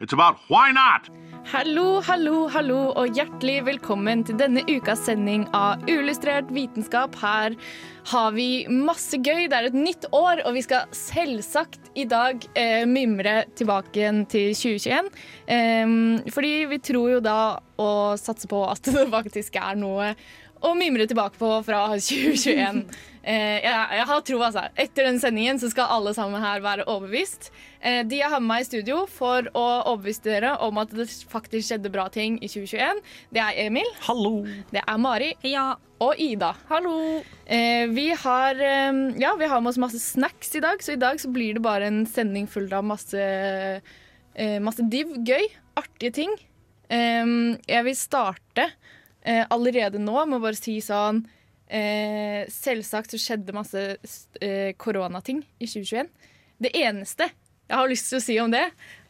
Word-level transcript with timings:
it's 0.00 0.12
about 0.12 0.36
why 0.48 0.70
not. 0.72 1.08
Hallo, 1.46 2.00
hallo, 2.02 2.48
hallo, 2.50 2.78
og 2.98 3.14
hjertelig 3.14 3.60
velkommen 3.68 4.24
til 4.26 4.36
denne 4.40 4.64
ukas 4.66 5.04
sending 5.06 5.44
av 5.54 5.84
Uillustrert 5.86 6.48
vitenskap. 6.52 7.14
Her 7.20 7.54
har 8.10 8.34
vi 8.34 8.66
masse 8.68 9.16
gøy. 9.16 9.46
Det 9.46 9.56
er 9.56 9.68
et 9.68 9.78
nytt 9.78 10.08
år, 10.10 10.42
og 10.42 10.56
vi 10.56 10.64
skal 10.66 10.90
selvsagt 10.96 11.92
i 11.94 12.04
dag 12.10 12.42
eh, 12.58 12.82
mimre 12.90 13.44
tilbake 13.56 14.02
igjen 14.02 14.24
til 14.30 14.50
2021. 14.58 15.12
Eh, 15.54 15.94
fordi 16.34 16.52
vi 16.74 16.80
tror 16.90 17.14
jo 17.14 17.22
da 17.24 17.38
og 17.76 18.18
satser 18.20 18.50
på 18.50 18.64
at 18.66 18.82
det 18.96 19.06
faktisk 19.12 19.56
er 19.60 19.78
noe 19.78 20.12
å 20.66 20.72
mimre 20.78 21.06
tilbake 21.08 21.38
på 21.40 21.50
fra 21.66 21.84
2021. 21.96 22.82
Eh, 23.26 23.56
jeg, 23.64 23.86
jeg 23.98 24.04
har 24.06 24.20
tro, 24.22 24.36
altså. 24.46 24.62
Etter 24.78 25.08
den 25.08 25.16
sendingen 25.18 25.58
så 25.58 25.66
skal 25.72 25.88
alle 25.96 26.12
sammen 26.14 26.38
her 26.42 26.60
være 26.62 26.84
overbevist. 26.86 27.48
Eh, 27.80 28.04
de 28.06 28.20
jeg 28.20 28.30
har 28.30 28.38
med 28.42 28.50
meg 28.52 28.62
i 28.62 28.68
studio 28.68 29.00
for 29.10 29.48
å 29.58 29.64
overbevise 29.92 30.22
dere 30.28 30.52
om 30.62 30.78
at 30.78 30.92
det 30.94 31.08
faktisk 31.32 31.66
skjedde 31.72 31.90
bra 31.94 32.04
ting 32.14 32.36
i 32.38 32.46
2021, 32.50 33.02
det 33.34 33.42
er 33.42 33.58
Emil, 33.66 33.90
Hallo! 34.06 34.36
det 34.70 34.82
er 34.84 35.02
Mari 35.02 35.32
Ja. 35.46 35.66
og 35.98 36.18
Ida. 36.22 36.52
Hallo! 36.70 36.94
Eh, 37.50 37.86
vi, 37.96 38.08
har, 38.22 38.54
eh, 38.62 39.02
ja, 39.22 39.34
vi 39.40 39.50
har 39.50 39.62
med 39.64 39.72
oss 39.74 39.82
masse 39.82 39.98
snacks 40.02 40.54
i 40.54 40.62
dag, 40.62 40.78
så 40.84 40.94
i 40.94 41.00
dag 41.02 41.18
så 41.22 41.30
blir 41.34 41.58
det 41.58 41.64
bare 41.66 41.90
en 41.90 42.04
sending 42.06 42.46
full 42.46 42.70
av 42.78 42.86
masse, 42.86 43.26
eh, 44.36 44.58
masse 44.62 44.86
div, 44.92 45.16
gøy, 45.26 45.48
artige 45.82 46.14
ting. 46.22 46.38
Eh, 46.86 47.26
jeg 47.66 47.88
vil 47.90 47.98
starte 47.98 48.70
eh, 49.26 49.44
allerede 49.50 50.00
nå 50.02 50.22
må 50.30 50.40
bare 50.42 50.58
si 50.58 50.78
sånn 50.84 51.24
eh, 51.66 52.46
Selvsagt 52.52 53.14
så 53.14 53.20
skjedde 53.20 53.56
masse 53.56 53.82
eh, 54.40 54.72
koronating 54.78 55.42
i 55.58 55.66
2021. 55.66 56.12
Det 56.62 56.72
eneste 56.78 57.28
jeg 57.66 57.80
har 57.80 57.90
lyst 57.90 58.10
til 58.10 58.20
å 58.20 58.22
si 58.22 58.36
om 58.38 58.52
det, 58.52 58.62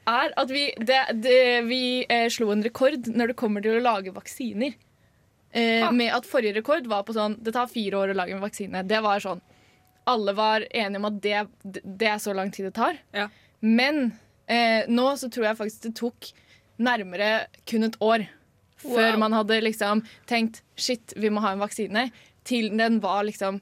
er 0.08 0.32
at 0.40 0.52
vi, 0.52 0.68
det, 0.80 1.00
det, 1.20 1.40
vi 1.66 1.80
eh, 2.08 2.28
slo 2.32 2.50
en 2.54 2.64
rekord 2.64 3.08
når 3.12 3.32
det 3.32 3.38
kommer 3.38 3.64
til 3.64 3.76
å 3.76 3.84
lage 3.84 4.14
vaksiner. 4.14 4.76
Eh, 5.56 5.84
med 5.92 6.14
at 6.14 6.28
forrige 6.28 6.58
rekord 6.58 6.88
var 6.90 7.04
på 7.06 7.14
sånn 7.16 7.36
Det 7.40 7.52
tar 7.54 7.68
fire 7.70 7.96
år 7.96 8.10
å 8.12 8.16
lage 8.18 8.34
en 8.36 8.42
vaksine. 8.44 8.82
Det 8.84 8.98
var 9.04 9.22
sånn 9.22 9.40
Alle 10.10 10.34
var 10.36 10.66
enige 10.68 11.00
om 11.00 11.08
at 11.08 11.20
det, 11.22 11.44
det 11.82 12.10
er 12.12 12.18
så 12.22 12.34
lang 12.36 12.50
tid 12.54 12.68
det 12.68 12.74
tar. 12.76 12.98
Ja. 13.16 13.28
Men 13.60 14.10
eh, 14.46 14.84
nå 14.88 15.08
så 15.18 15.30
tror 15.32 15.48
jeg 15.48 15.60
faktisk 15.60 15.86
det 15.88 15.94
tok 15.98 16.32
nærmere 16.76 17.46
kun 17.68 17.86
et 17.86 17.96
år 18.04 18.26
før 18.88 19.12
Wow. 19.12 19.18
man 19.18 19.32
hadde 19.32 19.60
liksom 19.62 20.02
tenkt 20.26 20.62
shit, 20.76 21.12
vi 21.16 21.28
må 21.30 21.40
ha 21.40 21.52
en 21.52 21.58
vaksine, 21.62 22.10
til 22.44 22.70
den 22.76 23.00
var 23.00 23.24
liksom 23.24 23.60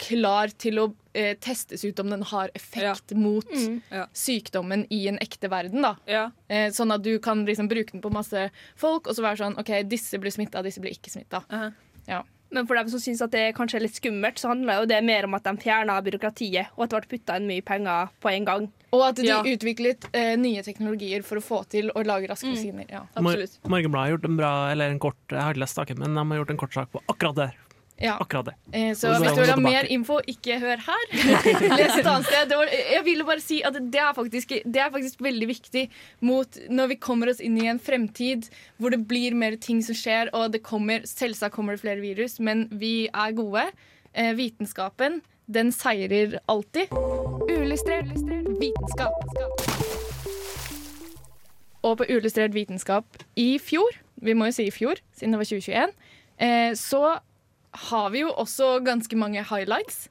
klar 0.00 0.48
til 0.58 0.78
å 0.80 0.94
eh, 1.12 1.34
testes 1.42 1.82
ut 1.84 1.98
om 2.00 2.08
den 2.08 2.22
har 2.22 2.50
effekt 2.54 3.12
mot 3.18 3.44
Ja. 3.90 4.06
sykdommen 4.14 4.86
i 4.90 5.08
en 5.08 5.18
ekte 5.18 5.50
verden. 5.50 5.82
da 5.82 5.96
Ja. 6.06 6.30
Eh, 6.48 6.70
sånn 6.70 6.92
at 6.94 7.02
du 7.02 7.18
kan 7.18 7.44
liksom 7.44 7.68
bruke 7.68 7.92
den 7.92 8.00
på 8.00 8.12
masse 8.12 8.50
folk, 8.76 9.08
og 9.08 9.14
så 9.16 9.22
være 9.22 9.36
sånn 9.38 9.58
OK, 9.58 9.82
disse 9.88 10.18
blir 10.18 10.30
smitta, 10.30 10.62
disse 10.62 10.80
blir 10.80 10.92
ikke 10.92 11.10
smitta. 11.10 11.42
Uh-huh. 11.50 11.72
Ja. 12.08 12.22
Men 12.52 12.66
for 12.66 12.74
dem 12.76 12.88
som 12.88 12.98
syns 12.98 13.18
det 13.30 13.34
er 13.40 13.52
kanskje 13.52 13.80
litt 13.82 13.94
skummelt, 13.94 14.38
så 14.38 14.48
handler 14.48 14.80
jo 14.80 14.86
det 14.86 15.04
mer 15.04 15.24
om 15.24 15.34
at 15.34 15.44
de 15.44 15.56
fjerna 15.56 16.00
byråkratiet, 16.02 16.68
og 16.76 16.84
at 16.84 16.90
det 16.90 17.08
ble 17.08 17.18
putta 17.18 17.36
inn 17.36 17.46
mye 17.46 17.62
penger 17.62 18.08
på 18.20 18.30
en 18.32 18.44
gang. 18.44 18.72
Og 18.92 19.02
at 19.06 19.16
de 19.20 19.26
Ja. 19.28 19.42
utviklet 19.46 20.08
eh, 20.12 20.34
nye 20.36 20.62
teknologier 20.66 21.22
for 21.22 21.38
å 21.38 21.44
få 21.44 21.62
til 21.70 21.90
å 21.94 22.02
lage 22.04 22.26
raske 22.28 22.50
vaksiner. 22.50 22.86
Ja. 22.90 23.04
Absolutt. 23.14 23.58
Mor- 23.62 23.70
Morgenbladet 23.76 24.06
har 24.08 24.16
gjort 24.18 24.24
en 24.30 24.36
bra 24.36 24.52
Eller 24.72 24.90
en 24.90 24.98
kort 24.98 25.16
Jeg 25.30 25.40
har 25.40 25.54
ikke 25.54 25.60
lest 25.62 25.76
saken, 25.78 25.98
men 25.98 26.14
de 26.14 26.24
har 26.30 26.40
gjort 26.44 26.50
en 26.50 26.56
kort 26.56 26.74
sak 26.74 26.90
på 26.92 27.02
akkurat 27.08 27.36
det. 27.36 27.50
Ja. 28.00 28.14
Akkurat 28.18 28.46
det. 28.46 28.54
Eh, 28.72 28.94
så 28.96 29.12
så 29.12 29.20
hvis 29.20 29.34
du 29.36 29.40
vil 29.42 29.50
ha 29.50 29.56
mer 29.60 29.84
info, 29.92 30.20
ikke 30.26 30.58
hør 30.58 30.78
her. 30.80 31.04
Les 31.76 31.98
et 32.00 32.06
annet 32.08 32.24
sted. 32.26 32.48
Det 32.48 32.56
var, 32.56 32.66
jeg 32.72 33.04
ville 33.04 33.24
bare 33.28 33.42
si 33.44 33.58
at 33.62 33.74
det 33.76 34.00
er, 34.00 34.14
faktisk, 34.16 34.48
det 34.64 34.80
er 34.80 34.90
faktisk 34.94 35.20
veldig 35.20 35.48
viktig 35.50 35.82
mot 36.24 36.48
når 36.70 36.88
vi 36.88 36.96
kommer 36.96 37.28
oss 37.28 37.40
inn 37.44 37.58
i 37.60 37.66
en 37.68 37.78
fremtid 37.78 38.48
hvor 38.80 38.90
det 38.90 39.02
blir 39.06 39.36
mer 39.36 39.58
ting 39.60 39.82
som 39.84 39.94
skjer, 39.94 40.30
og 40.32 40.50
det 40.52 40.62
kommer, 40.64 41.04
selvsagt 41.04 41.52
kommer 41.52 41.76
det 41.76 41.82
flere 41.84 42.00
virus, 42.00 42.38
men 42.40 42.66
vi 42.72 43.06
er 43.12 43.32
gode. 43.36 43.68
Eh, 44.14 44.32
vitenskapen, 44.34 45.20
den 45.54 45.72
seirer 45.74 46.38
alltid. 46.48 46.92
Uillustrert 47.50 48.12
vitenskap. 48.60 49.12
Og 51.82 51.96
på 51.98 52.06
Uillustrert 52.10 52.54
vitenskap 52.54 53.22
i 53.36 53.58
fjor, 53.58 53.96
vi 54.20 54.34
må 54.36 54.50
jo 54.50 54.56
si 54.58 54.68
i 54.68 54.74
fjor, 54.74 55.00
siden 55.16 55.34
det 55.34 55.40
var 55.40 55.48
2021, 55.48 55.94
eh, 56.38 56.72
så 56.76 57.18
har 57.90 58.10
vi 58.10 58.20
jo 58.24 58.30
også 58.30 58.80
ganske 58.84 59.16
mange 59.16 59.42
highlights. 59.42 60.08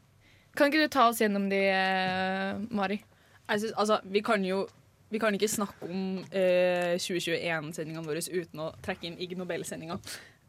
Kan 0.58 0.68
ikke 0.68 0.84
du 0.84 0.92
ta 0.92 1.08
oss 1.10 1.22
gjennom 1.22 1.50
de, 1.50 1.62
eh, 1.70 2.58
Mari? 2.72 3.04
Jeg 3.50 3.60
synes, 3.60 3.74
altså, 3.78 4.00
vi 4.04 4.22
kan 4.22 4.46
jo 4.46 4.68
vi 5.10 5.18
kan 5.18 5.34
ikke 5.34 5.48
snakke 5.48 5.88
om 5.90 6.20
eh, 6.32 6.94
2021-sendingene 7.02 8.06
våre 8.06 8.22
uten 8.22 8.60
å 8.62 8.68
trekke 8.86 9.08
inn 9.10 9.18
Ig 9.18 9.34
Nobel-sendinga. 9.38 9.98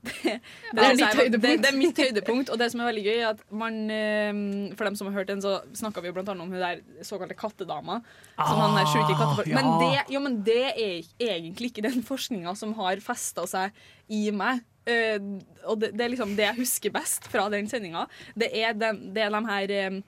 Det, 0.01 0.39
Det 0.73 0.85
er 0.85 1.17
høydepunkt. 1.19 1.43
Det, 1.43 1.53
det 1.61 1.69
er 1.69 1.77
mitt 1.77 1.99
høydepunkt. 2.01 2.53
Og 2.53 2.61
det 2.61 2.71
som 2.73 2.81
er 2.83 2.91
veldig 2.91 3.05
gøy, 3.05 3.17
er 3.19 3.29
at 3.35 3.43
man 3.53 3.79
eh, 3.93 4.41
For 4.79 4.89
dem 4.89 4.97
som 4.99 5.11
har 5.11 5.21
hørt 5.21 5.31
den, 5.33 5.43
så 5.45 5.59
snakka 5.77 6.03
vi 6.03 6.11
jo 6.11 6.17
blant 6.17 6.31
annet 6.33 6.47
om 6.47 6.55
hun 6.55 6.63
der 6.63 6.81
såkalte 7.07 7.37
kattedama. 7.39 8.01
Som 8.39 8.63
han 8.63 8.79
der 8.79 8.89
sjuke 8.91 9.13
kattefolk. 9.13 9.51
ja. 9.51 9.61
Men, 9.61 9.71
det, 9.83 9.91
ja, 10.15 10.23
men 10.25 10.41
det 10.47 10.65
er 10.71 11.11
egentlig 11.31 11.73
ikke 11.73 11.87
den 11.89 12.05
forskninga 12.07 12.55
som 12.59 12.75
har 12.81 13.03
festa 13.05 13.47
seg 13.51 13.77
i 14.09 14.29
meg. 14.35 14.65
Eh, 14.89 15.21
og 15.69 15.83
det, 15.83 15.93
er 15.99 16.15
liksom 16.15 16.35
det 16.39 16.49
jeg 16.49 16.61
husker 16.63 16.95
best 16.95 17.29
fra 17.31 17.49
den 17.53 17.69
sendinga. 17.71 18.07
Det 18.39 18.51
er, 18.57 18.73
er 18.73 19.37
de 19.37 19.45
her 19.53 19.77
um, 19.91 20.03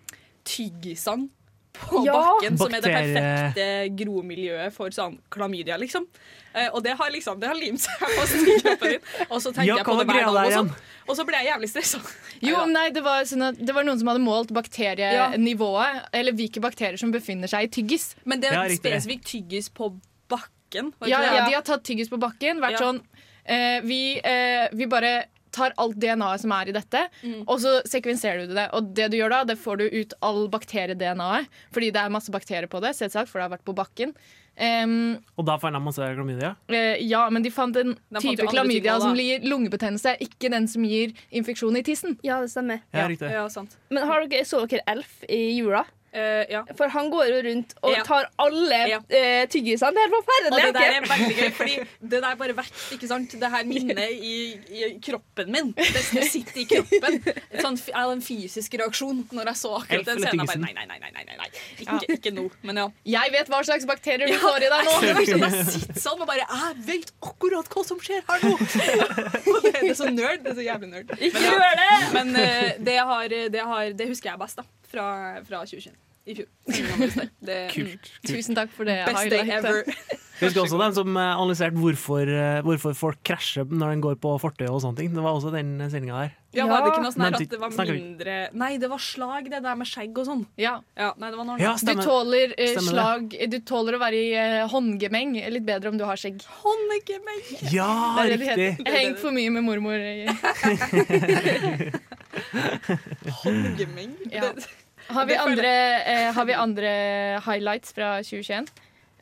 tyggisene 0.49 1.31
på 1.73 2.05
Ja. 2.05 2.13
bakken 2.13 2.59
som 2.59 2.75
er 2.75 2.81
det 2.85 2.93
perfekte 2.93 3.67
gromiljøet 3.97 4.73
for 4.73 4.91
sånn 4.91 5.19
klamydia, 5.33 5.79
liksom. 5.81 6.07
Eh, 6.55 6.69
og 6.73 6.83
det 6.85 6.93
har 6.99 7.11
liksom 7.11 7.39
Det 7.41 7.49
har 7.49 7.57
limt 7.57 7.81
seg 7.81 7.99
fast 7.99 8.35
i 8.37 8.57
kroppen 8.61 8.91
din. 8.91 9.01
Og 9.31 9.39
så 9.41 9.53
tenker 9.55 9.67
Ja, 9.71 9.77
jeg 9.81 9.87
på 9.87 9.97
det 9.99 10.07
hver 10.07 10.27
dag, 10.29 10.47
og 10.47 10.53
sånn. 10.53 10.71
Og 11.09 11.17
så 11.17 11.25
ble 11.27 11.39
jeg 11.41 11.49
jævlig 11.53 11.69
stressa. 11.73 12.01
Jo, 12.43 12.65
nei, 12.67 12.91
det 12.91 13.03
var, 13.03 13.25
sånn 13.25 13.43
at 13.49 13.57
det 13.59 13.75
var 13.75 13.85
noen 13.85 13.99
som 13.99 14.09
hadde 14.13 14.21
målt 14.21 14.53
bakterienivået, 14.53 16.09
eller 16.13 16.33
hvilke 16.37 16.61
bakterier 16.61 16.99
som 17.01 17.13
befinner 17.15 17.49
seg 17.51 17.69
i 17.69 17.73
tyggis. 17.81 18.15
Men 18.25 18.41
det 18.43 18.53
er 18.53 18.69
spesifikt 18.77 19.25
tyggis 19.33 19.69
på 19.73 19.93
bakken. 20.29 20.93
Ja, 21.07 21.21
ja, 21.23 21.47
de 21.49 21.55
har 21.57 21.63
tatt 21.67 21.85
tyggis 21.85 22.09
på 22.13 22.19
bakken, 22.21 22.61
vært 22.61 22.79
Ja. 22.79 22.85
sånn 22.85 23.01
eh, 23.45 23.81
vi, 23.83 24.21
eh, 24.23 24.69
vi 24.73 24.87
bare 24.87 25.27
tar 25.53 25.73
alt 25.79 25.97
DNA-et 26.01 26.41
som 26.43 26.53
er 26.57 26.69
i 26.69 26.73
dette, 26.77 27.05
Mm. 27.23 27.45
og 27.47 27.59
så 27.61 27.79
sekvenserer 27.87 28.47
du 28.49 28.55
det. 28.57 28.69
Og 28.73 28.93
det 28.95 29.11
du 29.13 29.17
gjør 29.19 29.31
da, 29.31 29.45
det 29.45 29.59
får 29.61 29.79
du 29.79 29.85
ut 30.01 30.15
all 30.23 30.49
bakterie-DNA-et, 30.49 31.47
fordi 31.73 31.91
det 31.93 32.01
er 32.03 32.09
masse 32.11 32.33
bakterier 32.33 32.67
på 32.73 32.81
det, 32.81 32.95
selvsagt, 32.97 33.29
for 33.29 33.39
det 33.39 33.49
har 33.51 33.59
vært 33.59 33.65
på 33.69 33.75
bakken. 33.77 34.15
Um, 34.53 35.17
Og 35.41 35.47
da 35.49 35.55
fant 35.57 35.73
de 35.73 35.81
masse 35.81 35.97
klamydia. 36.17 36.51
Uh, 36.69 36.97
ja, 37.01 37.23
men 37.33 37.43
de 37.43 37.49
fant 37.51 37.75
en 37.81 37.95
de 37.97 38.21
type 38.21 38.45
klamydia 38.51 38.99
som 39.01 39.15
gir 39.17 39.41
lungebetennelse, 39.49 40.19
ikke 40.21 40.51
den 40.53 40.67
som 40.69 40.85
gir 40.85 41.15
infeksjon 41.33 41.79
i 41.81 41.83
tissen. 41.87 42.19
Ja, 42.23 42.41
det 42.45 42.51
stemmer. 42.53 42.83
Ja. 42.93 43.09
Ja, 43.09 43.47
sant. 43.49 43.79
Men 43.91 44.05
har 44.07 44.27
dere, 44.29 44.45
så 44.45 44.61
dere 44.69 44.85
Elf 44.93 45.23
i 45.29 45.57
jula? 45.57 45.87
Eh, 46.13 46.45
ja. 46.53 46.61
For 46.77 46.93
han 46.93 47.09
går 47.09 47.29
jo 47.31 47.37
rundt 47.47 47.71
og 47.81 47.95
Ja. 47.97 48.03
tar 48.05 48.27
alle 48.39 48.81
Ja. 48.91 48.99
uh, 49.01 49.47
tyggisene. 49.49 49.95
Det 49.97 50.03
er 50.05 50.11
forferdelig. 50.13 50.53
Og 50.53 50.59
det 50.61 50.75
der 50.77 50.97
er 50.99 51.07
veldig 51.09 51.37
gøy, 51.39 51.51
fordi 51.57 51.77
det 52.13 52.21
der 52.23 52.35
bare 52.37 52.57
vekk, 52.59 52.75
ikke 52.97 53.09
sant? 53.09 53.31
Det 53.41 53.51
her 53.51 53.65
minnet 53.65 54.11
i, 54.13 54.35
i 54.69 54.91
kroppen 55.01 55.49
min. 55.53 55.73
Det, 55.73 55.87
det 56.13 56.27
sitter 56.29 56.61
i 56.61 56.67
kroppen. 56.69 57.17
Sånn, 57.65 57.79
jeg 57.81 57.97
hadde 57.97 58.13
en 58.19 58.25
fysisk 58.27 58.77
reaksjon 58.83 59.23
når 59.33 59.53
jeg 59.53 59.57
så 59.63 59.73
akkurat 59.79 60.11
den 60.11 60.21
scenen. 60.21 60.45
Bare, 60.47 60.61
nei, 60.61 60.75
nei, 60.77 60.85
nei, 60.91 60.99
nei, 61.01 61.25
nei, 61.31 61.39
nei. 61.41 61.49
Ikke, 61.81 62.19
ikke 62.19 62.35
nå, 62.37 62.45
men 62.63 62.83
ja. 62.83 62.87
Jeg 63.17 63.33
vet 63.39 63.49
hva 63.49 63.63
slags 63.65 63.89
bakterier 63.89 64.27
du 64.29 64.35
Ja, 64.35 64.43
får 64.45 64.69
i 64.69 64.71
deg 64.75 64.85
nå! 64.91 64.99
At 65.01 65.33
jeg 65.33 65.65
sitter 65.73 66.01
sånn 66.05 66.21
og 66.21 66.29
bare 66.29 66.45
Jeg 66.45 66.77
vet 66.91 67.13
akkurat 67.25 67.73
hva 67.73 67.87
som 67.89 68.01
skjer 68.05 68.21
her 68.29 68.45
nå! 68.45 68.53
Og 68.53 69.59
det, 69.65 69.73
det 69.81 69.91
er 69.95 69.97
så 69.97 70.11
nerd. 70.13 70.45
Det 70.45 70.53
er 70.53 70.61
så 70.61 70.69
jævlig 70.69 70.93
nerd. 70.93 71.17
Ikke 71.19 71.41
gjør 71.49 71.77
det! 71.81 71.91
men 72.19 72.37
uh, 72.37 72.71
det, 72.85 72.99
har, 73.01 73.29
det, 73.57 73.67
har, 73.73 73.93
det 73.97 74.13
husker 74.13 74.33
jeg 74.35 74.41
best 74.45 74.61
da 74.61 74.69
fra, 74.93 75.09
fra 75.49 75.65
2021. 75.65 75.97
I 76.23 76.35
fjor. 76.39 76.47
Det, 77.43 77.57
Kult. 77.75 77.97
kult. 77.99 78.11
Tusen 78.31 78.55
takk 78.55 78.71
for 78.71 78.87
det. 78.87 79.01
Best 79.09 79.31
day 79.33 79.49
ever. 79.51 79.83
Husker 80.43 80.61
også 80.65 80.79
den 80.81 80.95
som 80.97 81.17
eh, 81.19 81.33
analyserte 81.39 81.79
hvorfor, 81.79 82.27
eh, 82.31 82.61
hvorfor 82.67 82.95
folk 82.99 83.19
krasjer 83.27 83.67
når 83.71 83.93
den 83.93 84.01
går 84.03 84.17
på 84.23 84.31
fortøy 84.43 84.65
og 84.71 84.81
sånne 84.83 84.99
ting. 84.99 85.11
Det 85.15 85.23
var 85.23 85.35
også 85.39 85.51
den 85.55 85.75
sendinga 85.91 86.17
der. 86.25 86.33
Ja, 86.53 86.67
Var 86.69 86.83
det 86.85 86.89
ikke 86.93 87.03
noe 87.05 87.13
sånn 87.15 87.27
at 87.31 87.39
det 87.49 87.59
var 87.63 87.71
mindre 87.89 88.33
Nei, 88.61 88.73
det 88.77 88.89
var 88.93 89.01
slag, 89.01 89.47
det 89.49 89.61
der 89.65 89.77
med 89.81 89.89
skjegg 89.89 90.19
og 90.21 90.27
sånn. 90.29 90.43
Ja. 90.61 90.75
Ja, 90.99 91.13
nei, 91.17 91.31
det 91.33 91.39
var 91.41 91.47
noe 91.49 91.57
Ja. 91.63 91.73
Du 91.79 91.93
tåler 92.05 92.53
eh, 92.61 92.75
slag 92.85 93.33
Du 93.55 93.57
tåler 93.67 93.97
å 93.97 94.01
være 94.03 94.19
i 94.19 94.33
eh, 94.37 94.67
håndgemeng. 94.73 95.37
Litt 95.55 95.67
bedre 95.69 95.91
om 95.95 95.99
du 95.99 96.05
har 96.09 96.19
skjegg. 96.21 96.43
Håndgemeng. 96.63 97.43
Ja, 97.73 97.89
Det 98.19 98.23
er 98.23 98.29
det 98.29 98.39
det 98.39 98.47
riktig! 98.47 98.69
heter. 98.69 98.85
Jeg 98.85 98.93
har 98.93 99.01
hengt 99.07 99.23
for 99.23 99.33
mye 99.35 99.51
med 99.59 99.63
mormor. 99.67 99.99
eh. 99.99 100.29
Håndgemeng. 103.43 104.13
Ja. 104.33 104.53
Har 105.09 105.27
vi, 105.27 105.37
andre, 105.37 105.71
eh, 106.07 106.33
har 106.33 106.45
vi 106.45 106.53
andre 106.55 106.91
highlights 107.45 107.93
fra 107.93 108.17
2021? 108.23 108.69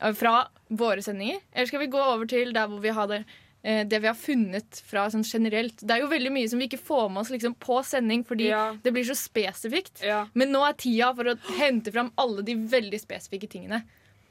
Eh, 0.01 0.13
Fra 0.13 0.47
våre 0.69 1.01
sendinger? 1.01 1.39
Eller 1.53 1.65
skal 1.67 1.79
vi 1.79 1.87
gå 1.87 1.99
over 2.01 2.25
til 2.29 2.53
der 2.53 2.67
hvor 2.67 2.79
vi 2.81 2.89
har 2.89 3.07
det, 3.07 3.23
eh, 3.63 3.83
det 3.83 3.99
vi 4.01 4.07
har 4.07 4.15
funnet 4.15 4.81
fra 4.87 5.07
sånn 5.09 5.23
generelt? 5.27 5.77
Det 5.81 5.91
er 5.97 6.01
jo 6.01 6.07
veldig 6.11 6.31
mye 6.31 6.49
som 6.49 6.59
vi 6.59 6.67
ikke 6.69 6.79
får 6.81 7.09
med 7.11 7.21
oss 7.21 7.29
liksom, 7.33 7.55
på 7.59 7.81
sending 7.85 8.23
fordi 8.25 8.47
Ja. 8.49 8.73
det 8.83 8.93
blir 8.93 9.03
så 9.03 9.15
spesifikt. 9.15 10.01
Ja. 10.03 10.27
Men 10.33 10.51
nå 10.51 10.63
er 10.67 10.73
tida 10.73 11.13
for 11.15 11.23
å 11.25 11.37
hente 11.59 11.91
fram 11.91 12.11
alle 12.17 12.41
de 12.43 12.55
veldig 12.55 12.99
spesifikke 13.01 13.49
tingene. 13.49 13.83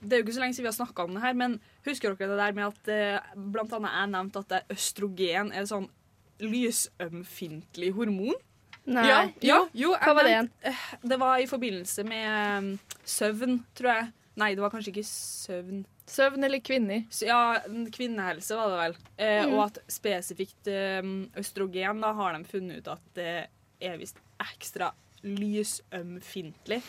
Det 0.02 0.14
er 0.17 0.23
jo 0.23 0.25
ikke 0.25 0.35
så 0.38 0.41
lenge 0.41 0.55
siden 0.56 0.64
vi 0.64 0.73
har 0.73 0.87
snakka 0.87 1.05
om 1.05 1.14
det 1.14 1.23
her, 1.23 1.35
men 1.35 1.61
husker 1.85 2.14
dere 2.17 2.29
det 2.31 2.38
der 2.38 2.52
med 2.52 2.67
at 2.73 2.88
eh, 2.88 3.20
blant 3.37 3.70
annet 3.76 3.93
jeg 3.93 4.08
nevnte 4.14 4.38
at 4.41 4.49
det 4.49 4.62
østrogen 4.76 5.52
er 5.52 5.67
sånn 5.69 5.88
lysømfintlig 6.41 7.93
hormon? 7.94 8.35
Nei. 8.87 9.05
Ja, 9.09 9.19
jo, 9.41 9.69
jo, 9.75 9.91
Hva 9.94 10.15
var 10.15 10.25
det 10.25 10.32
nevnte- 10.37 10.67
eh, 10.71 10.85
Det 11.06 11.19
var 11.21 11.38
i 11.38 11.47
forbindelse 11.47 12.05
med 12.09 12.59
um, 12.59 12.79
søvn, 13.05 13.65
tror 13.77 13.91
jeg. 13.94 14.12
Nei, 14.37 14.55
det 14.55 14.62
var 14.65 14.71
kanskje 14.71 14.93
ikke 14.94 15.05
søvn. 15.06 15.85
Søvn 16.11 16.43
eller 16.44 16.59
kvinner. 16.65 17.05
Ja, 17.23 17.61
kvinnehelse 17.94 18.56
var 18.56 18.69
det 18.73 18.79
vel. 18.81 18.97
Eh, 19.19 19.44
Mm. 19.47 19.53
Og 19.55 19.65
at 19.67 19.79
spesifikt 19.88 20.67
eh, 20.67 21.03
østrogen, 21.38 22.00
da 22.00 22.12
har 22.12 22.32
de 22.38 22.44
funnet 22.44 22.79
ut 22.79 22.88
at 22.88 23.00
det 23.15 23.47
er 23.81 23.97
visst 23.99 24.17
ekstra 24.41 24.91
lysømfintlig. 25.23 26.81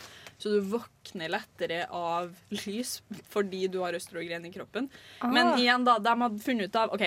Så 0.42 0.50
du 0.56 0.62
våkner 0.62 1.30
lettere 1.30 1.84
av 1.94 2.32
lys 2.66 3.02
fordi 3.34 3.68
du 3.72 3.80
har 3.84 3.94
østrogen 3.94 4.46
i 4.48 4.52
kroppen. 4.54 4.90
Men 5.24 5.48
Ah. 5.54 5.58
igjen, 5.58 5.86
da, 5.86 6.00
de 6.00 6.16
hadde 6.24 6.40
funnet 6.42 6.70
ut 6.72 6.76
av 6.76 6.94
OK. 6.96 7.04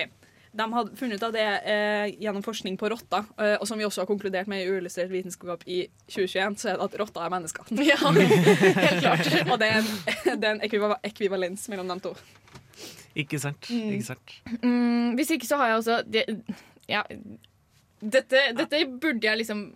De 0.55 0.65
hadde 0.71 0.95
funnet 0.95 1.19
ut 1.19 1.25
av 1.27 1.33
det 1.35 1.45
eh, 1.67 2.05
gjennom 2.23 2.43
forskning 2.45 2.77
på 2.79 2.89
rotter, 2.93 3.25
eh, 3.41 3.55
og 3.59 3.67
som 3.67 3.79
vi 3.79 3.87
også 3.87 4.03
har 4.03 4.09
konkludert 4.09 4.47
med 4.51 4.63
i 4.63 4.69
uillustrert 4.71 5.11
vitenskap 5.11 5.65
i 5.67 5.81
2021, 6.07 6.57
så 6.61 6.71
er 6.71 6.79
det 6.79 6.87
at 6.87 6.97
rotter 7.01 7.25
er 7.25 7.33
mennesker. 7.33 7.71
Ja, 7.91 7.97
helt 7.99 9.01
klart. 9.03 9.31
og 9.51 9.59
det 9.59 9.67
er 9.67 9.81
en, 9.81 9.91
det 10.41 10.49
er 10.49 10.53
en 10.53 10.63
ekvivalens 11.03 11.67
mellom 11.71 11.91
de 11.91 11.99
to. 12.07 12.13
Ikke 13.15 13.39
sant. 13.39 13.69
Ikke 13.71 14.07
sant. 14.09 14.37
Mm, 14.61 15.15
hvis 15.19 15.31
ikke 15.35 15.47
så 15.47 15.59
har 15.59 15.71
jeg 15.71 15.81
også 15.81 15.99
det, 16.07 16.25
Ja, 16.91 17.03
dette, 17.99 18.41
dette 18.57 18.81
burde 19.01 19.23
jeg 19.23 19.39
liksom 19.39 19.69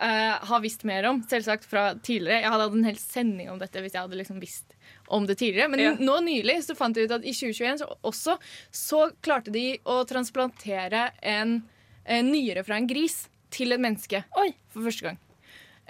eh, 0.00 0.38
har 0.48 0.60
visst 0.64 0.84
mer 0.84 1.04
om, 1.10 1.22
selvsagt 1.28 1.64
fra 1.68 1.94
tidligere. 1.94 2.42
Jeg 2.42 2.50
hadde 2.50 2.66
hatt 2.68 2.74
en 2.78 2.84
hel 2.88 2.96
sending 3.00 3.50
om 3.50 3.58
dette 3.58 3.80
hvis 3.82 3.92
jeg 3.94 4.02
hadde 4.02 4.18
liksom 4.20 4.40
visst 4.42 4.74
om 5.08 5.26
det 5.26 5.38
tidligere. 5.38 5.68
Men 5.70 5.80
Ja. 5.80 5.94
nå 5.98 6.20
nylig 6.24 6.58
så 6.64 6.76
fant 6.76 6.96
jeg 6.96 7.06
ut 7.10 7.16
at 7.18 7.24
i 7.24 7.32
2021 7.32 7.78
så 7.82 7.90
også 8.02 8.38
så 8.72 9.02
klarte 9.22 9.52
de 9.52 9.78
å 9.84 10.04
transplantere 10.08 11.10
en, 11.22 11.62
en 12.06 12.32
nyre 12.32 12.64
fra 12.64 12.76
en 12.76 12.86
gris 12.86 13.28
til 13.50 13.72
et 13.72 13.80
menneske 13.80 14.24
Oi. 14.40 14.54
for 14.72 14.82
første 14.88 15.02
gang. 15.10 15.18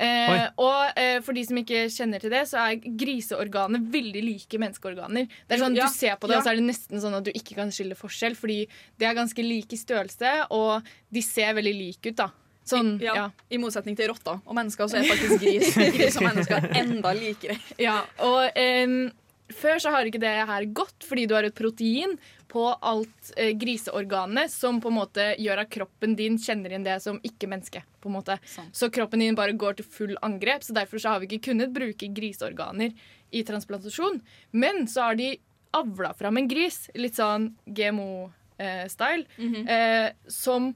Eh, 0.03 0.49
og 0.59 0.97
eh, 0.99 1.21
for 1.23 1.37
de 1.37 1.43
som 1.47 1.59
ikke 1.61 1.85
kjenner 1.93 2.19
til 2.19 2.33
det, 2.33 2.41
så 2.49 2.59
er 2.65 2.81
griseorganer 2.99 3.79
veldig 3.93 4.23
like 4.25 4.59
menneskeorganer. 4.59 5.29
Det 5.47 5.55
er 5.55 5.61
sånn, 5.63 5.77
Ja, 5.77 5.87
Du 5.87 5.93
ser 5.95 6.17
på 6.17 6.27
det, 6.27 6.35
ja. 6.35 6.39
og 6.41 6.47
så 6.47 6.51
er 6.51 6.57
det 6.59 6.65
nesten 6.67 6.99
sånn 7.05 7.15
at 7.19 7.25
du 7.29 7.31
ikke 7.31 7.55
kan 7.61 7.71
skille 7.71 7.95
forskjell, 7.95 8.35
fordi 8.35 8.67
de 8.99 9.05
er 9.07 9.15
ganske 9.15 9.45
like 9.45 9.77
i 9.77 9.79
størrelse, 9.79 10.33
og 10.51 10.83
de 11.13 11.23
ser 11.23 11.53
veldig 11.55 11.75
like 11.77 12.09
ut. 12.09 12.17
da. 12.17 12.31
Sånn, 12.65 12.95
Ja, 13.03 13.15
ja. 13.17 13.25
I 13.51 13.59
motsetning 13.59 13.97
til 13.99 14.09
rotter 14.13 14.39
og 14.45 14.55
mennesker, 14.55 14.87
så 14.89 15.01
er 15.01 15.09
faktisk 15.11 15.41
gris, 15.43 15.75
gris 15.97 16.17
og 16.21 16.29
mennesker 16.29 16.69
enda 16.79 17.13
likere. 17.19 17.59
Ja, 17.83 18.03
og 18.23 18.55
um, 18.87 19.11
før 19.53 19.83
så 19.83 19.91
har 19.93 20.07
ikke 20.09 20.23
det 20.23 20.37
her 20.49 20.65
gått, 20.73 21.05
fordi 21.05 21.27
du 21.27 21.35
har 21.35 21.45
et 21.45 21.57
protein 21.59 22.15
på 22.53 22.67
alt 22.85 23.31
eh, 23.41 23.55
griseorganet 23.57 24.53
som 24.53 24.79
på 24.81 24.91
en 24.93 24.99
måte 24.99 25.25
gjør 25.41 25.63
at 25.63 25.71
kroppen 25.73 26.15
din 26.19 26.35
kjenner 26.41 26.73
igjen 26.75 26.85
det 26.85 26.99
som 27.01 27.19
ikke-menneske. 27.25 27.81
på 28.03 28.11
en 28.11 28.17
måte. 28.17 28.37
Så 28.77 28.91
kroppen 28.93 29.21
din 29.23 29.37
bare 29.39 29.55
går 29.57 29.79
til 29.79 29.87
full 29.87 30.17
angrep, 30.27 30.65
så 30.67 30.75
derfor 30.77 30.99
så 31.01 31.15
har 31.15 31.21
vi 31.23 31.29
ikke 31.31 31.53
kunnet 31.53 31.73
bruke 31.73 32.09
griseorganer 32.13 32.93
i 33.31 33.43
transplantasjon. 33.47 34.21
Men 34.53 34.87
så 34.91 35.07
har 35.07 35.15
de 35.17 35.39
avla 35.73 36.13
fram 36.19 36.37
en 36.37 36.49
gris, 36.51 36.91
litt 36.99 37.17
sånn 37.17 37.55
GMO-style, 37.67 39.25
eh, 39.69 40.13
som 40.29 40.75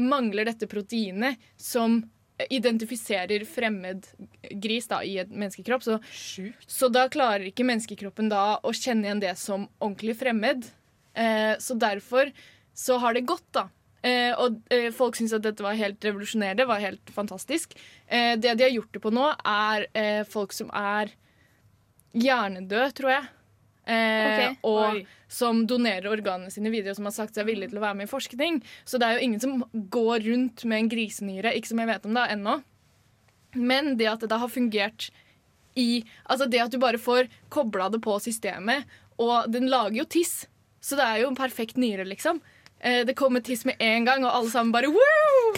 mangler 0.00 0.48
dette 0.48 0.68
proteinet 0.70 1.40
som 1.60 2.00
identifiserer 2.50 3.44
fremmed 3.44 4.06
gris 4.50 4.88
da, 4.90 5.02
i 5.04 5.18
et 5.22 5.30
menneskekropp. 5.30 5.84
Så, 5.84 5.98
så 6.66 6.88
da 6.92 7.06
klarer 7.12 7.48
ikke 7.50 7.66
menneskekroppen 7.68 8.30
da 8.32 8.58
å 8.62 8.72
kjenne 8.76 9.08
igjen 9.08 9.22
det 9.22 9.36
som 9.40 9.68
ordentlig 9.78 10.16
fremmed. 10.22 10.66
Eh, 11.14 11.54
så 11.62 11.76
derfor 11.78 12.32
så 12.74 12.98
har 13.02 13.14
det 13.14 13.26
gått, 13.28 13.46
da. 13.54 13.68
Eh, 14.02 14.32
og 14.40 14.58
eh, 14.72 14.88
folk 14.94 15.18
syns 15.18 15.34
at 15.36 15.44
dette 15.44 15.62
var 15.62 15.78
helt 15.78 16.02
revolusjonerende, 16.04 16.66
var 16.66 16.82
helt 16.82 17.12
fantastisk. 17.14 17.76
Eh, 18.06 18.34
det 18.40 18.56
de 18.58 18.66
har 18.66 18.74
gjort 18.74 18.96
det 18.96 19.04
på 19.04 19.12
nå, 19.14 19.28
er 19.46 19.86
eh, 19.92 20.22
folk 20.28 20.56
som 20.56 20.72
er 20.74 21.12
hjernedøde, 22.16 22.90
tror 22.96 23.14
jeg. 23.14 23.30
Eh, 23.86 24.50
Ok. 24.52 24.58
og 24.62 24.94
Oi. 24.94 25.06
som 25.28 25.66
donerer 25.66 26.06
organene 26.06 26.52
sine 26.52 26.70
videre, 26.70 26.90
og 26.92 26.96
som 26.96 27.08
har 27.08 27.12
sagt 27.16 27.34
seg 27.34 27.46
villige 27.46 27.70
til 27.70 27.78
å 27.80 27.82
være 27.86 27.96
med 27.98 28.06
i 28.08 28.12
forskning. 28.12 28.62
Så 28.84 28.98
det 28.98 29.08
er 29.08 29.18
jo 29.18 29.24
ingen 29.26 29.40
som 29.40 29.64
går 29.90 30.22
rundt 30.28 30.64
med 30.64 30.78
en 30.78 30.88
grisenyre, 30.92 31.54
ikke 31.56 31.66
som 31.72 31.78
jeg 31.82 31.88
vet 31.90 32.06
om 32.06 32.14
da, 32.14 32.28
ennå. 32.28 32.62
Men 33.54 33.96
det 33.96 34.06
at 34.08 34.20
det 34.20 34.30
da 34.32 34.38
har 34.38 34.48
fungert 34.48 35.10
i 35.74 36.04
Altså 36.28 36.44
det 36.50 36.60
at 36.60 36.70
du 36.70 36.78
bare 36.78 36.98
får 37.00 37.28
kobla 37.48 37.88
det 37.90 38.02
på 38.04 38.18
systemet, 38.20 38.84
og 39.18 39.50
den 39.50 39.70
lager 39.72 39.96
jo 40.02 40.04
tiss. 40.04 40.46
Så 40.80 40.96
det 40.98 41.04
er 41.06 41.22
jo 41.22 41.28
en 41.30 41.36
perfekt 41.38 41.76
nyre, 41.80 42.04
liksom. 42.04 42.40
Eh, 42.82 43.04
det 43.06 43.14
kommer 43.14 43.40
tiss 43.40 43.64
med 43.64 43.74
en 43.78 44.04
gang, 44.04 44.24
og 44.26 44.34
alle 44.34 44.50
sammen 44.50 44.72
bare 44.74 44.90
woo! 44.90 45.52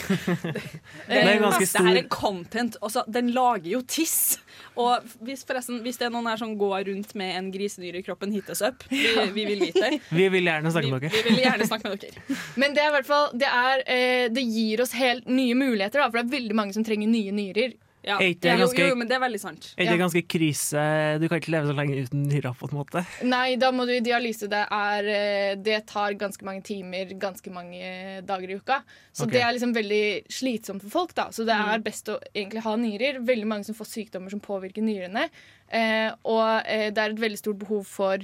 Det 1.09 1.21
er 1.21 1.38
ganske 1.41 1.67
stor... 1.67 1.85
Det 1.85 1.88
her 1.88 2.00
er 2.03 2.09
content. 2.12 2.76
Også, 2.85 3.05
den 3.09 3.31
lager 3.32 3.71
jo 3.71 3.81
tiss. 3.88 4.38
Og 4.81 5.05
hvis, 5.25 5.44
forresten, 5.49 5.79
hvis 5.85 5.97
det 6.00 6.09
er 6.09 6.12
noen 6.12 6.29
her 6.29 6.41
som 6.41 6.53
går 6.59 6.88
rundt 6.91 7.15
med 7.17 7.32
en 7.38 7.49
grisenyre 7.55 8.03
i 8.03 8.05
kroppen, 8.05 8.32
hit 8.35 8.50
us 8.53 8.61
up. 8.65 8.85
Vi, 8.91 9.00
vi 9.37 9.47
vil 9.49 9.65
vite 9.69 9.87
det. 9.87 10.00
Vi 10.21 10.29
vil 10.32 10.50
gjerne 10.50 10.73
snakke 10.75 10.91
med 10.93 11.06
dere. 11.06 11.15
vi 11.15 11.31
vil 11.31 11.43
gjerne 11.44 11.69
snakke 11.69 11.93
med 11.94 12.05
dere. 12.05 12.38
Men 12.61 12.76
det 12.76 12.82
er 12.85 12.93
hvert 12.94 13.09
fall 13.09 13.31
Det, 13.38 13.49
er, 13.49 13.85
eh, 13.91 14.26
det 14.35 14.44
gir 14.44 14.82
oss 14.85 14.94
helt 14.99 15.29
nye 15.31 15.56
muligheter, 15.56 16.03
da, 16.03 16.11
for 16.11 16.21
det 16.21 16.26
er 16.26 16.37
veldig 16.37 16.59
mange 16.61 16.76
som 16.76 16.85
trenger 16.87 17.09
nye 17.09 17.32
nyrer. 17.35 17.76
Ja. 18.04 18.18
Er 18.20 18.34
ikke 18.34 18.40
det 18.44 18.52
jo, 18.58 18.66
ganske- 18.66 18.88
jo, 18.90 18.94
men 19.00 19.08
det 19.08 19.16
er 19.16 19.20
veldig 19.22 19.40
sant. 19.40 19.74
Er 19.78 19.84
det 19.86 19.98
Ja. 19.98 20.06
ganske 20.06 20.22
krise? 20.28 21.18
Du 21.20 21.28
kan 21.28 21.40
ikke 21.40 21.52
leve 21.54 21.68
så 21.70 21.75
lenge 21.75 22.04
uten 22.04 22.26
nyra, 22.28 22.52
på 22.54 22.68
en 22.68 22.76
måte. 22.78 23.06
Nei, 23.25 23.56
da 23.56 23.70
må 23.73 23.87
du 23.87 23.92
i 23.92 24.00
dialyse. 24.00 24.46
Det, 24.46 24.66
er, 24.70 25.08
eh, 25.08 25.54
det 25.56 25.87
tar 25.87 26.12
ganske 26.12 26.42
mange 26.44 26.62
timer, 26.62 27.06
ganske 27.18 27.50
mange 27.50 28.20
dager 28.26 28.50
i 28.50 28.58
uka. 28.61 28.82
Så 29.12 29.25
okay. 29.25 29.32
det 29.32 29.42
er 29.42 29.52
liksom 29.54 29.73
veldig 29.75 30.26
slitsomt 30.28 30.82
for 30.82 30.90
folk, 30.90 31.14
da. 31.14 31.28
Så 31.30 31.46
det 31.46 31.56
er 31.56 31.78
best 31.78 32.06
å 32.12 32.20
egentlig 32.34 32.62
ha 32.62 32.76
nyrer. 32.76 33.25
Veldig 33.25 33.46
mange 33.46 33.64
som 33.64 33.75
får 33.75 33.87
sykdommer 33.87 34.30
som 34.30 34.40
påvirker 34.40 34.82
nyrene. 34.82 35.30
Eh, 35.73 36.12
og 36.25 36.62
eh, 36.66 36.90
det 36.90 36.99
er 36.99 37.11
et 37.11 37.20
veldig 37.25 37.38
stort 37.38 37.58
behov 37.58 37.87
for 37.87 38.18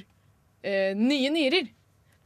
eh, 0.63 0.93
nye 0.95 1.31
nyrer. 1.31 1.71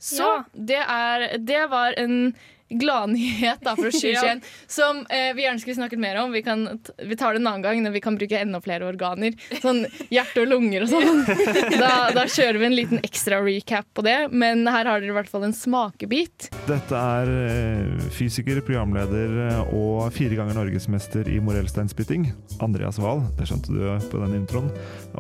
Så 0.00 0.18
Ja. 0.18 0.44
det, 0.54 0.82
er, 0.88 1.38
det 1.38 1.70
var 1.70 1.94
en 1.96 2.34
gladnyhet 2.68 3.61
fra 3.62 3.76
2021 3.76 4.40
som 4.66 5.06
eh, 5.11 5.35
vi 5.35 5.44
gjerne 5.44 5.61
skulle 5.61 5.75
snakket 5.75 5.99
mer 5.99 6.21
om. 6.23 6.33
Vi, 6.33 6.42
kan, 6.42 6.66
vi 6.99 7.16
tar 7.16 7.35
det 7.35 7.42
en 7.42 7.47
annen 7.47 7.62
gang 7.62 7.83
når 7.85 7.94
vi 7.97 8.02
kan 8.04 8.16
bruke 8.18 8.38
enda 8.40 8.61
flere 8.64 8.88
organer. 8.88 9.37
Sånn 9.62 9.85
hjerte 10.12 10.44
og 10.44 10.50
lunger 10.50 10.87
og 10.87 10.92
sånn. 10.94 11.25
Da, 11.75 12.11
da 12.14 12.25
kjører 12.30 12.59
vi 12.61 12.66
en 12.66 12.76
liten 12.76 13.00
ekstra 13.04 13.40
recap 13.44 13.87
på 13.97 14.04
det, 14.06 14.16
men 14.33 14.64
her 14.68 14.87
har 14.88 15.02
dere 15.02 15.12
i 15.12 15.16
hvert 15.16 15.30
fall 15.30 15.44
en 15.47 15.54
smakebit. 15.56 16.49
Dette 16.68 17.00
er 17.18 17.30
eh, 17.35 18.06
fysiker, 18.14 18.61
programleder 18.64 19.35
eh, 19.49 19.75
og 19.75 20.09
fire 20.14 20.38
ganger 20.38 20.59
norgesmester 20.59 21.28
i 21.30 21.40
morellsteinspytting, 21.44 22.30
Andreas 22.64 23.00
Wahl. 23.02 23.25
Det 23.38 23.49
skjønte 23.50 23.75
du 23.75 24.09
på 24.12 24.23
den 24.23 24.38
introen. 24.40 24.71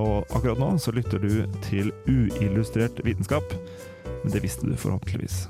Og 0.00 0.24
akkurat 0.30 0.60
nå 0.60 0.74
så 0.82 0.94
lytter 0.94 1.22
du 1.22 1.44
til 1.68 1.92
uillustrert 2.08 3.02
vitenskap. 3.04 3.56
Men 4.22 4.32
det 4.32 4.44
visste 4.44 4.68
du 4.68 4.76
forhåpentligvis. 4.78 5.44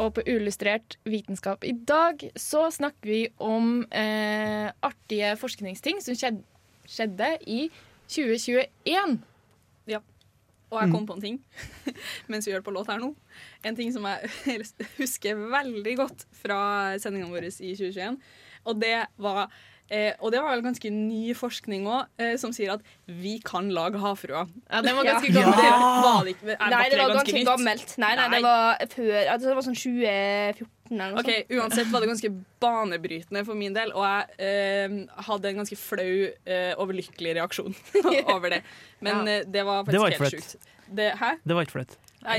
Og 0.00 0.14
på 0.16 0.24
Uillustrert 0.24 0.96
vitenskap 1.08 1.64
i 1.68 1.74
dag 1.74 2.22
så 2.38 2.66
snakker 2.72 3.10
vi 3.10 3.20
om 3.42 3.82
eh, 3.92 4.70
artige 4.86 5.34
forskningsting 5.40 6.00
som 6.00 6.16
skjedde, 6.16 6.44
skjedde 6.88 7.34
i 7.44 7.66
2021. 8.08 9.18
Ja. 9.90 10.00
Og 10.70 10.78
jeg 10.78 10.92
kom 10.94 11.06
på 11.08 11.16
en 11.18 11.24
ting 11.24 11.38
mens 12.30 12.46
vi 12.46 12.54
gjør 12.54 12.64
på 12.64 12.74
låt 12.74 12.88
her 12.92 13.00
nå. 13.02 13.12
En 13.66 13.76
ting 13.76 13.92
som 13.92 14.06
jeg 14.08 14.62
husker 15.00 15.42
veldig 15.52 15.96
godt 16.00 16.24
fra 16.40 16.60
sendingene 17.02 17.34
våre 17.34 17.50
i 17.50 17.74
2021. 17.74 18.20
Og 18.70 18.80
det 18.80 18.96
var 19.20 19.50
Eh, 19.90 20.12
og 20.22 20.30
det 20.30 20.38
var 20.40 20.52
vel 20.54 20.62
ganske 20.62 20.90
ny 20.94 21.32
forskning 21.34 21.86
òg, 21.90 22.06
eh, 22.22 22.36
som 22.38 22.52
sier 22.54 22.70
at 22.76 22.82
vi 23.06 23.40
kan 23.42 23.68
lage 23.74 23.98
havfruer. 23.98 24.46
Ja, 24.70 24.80
den 24.86 24.94
var 24.94 25.04
Ja. 25.08 25.14
ganske 25.16 25.32
Det 25.32 25.42
gammel. 25.42 26.04
var 26.04 26.24
det 26.24 26.34
ikke. 26.36 26.54
Er 26.54 26.70
Nei, 26.70 26.84
det 26.92 26.98
var 27.00 27.14
ganske 27.16 27.44
gammelt. 27.48 27.94
Nei, 27.98 28.12
nei, 28.14 28.28
Nei. 28.28 28.36
det 28.36 28.42
var 28.46 28.76
før 28.94 29.30
altså, 29.32 29.48
Det 29.48 29.56
var 29.58 29.66
sånn 29.66 29.78
2014 29.80 30.68
eller 30.90 31.12
noe 31.14 31.20
Ok, 31.22 31.30
Uansett 31.58 31.90
var 31.92 32.00
det 32.04 32.08
ganske 32.10 32.30
banebrytende 32.62 33.44
for 33.46 33.54
min 33.58 33.74
del, 33.74 33.92
og 33.94 34.02
jeg 34.06 34.46
eh, 34.46 34.94
hadde 35.26 35.50
en 35.52 35.60
ganske 35.62 35.78
flau, 35.78 36.14
eh, 36.46 36.72
overlykkelig 36.82 37.34
reaksjon 37.38 37.74
over 38.34 38.50
det. 38.56 38.62
Men 39.00 39.26
Ja. 39.26 39.32
eh, 39.40 39.44
det 39.46 39.64
var 39.66 39.82
Det 39.84 39.94
faktisk 39.94 40.00
var 40.02 40.10
helt 40.10 40.34
sjukt. 40.34 40.56
Det, 40.90 41.10
hæ? 41.18 41.32
Det 41.46 41.54
var 41.54 41.62
ikke 41.66 41.76
flaut. 41.78 41.98
Nei, 42.20 42.36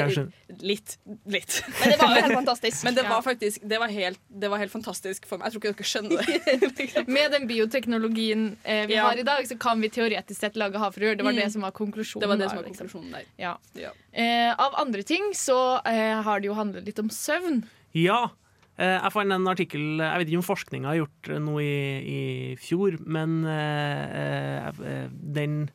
litt. 0.62 0.98
Litt. 1.26 1.56
Men 1.82 1.90
det 1.94 1.98
var 2.02 2.12
jo 2.14 2.22
helt 2.22 2.36
fantastisk. 2.38 2.84
Men 2.86 2.96
det 3.00 3.06
var 3.10 3.22
faktisk 3.26 3.64
det 3.66 3.80
var 3.82 3.90
helt, 3.90 4.20
det 4.30 4.50
var 4.54 4.62
helt 4.62 4.72
fantastisk 4.74 5.26
for 5.26 5.42
meg. 5.42 5.50
Jeg 5.50 5.56
tror 5.56 5.64
ikke 5.64 5.80
dere 5.80 5.90
skjønner 5.90 6.22
det. 6.22 7.08
Med 7.18 7.32
den 7.34 7.48
bioteknologien 7.50 8.44
eh, 8.64 8.86
vi 8.88 8.94
Ja. 9.00 9.08
har 9.10 9.18
i 9.18 9.26
dag, 9.26 9.48
så 9.50 9.58
kan 9.58 9.82
vi 9.82 9.90
teoretisk 9.90 10.40
sett 10.40 10.56
lage 10.60 10.78
havfruer. 10.78 11.16
Det 11.18 11.24
var 11.26 11.32
Mm. 11.34 11.42
det 11.42 11.52
som 11.54 11.62
var 11.66 11.72
konklusjonen. 11.72 12.22
Det 12.22 12.30
var 12.30 12.38
det 12.38 12.50
som 12.52 12.58
var 12.62 12.66
liksom. 12.68 12.88
konklusjonen 12.88 13.12
der. 13.18 13.26
Ja. 13.42 13.56
Ja. 13.74 13.90
Eh, 14.14 14.54
av 14.60 14.76
andre 14.82 15.02
ting 15.04 15.32
så 15.34 15.58
eh, 15.86 16.22
har 16.22 16.40
det 16.40 16.48
jo 16.52 16.54
handlet 16.54 16.86
litt 16.86 17.00
om 17.00 17.10
søvn. 17.10 17.64
Ja. 17.98 18.30
eh, 18.78 19.00
Jeg 19.02 19.12
fant 19.12 19.32
en 19.34 19.48
artikkel 19.48 19.98
Jeg 20.00 20.18
vet 20.22 20.28
ikke 20.30 20.38
om 20.44 20.48
forskninga 20.48 20.88
har 20.94 21.02
gjort 21.02 21.28
noe 21.42 21.62
i, 21.66 21.76
i 22.06 22.56
fjor, 22.62 23.00
men 23.06 23.42
eh, 23.50 24.68
eh, 24.70 25.08
den 25.12 25.70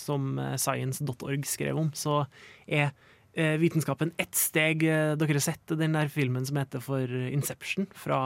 som 0.00 0.38
science.org 0.56 1.46
skrev 1.48 1.78
om, 1.80 1.90
så 1.96 2.24
er 2.66 2.90
eh, 3.34 3.56
vitenskapen 3.60 4.12
ett 4.20 4.34
steg 4.38 4.84
eh, 4.86 5.14
Dere 5.20 5.36
har 5.38 5.44
sett 5.44 5.74
den 5.78 5.96
der 5.96 6.08
filmen 6.12 6.46
som 6.46 6.60
heter 6.60 6.82
for 6.84 7.08
Inception, 7.30 7.88
fra, 7.98 8.20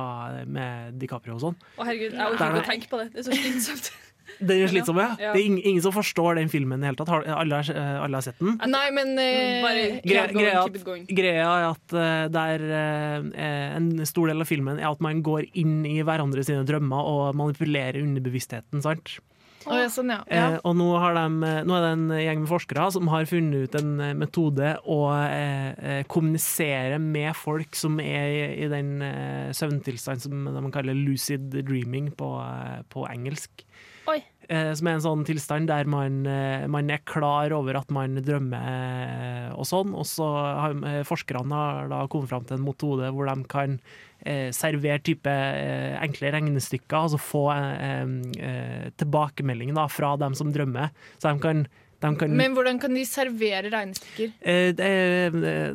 med 0.47 0.99
DiCaprio 1.01 1.39
og 1.39 1.47
sånn? 1.47 1.57
Å 1.79 1.87
herregud, 1.89 2.13
jeg 2.19 2.35
orker 2.35 2.53
ikke 2.53 2.63
å 2.65 2.69
tenke 2.73 2.93
på 2.93 3.01
det. 3.03 3.11
Det 3.15 3.25
er 3.25 3.31
så 3.31 3.41
slitsomt. 3.41 3.91
Det 4.45 4.55
er 4.61 4.69
slitsom, 4.69 4.99
ja. 5.01 5.15
Ja. 5.17 5.31
Det 5.33 5.41
er 5.41 5.47
ingen, 5.49 5.63
ingen 5.65 5.83
som 5.83 5.95
forstår 5.97 6.37
den 6.37 6.51
filmen 6.53 6.79
i 6.79 6.85
det 6.85 6.91
hele 6.91 6.99
tatt. 7.01 7.09
Alle, 7.33 7.59
har, 7.63 7.71
eh, 7.73 7.95
alle 8.05 8.19
har 8.21 8.27
sett 8.27 8.37
den? 8.43 8.59
Nei, 8.71 8.83
men 8.93 9.15
eh, 9.17 9.63
Bare 9.65 9.87
Gre- 10.05 10.27
keep 10.29 10.35
going, 10.37 10.45
greia 10.45 10.67
it 10.69 10.85
going. 10.85 11.07
Greia 11.09 11.47
er 11.49 11.65
at 11.71 11.95
eh, 11.97 12.27
der, 12.37 12.65
eh, 12.77 13.49
en 13.79 13.89
stor 14.07 14.29
del 14.29 14.45
av 14.45 14.51
filmen 14.51 14.79
er 14.83 14.91
at 14.91 15.01
man 15.03 15.23
går 15.25 15.49
inn 15.59 15.81
i 15.89 15.97
hverandre 16.07 16.45
sine 16.47 16.61
drømmer 16.69 17.09
og 17.09 17.41
manipulerer 17.41 18.03
underbevisstheten. 18.05 18.85
sant? 18.85 19.17
Å, 19.69 19.79
ja, 19.83 19.89
sånn, 19.93 20.13
ja. 20.15 20.23
Eh, 20.33 20.57
og 20.65 20.77
nå, 20.79 20.87
har 21.01 21.17
de, 21.19 21.53
nå 21.69 21.77
er 21.77 21.85
det 21.85 21.91
en 21.93 22.07
gjeng 22.17 22.43
med 22.45 22.51
forskere 22.51 22.89
som 22.95 23.11
har 23.13 23.29
funnet 23.29 23.69
ut 23.69 23.79
en 23.81 23.93
eh, 24.01 24.15
metode 24.17 24.73
å 24.89 24.99
eh, 25.21 25.69
eh, 25.77 26.01
kommunisere 26.11 26.99
med 27.03 27.37
folk 27.37 27.77
som 27.79 28.01
er 28.03 28.33
i, 28.33 28.43
i 28.65 28.73
den 28.73 28.97
eh, 29.05 29.53
søvntilstand 29.57 30.25
som 30.25 30.49
de 30.57 30.65
kaller 30.75 30.97
lucid 30.97 31.53
dreaming 31.53 32.11
på, 32.17 32.33
eh, 32.45 32.81
på 32.93 33.05
engelsk. 33.11 33.65
Oi. 34.09 34.23
Eh, 34.49 34.71
som 34.73 34.89
er 34.89 34.97
en 34.97 35.05
sånn 35.05 35.25
tilstand 35.29 35.69
der 35.69 35.89
man, 35.91 36.23
eh, 36.25 36.65
man 36.73 36.89
er 36.89 37.03
klar 37.05 37.53
over 37.53 37.77
at 37.77 37.91
man 37.93 38.17
drømmer 38.25 38.69
eh, 38.73 39.49
og 39.53 39.69
sånn. 39.69 39.93
Og 39.93 40.07
så 40.09 40.29
har 40.33 40.77
eh, 40.89 41.03
forskerne 41.05 41.59
har 41.59 41.91
da 41.93 42.07
kommet 42.09 42.33
fram 42.33 42.47
til 42.49 42.57
en 42.57 42.65
metode 42.65 43.11
hvor 43.13 43.29
de 43.29 43.45
kan 43.53 43.77
eh, 43.77 44.07
servere 44.53 44.99
type 45.05 45.31
eh, 45.31 45.95
enkle 46.03 46.33
regnestykker, 46.35 46.97
altså 46.99 47.19
få 47.23 47.45
eh, 47.55 48.15
eh, 48.43 48.87
tilbakemelding 48.99 49.75
da, 49.77 49.87
fra 49.89 50.17
dem 50.21 50.35
som 50.35 50.51
drømmer. 50.53 50.91
Så 51.19 51.31
de 51.33 51.41
kan, 51.45 51.67
de 52.03 52.15
kan 52.21 52.37
Men 52.37 52.55
hvordan 52.57 52.81
kan 52.83 52.95
de 52.95 53.05
servere 53.09 53.71
regnestykker? 53.73 54.33
eh, 54.43 54.71
det, 54.79 54.89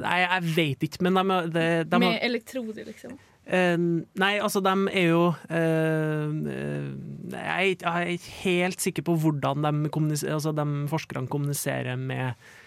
Nei, 0.04 0.18
jeg 0.26 0.50
vet 0.56 0.84
ikke, 0.90 1.02
men 1.08 1.14
de, 1.22 1.38
de, 1.56 1.68
de 1.90 2.00
Med 2.04 2.20
elektroder, 2.22 2.86
liksom? 2.92 3.16
Eh, 3.44 3.76
nei, 4.16 4.38
altså 4.40 4.62
de 4.64 4.74
er 4.96 5.10
jo 5.10 5.24
eh, 5.52 6.30
eh, 6.54 6.92
jeg, 7.34 7.78
er 7.84 8.12
ikke- 8.14 8.36
helt 8.44 8.80
sikker 8.80 9.04
på 9.04 9.18
hvordan 9.20 9.66
de, 9.66 9.90
altså 10.32 10.54
de 10.56 10.68
forskerne 10.92 11.28
kommuniserer 11.28 11.98
med, 12.00 12.30
eh, 12.38 12.60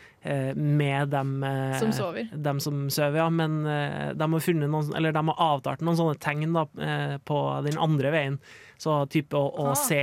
med 0.55 1.09
dem 1.13 1.43
eh, 1.45 1.79
Som 1.79 1.93
sover. 1.93 2.29
Dem 2.33 2.61
som 2.61 2.87
sover, 2.91 3.17
ja. 3.17 3.29
Men 3.31 3.61
eh, 3.67 4.13
de 4.15 4.31
har 4.33 4.41
noen, 4.69 4.95
eller 4.97 5.13
de 5.13 5.25
har 5.29 5.43
avtalt 5.55 5.81
noen 5.87 5.97
sånne 5.99 6.19
tegn 6.19 6.53
da, 6.57 6.67
eh, 6.83 7.19
på 7.19 7.43
den 7.67 7.79
andre 7.79 8.11
veien. 8.15 8.39
Så 8.79 9.07
type 9.09 9.33
å, 9.39 9.47
å 9.57 9.71
Ah. 9.71 9.75
se 9.75 10.01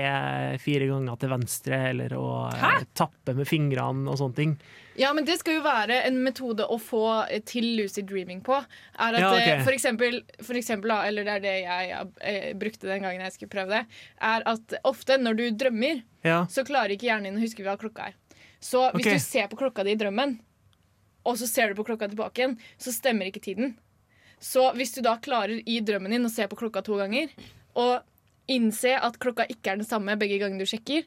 fire 0.64 0.88
ganger 0.90 1.20
til 1.22 1.30
venstre, 1.30 1.78
eller 1.92 2.10
å 2.18 2.50
Hæ? 2.58 2.86
tappe 2.98 3.36
med 3.38 3.46
fingrene 3.48 4.10
og 4.10 4.18
sånne 4.18 4.36
ting. 4.36 4.56
Ja, 4.98 5.12
men 5.14 5.26
det 5.26 5.40
skal 5.40 5.56
jo 5.56 5.62
være 5.66 6.04
en 6.08 6.20
metode 6.24 6.66
å 6.70 6.78
få 6.82 7.04
eh, 7.30 7.42
til 7.46 7.66
lucid 7.78 8.06
dreaming 8.10 8.42
på. 8.46 8.58
Er 8.98 9.14
at 9.14 9.20
Ja, 9.20 9.30
ok. 9.34 9.48
eh, 9.48 9.64
for 9.66 9.74
eksempel, 9.74 10.22
for 10.42 10.54
eksempel 10.58 10.92
eller 11.04 11.24
det 11.24 11.34
er 11.36 11.40
det 11.46 11.54
jeg 11.64 12.08
eh, 12.22 12.54
brukte 12.58 12.88
den 12.90 13.02
gangen 13.06 13.22
jeg 13.26 13.34
skulle 13.34 13.54
prøve 13.54 13.70
det, 13.70 13.86
er 14.22 14.44
at 14.46 14.76
ofte 14.86 15.18
når 15.22 15.38
du 15.38 15.46
drømmer, 15.52 16.02
Ja. 16.24 16.46
så 16.50 16.64
klarer 16.66 16.94
ikke 16.96 17.10
hjernen 17.12 17.34
din 17.34 17.38
å 17.42 17.44
huske 17.46 17.64
hva 17.66 17.78
klokka 17.78 18.08
er. 18.10 18.14
Så 18.64 18.86
hvis 18.96 19.10
du 19.12 19.20
ser 19.20 19.50
på 19.52 19.60
klokka 19.60 19.84
di 19.84 19.94
i 19.96 20.00
drømmen, 20.00 20.38
og 21.28 21.40
så 21.40 21.48
ser 21.48 21.72
du 21.72 21.80
på 21.80 21.86
klokka 21.88 22.10
tilbake 22.12 22.42
igjen, 22.42 22.56
så 22.80 22.94
stemmer 22.96 23.28
ikke 23.30 23.44
tiden. 23.44 23.76
Så 24.44 24.70
hvis 24.78 24.96
du 24.96 25.02
da 25.04 25.16
klarer 25.24 25.60
i 25.60 25.80
drømmen 25.84 26.12
din 26.12 26.28
å 26.28 26.32
se 26.32 26.48
på 26.52 26.60
klokka 26.60 26.84
to 26.84 26.98
ganger, 27.00 27.32
og 27.80 28.04
innse 28.52 28.96
at 29.00 29.20
klokka 29.24 29.46
ikke 29.52 29.74
er 29.74 29.82
den 29.82 29.88
samme 29.88 30.16
begge 30.20 30.40
ganger 30.42 30.60
du 30.64 30.68
sjekker, 30.68 31.06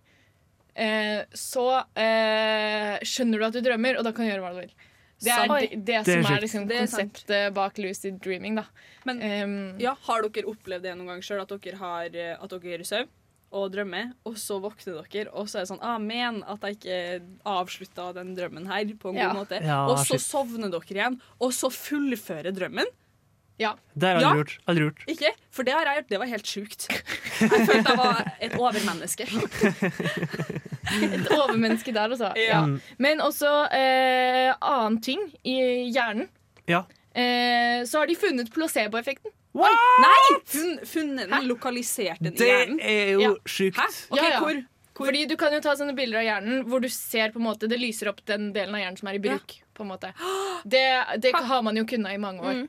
eh, 0.74 1.24
så 1.36 1.66
eh, 1.96 2.96
skjønner 3.04 3.40
du 3.40 3.48
at 3.48 3.56
du 3.56 3.64
drømmer, 3.64 3.98
og 4.00 4.06
da 4.08 4.12
kan 4.16 4.24
du 4.24 4.32
gjøre 4.32 4.44
hva 4.44 4.54
du 4.56 4.62
vil. 4.64 4.76
Det 5.24 5.32
er 5.32 5.48
det, 5.48 5.68
det 5.72 5.84
Det 5.86 5.94
er 5.96 6.04
som 6.04 6.26
er 6.28 6.42
liksom 6.44 6.64
Det 6.68 6.76
er 6.76 6.88
sant. 6.92 7.12
konseptet 7.14 7.54
bak 7.56 7.78
lucid 7.80 8.18
dreaming. 8.20 8.58
Da. 8.60 8.66
Men 9.08 9.22
Um, 9.22 9.54
ja, 9.80 9.94
har 10.08 10.26
dere 10.28 10.50
opplevd 10.50 10.84
det 10.84 10.92
noen 10.96 11.14
gang 11.14 11.22
sjøl, 11.24 11.40
at 11.40 11.54
dere 11.56 11.78
har 11.80 12.12
eh, 12.12 12.34
At 12.36 12.52
dere 12.60 12.84
sover 12.84 13.08
og 13.52 13.70
drømmer, 13.72 14.12
og 14.26 14.34
så 14.36 14.58
våkner 14.60 14.98
dere, 15.12 15.30
og 15.32 15.46
så 15.48 15.58
er 15.60 15.64
det 15.64 15.70
sånn 15.70 15.82
ah, 15.86 15.98
Men 16.02 16.42
at 16.44 16.60
jeg 16.66 16.76
ikke 16.76 17.22
avslutta 17.46 18.12
den 18.16 18.34
drømmen 18.36 18.66
her 18.66 18.84
på 18.98 19.10
en 19.12 19.16
Ja. 19.20 19.28
god 19.32 19.42
måte. 19.46 19.60
Ja, 19.62 19.86
og 19.86 19.98
så 20.02 20.16
shit. 20.18 20.26
sovner 20.26 20.70
dere 20.70 20.82
igjen, 20.96 21.20
og 21.40 21.52
så 21.52 21.70
fullfører 21.70 22.52
drømmen. 22.52 22.86
ja. 23.58 23.74
Det 23.94 24.08
har 24.08 24.18
jeg 24.20 24.26
aldri 24.26 24.40
gjort. 24.42 24.56
Aldri 24.68 24.82
gjort. 24.84 25.04
Ikke? 25.08 25.30
For 25.50 25.62
det 25.64 25.72
har 25.72 25.86
jeg 25.86 25.94
gjort. 26.02 26.08
Det 26.10 26.18
var 26.20 26.26
helt 26.26 26.46
sjukt. 26.46 26.88
Jeg 27.40 27.66
følte 27.68 27.88
jeg 27.88 27.98
var 27.98 28.32
et 28.40 28.52
overmenneske. 28.58 29.24
Et 30.86 31.30
overmenneske 31.34 31.92
der, 31.94 32.12
altså. 32.12 32.32
Ja. 32.36 32.60
Ja. 32.60 32.60
Men 33.02 33.20
også 33.24 33.48
eh, 33.74 34.52
annen 34.60 35.00
ting 35.02 35.22
i 35.44 35.56
hjernen. 35.92 36.28
Ja. 36.68 36.84
Eh, 37.16 37.82
så 37.88 38.02
har 38.02 38.06
de 38.10 38.16
funnet 38.18 38.52
placeboeffekten. 38.54 39.32
Nei! 39.56 40.38
Hun 40.52 40.78
funnet 40.84 41.30
den, 41.30 41.46
lokalisert 41.48 42.20
den 42.20 42.34
i 42.34 42.36
Det 42.36 42.48
er 42.82 43.12
jo 43.14 43.20
Ja. 43.20 43.34
sjukt. 43.44 43.78
Okay, 44.10 44.16
Ja, 44.22 44.30
ja. 44.30 44.40
hvor? 44.40 44.54
hvor? 44.94 45.06
Fordi 45.06 45.26
du 45.28 45.36
kan 45.36 45.52
jo 45.52 45.60
ta 45.60 45.74
sånne 45.76 45.94
bilder 45.96 46.18
av 46.22 46.24
hjernen 46.24 46.64
hvor 46.68 46.80
du 46.80 46.88
ser 46.88 47.30
på 47.32 47.36
en 47.40 47.46
måte 47.48 47.68
Det 47.68 47.78
lyser 47.78 48.08
opp 48.08 48.22
den 48.24 48.52
delen 48.52 48.74
av 48.74 48.80
hjernen 48.80 48.98
som 48.98 49.08
er 49.08 49.14
i 49.18 49.18
bruk. 49.18 49.60
på 49.76 49.82
en 49.84 49.88
måte 49.90 50.12
Det, 50.64 51.20
det 51.20 51.34
har 51.34 51.62
man 51.62 51.76
jo 51.76 51.84
kunnet 51.84 52.14
i 52.14 52.18
mange 52.18 52.40
år. 52.40 52.68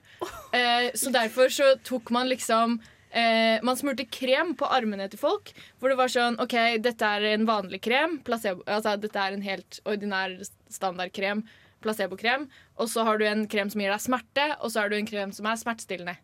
Eh, 0.54 0.92
så 0.94 1.12
derfor 1.12 1.48
så 1.48 1.76
tok 1.84 2.10
man 2.12 2.28
liksom 2.28 2.82
eh, 3.14 3.60
Man 3.64 3.76
smurte 3.80 4.04
krem 4.12 4.56
på 4.56 4.68
armene 4.70 5.10
til 5.10 5.18
folk. 5.20 5.54
Hvor 5.80 5.90
det 5.90 5.98
var 5.98 6.08
sånn 6.12 6.40
OK, 6.40 6.82
dette 6.84 7.02
er 7.06 7.22
en 7.34 7.46
vanlig 7.48 7.82
krem. 7.82 8.20
Placebo, 8.20 8.64
altså 8.68 8.98
dette 9.00 9.16
er 9.16 9.34
en 9.34 9.42
helt 9.42 9.80
ordinær 9.86 10.36
standardkrem. 10.70 11.44
Placebokrem. 11.82 12.50
Og 12.78 12.90
så 12.90 13.04
har 13.06 13.18
du 13.18 13.26
en 13.26 13.48
krem 13.48 13.70
som 13.70 13.80
gir 13.82 13.92
deg 13.94 14.02
smerte, 14.04 14.56
og 14.62 14.72
så 14.72 14.82
har 14.82 14.90
du 14.90 14.98
en 14.98 15.06
krem 15.08 15.32
som 15.32 15.46
er 15.46 15.56
smertestillende. 15.56 16.18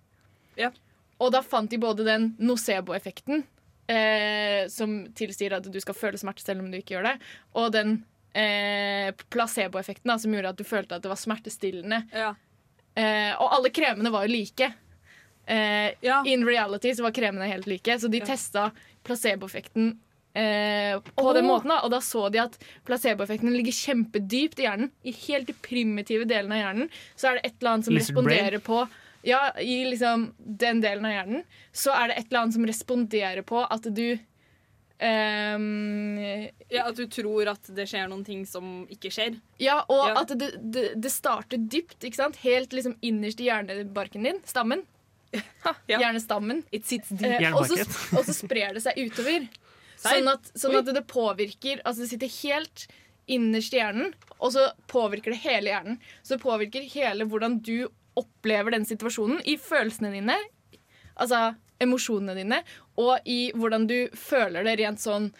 Ja. 0.59 0.71
Og 1.19 1.31
da 1.31 1.41
fant 1.45 1.69
de 1.71 1.77
både 1.79 2.03
den 2.07 2.35
nocebo-effekten, 2.39 3.43
eh, 3.87 4.67
som 4.69 4.95
tilsier 5.15 5.53
at 5.57 5.67
du 5.71 5.79
skal 5.79 5.95
føle 5.95 6.17
smerte 6.19 6.43
selv 6.43 6.63
om 6.63 6.71
du 6.71 6.77
ikke 6.79 6.95
gjør 6.97 7.03
det, 7.11 7.17
og 7.55 7.71
den 7.75 7.93
eh, 8.35 9.11
placebo-effekten, 9.29 10.13
som 10.19 10.33
gjorde 10.33 10.49
at 10.55 10.57
du 10.57 10.63
følte 10.67 10.95
at 10.97 11.03
det 11.05 11.11
var 11.11 11.19
smertestillende. 11.21 12.01
Ja. 12.13 12.33
Eh, 12.95 13.33
og 13.41 13.53
alle 13.59 13.69
kremene 13.73 14.11
var 14.13 14.25
jo 14.27 14.33
like. 14.33 14.71
Eh, 15.45 15.91
Ja. 16.01 16.23
In 16.25 16.45
reality 16.47 16.93
så 16.95 17.03
var 17.03 17.11
kremene 17.11 17.47
helt 17.51 17.67
like, 17.67 17.99
så 17.99 18.09
de 18.09 18.19
Ja. 18.19 18.25
testa 18.25 18.71
placeboeffekten 19.03 19.97
eh, 20.35 20.99
på 21.15 21.33
den 21.35 21.45
måten. 21.45 21.69
Da. 21.69 21.81
Og 21.85 21.91
da 21.91 21.99
så 22.01 22.31
de 22.31 22.39
at 22.41 22.57
placeboeffekten 22.85 23.51
ligger 23.53 23.71
kjempedypt 23.71 24.59
i 24.59 24.63
hjernen. 24.65 24.91
I 25.05 25.11
helt 25.27 25.45
de 25.47 25.53
primitive 25.53 26.25
delene 26.25 26.55
av 26.57 26.61
hjernen 26.63 26.89
så 27.15 27.27
er 27.29 27.33
det 27.37 27.45
et 27.45 27.53
eller 27.61 27.71
annet 27.75 27.85
som 27.85 27.93
Lizard 27.93 28.15
brain? 28.23 28.39
responderer 28.49 28.63
på 28.65 28.79
Ja, 29.23 29.53
i 29.59 29.85
liksom 29.87 30.33
den 30.37 30.81
delen 30.83 31.05
av 31.07 31.13
hjernen 31.15 31.43
så 31.71 31.93
er 31.95 32.11
det 32.11 32.17
et 32.19 32.27
eller 32.29 32.41
annet 32.43 32.57
som 32.57 32.65
responderer 32.67 33.45
på 33.47 33.63
at 33.63 33.87
du 33.95 34.19
Um, 35.03 36.17
ja, 36.69 36.85
At 36.85 36.95
du 36.95 37.07
tror 37.11 37.49
at 37.51 37.67
det 37.75 37.85
skjer 37.89 38.07
noen 38.07 38.21
ting 38.23 38.45
som 38.47 38.85
ikke 38.93 39.09
skjer. 39.11 39.35
Ja, 39.59 39.81
og 39.91 40.03
Ja. 40.07 40.21
at 40.21 40.31
det, 40.39 40.51
det, 40.61 40.83
det 41.01 41.11
starter 41.11 41.57
dypt, 41.59 41.97
ikke 42.05 42.19
sant? 42.21 42.37
Helt 42.45 42.71
liksom 42.71 42.95
innerst 43.01 43.41
i 43.43 43.49
hjernebarken 43.49 44.23
din. 44.29 44.39
Stammen. 44.47 44.85
Ja. 45.89 45.97
Hjernestammen. 45.99 46.61
It 46.71 46.85
sits 46.85 47.09
deep. 47.09 47.41
Eh, 47.41 47.55
og, 47.55 47.65
så, 47.67 47.79
og 48.15 48.23
så 48.27 48.35
sprer 48.37 48.75
det 48.77 48.83
seg 48.85 48.99
utover. 49.01 49.47
Sånn 50.03 50.27
at, 50.29 50.49
sånn 50.59 50.75
at 50.75 50.89
det 50.91 51.05
påvirker 51.07 51.79
Altså 51.87 52.03
det 52.03 52.09
sitter 52.11 52.31
helt 52.41 52.81
innerst 53.31 53.71
i 53.71 53.79
hjernen, 53.79 54.09
og 54.35 54.51
så 54.51 54.65
påvirker 54.91 55.31
det 55.31 55.39
hele 55.45 55.71
hjernen. 55.71 55.99
Så 56.21 56.35
det 56.35 56.43
påvirker 56.43 56.83
hele 56.91 57.27
hvordan 57.31 57.55
du 57.63 57.87
opplever 58.19 58.75
den 58.75 58.85
situasjonen 58.87 59.41
i 59.49 59.57
følelsene 59.61 60.13
dine. 60.13 60.37
Altså 61.13 61.53
emosjonene 61.83 62.35
dine, 62.37 62.61
og 63.01 63.25
i 63.29 63.51
hvordan 63.57 63.87
du 63.89 63.97
føler 64.17 64.65
det 64.65 64.77
rent 64.81 65.01
sånn 65.03 65.33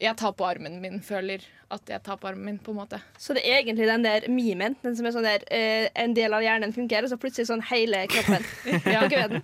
Jeg 0.00 0.16
tar 0.16 0.32
på 0.32 0.46
armen 0.48 0.78
min, 0.80 1.02
føler 1.04 1.42
at 1.70 1.90
jeg 1.92 2.00
tar 2.02 2.16
på 2.16 2.30
armen 2.30 2.46
min, 2.46 2.58
på 2.58 2.72
en 2.72 2.78
måte. 2.80 2.98
Så 3.20 3.34
det 3.36 3.42
er 3.44 3.60
egentlig 3.60 3.84
den 3.86 4.02
der 4.06 4.24
mimen, 4.32 4.74
den 4.80 4.94
som 4.96 5.06
er 5.06 5.12
sånn 5.12 5.26
der 5.26 5.44
eh, 5.52 5.90
en 6.02 6.14
del 6.16 6.32
av 6.32 6.40
hjernen 6.40 6.72
fungerer, 6.72 7.04
og 7.04 7.12
så 7.12 7.18
plutselig 7.20 7.50
sånn 7.50 7.60
hele 7.68 8.00
kroppen. 8.10 8.46
ja. 8.94 9.04
den 9.12 9.42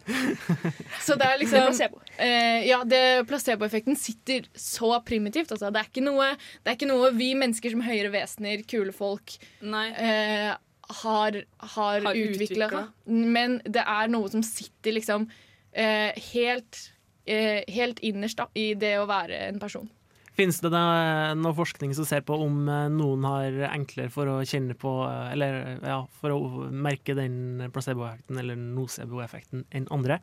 Så 1.05 1.15
det 1.15 1.29
er 1.29 1.29
Det 1.29 1.29
er 1.29 1.43
liksom 1.43 1.69
placebo. 1.69 2.01
Eh, 2.17 2.67
ja, 2.71 2.81
det, 2.89 3.03
placeboeffekten 3.29 4.01
sitter 4.01 4.49
så 4.57 4.95
primitivt. 5.07 5.53
Altså. 5.53 5.69
Det, 5.71 5.83
er 5.83 5.93
ikke 5.93 6.07
noe, 6.09 6.33
det 6.65 6.73
er 6.73 6.79
ikke 6.81 6.91
noe 6.91 7.13
vi 7.15 7.35
mennesker 7.39 7.77
som 7.77 7.85
høyere 7.85 8.15
vesener, 8.17 8.65
kule 8.65 8.97
folk, 8.97 9.37
Nei. 9.61 9.91
eh, 9.93 10.55
har, 10.89 11.43
har, 11.75 12.01
Har 12.05 12.15
utvikla. 12.15 12.87
Men 13.05 13.61
det 13.65 13.83
er 13.83 14.11
noe 14.13 14.31
som 14.33 14.45
sitter 14.47 14.97
liksom 14.97 15.29
eh, 15.73 16.15
helt, 16.33 16.81
eh, 17.27 17.63
helt 17.75 18.03
innerst 18.07 18.39
da, 18.39 18.49
i 18.55 18.73
det 18.79 18.97
å 19.01 19.09
være 19.11 19.47
en 19.51 19.61
person. 19.63 19.89
Finnes 20.37 20.59
det 20.61 20.69
da 20.69 20.83
noe 21.33 21.57
forskning 21.57 21.95
som 21.97 22.05
ser 22.09 22.25
på 22.27 22.37
om 22.45 22.67
eh, 22.69 22.89
noen 22.93 23.25
har 23.25 23.63
enklere 23.71 24.13
for 24.13 24.29
å 24.29 24.43
kjenne 24.45 24.77
på 24.77 24.99
eh, 25.09 25.31
Eller 25.33 25.79
ja, 25.81 26.03
for 26.21 26.35
å 26.35 26.67
merke 26.69 27.17
den 27.17 27.65
placeboeffekten 27.73 28.43
eller 28.43 28.59
nocebo-effekten 28.61 29.65
enn 29.73 29.89
andre? 29.95 30.21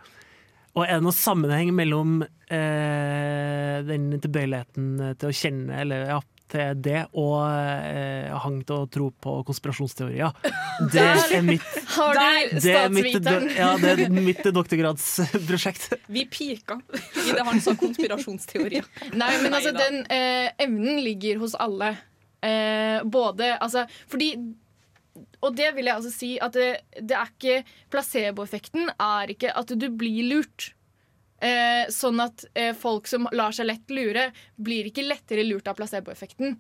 Og 0.74 0.86
er 0.86 0.98
det 0.98 1.06
noen 1.06 1.18
sammenheng 1.18 1.74
mellom 1.78 2.22
eh, 2.24 3.82
den 3.86 4.08
tilbøyeligheten 4.22 5.18
til 5.22 5.30
å 5.30 5.36
kjenne 5.38 5.82
eller 5.82 6.08
ja, 6.10 6.22
til 6.54 6.80
det 6.86 7.02
og 7.18 7.40
eh, 7.50 8.30
hang 8.46 8.60
til 8.68 8.84
å 8.84 8.88
tro 8.94 9.10
på 9.24 9.34
konspirasjonsteorier? 9.50 10.32
Det 10.94 11.04
er 11.04 11.44
mitt, 11.46 11.66
Har 11.96 12.14
du 12.18 12.58
det 12.64 12.74
er 12.78 12.90
mitt, 12.94 13.10
statsviteren? 13.12 13.50
ja, 13.58 13.72
det 13.82 13.92
er 14.08 14.14
mitt 14.14 14.42
doktorgradsprosjekt. 14.56 15.90
Vi 16.16 16.24
pika 16.30 16.80
i 17.26 17.36
det 17.36 17.44
han 17.46 17.62
sa 17.62 17.76
konspirasjonsteorier. 17.78 18.88
Nei, 19.14 19.32
men 19.44 19.54
altså, 19.54 19.74
Neida. 19.74 19.86
den 19.90 20.02
eh, 20.14 20.50
evnen 20.66 21.02
ligger 21.06 21.42
hos 21.44 21.54
alle. 21.62 21.94
Eh, 22.44 23.00
både 23.08 23.54
Altså, 23.64 23.86
fordi 24.12 24.34
Og 25.46 25.54
det 25.56 25.70
vil 25.78 25.88
jeg 25.88 25.96
altså 25.96 26.10
si 26.12 26.32
at 26.44 26.56
det, 26.58 26.72
det 27.00 27.16
er 27.16 27.30
ikke 27.30 27.60
Placeboeffekten 27.94 28.90
er 28.98 29.32
ikke 29.32 29.54
at 29.56 29.72
du 29.80 29.86
blir 29.94 30.26
lurt. 30.32 30.72
Eh, 31.44 31.90
sånn 31.92 32.22
at 32.24 32.46
eh, 32.56 32.72
folk 32.78 33.10
som 33.10 33.28
lar 33.36 33.52
seg 33.56 33.68
lett 33.68 33.92
lure, 33.92 34.30
blir 34.56 34.88
ikke 34.88 35.04
lettere 35.04 35.44
lurt 35.44 35.68
av 35.68 35.76
placeboeffekten. 35.76 36.56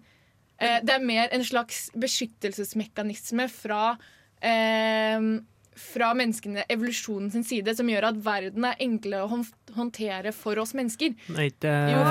Eh, 0.59 0.81
det 0.83 0.97
er 0.97 1.05
mer 1.07 1.31
en 1.31 1.45
slags 1.47 1.85
beskyttelsesmekanisme 1.95 3.47
fra 3.51 3.95
eh, 4.43 5.31
fra 5.73 6.11
menneskene, 6.13 6.65
evolusjonen 6.69 7.31
sin 7.33 7.45
side, 7.47 7.75
som 7.77 7.87
gjør 7.89 8.09
at 8.11 8.19
verden 8.25 8.65
er 8.67 8.81
enklere 8.83 9.25
å 9.25 9.39
håndtere 9.73 10.33
for 10.35 10.59
oss 10.61 10.73
mennesker. 10.77 11.15
Nei, 11.33 11.47
det 11.63 11.71
er 11.71 11.87
eh, 11.87 11.93
jo. 11.95 12.03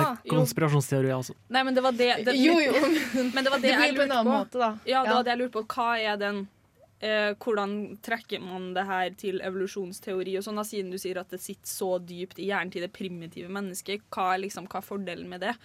altså. 1.21 1.37
Nei, 1.53 1.63
men 1.69 1.77
det 1.77 1.85
var 1.85 1.95
det, 1.99 2.11
det 2.27 2.35
Jo, 2.41 2.57
jo, 2.63 2.75
Men 3.35 3.39
det 3.45 3.53
var 3.53 3.63
det, 3.63 3.69
det 3.69 3.77
jeg 3.77 3.95
lurte 3.99 4.19
på. 4.19 4.25
måte. 4.33 4.73
Ja, 4.89 5.05
det 5.07 5.15
var 5.15 5.29
det 5.29 5.35
jeg 5.35 5.43
lurte 5.45 5.57
på. 5.61 5.65
Hva 5.77 5.93
er 6.01 6.19
den 6.21 6.45
eh, 7.03 7.33
Hvordan 7.43 7.77
trekker 8.05 8.43
man 8.43 8.71
det 8.77 8.87
her 8.89 9.15
til 9.19 9.43
evolusjonsteori 9.45 10.37
og 10.39 10.47
sånn, 10.47 10.61
da, 10.61 10.65
siden 10.67 10.93
du 10.95 10.99
sier 11.01 11.21
at 11.21 11.33
det 11.33 11.43
sitter 11.43 11.69
så 11.69 11.91
dypt 11.99 12.41
i 12.41 12.49
hjernen 12.51 12.73
til 12.75 12.87
det 12.87 12.93
primitive 12.95 13.51
mennesket? 13.53 14.07
Hva 14.13 14.33
er, 14.35 14.45
liksom, 14.47 14.69
hva 14.71 14.81
er 14.81 14.87
fordelen 14.87 15.31
med 15.33 15.45
det? 15.45 15.57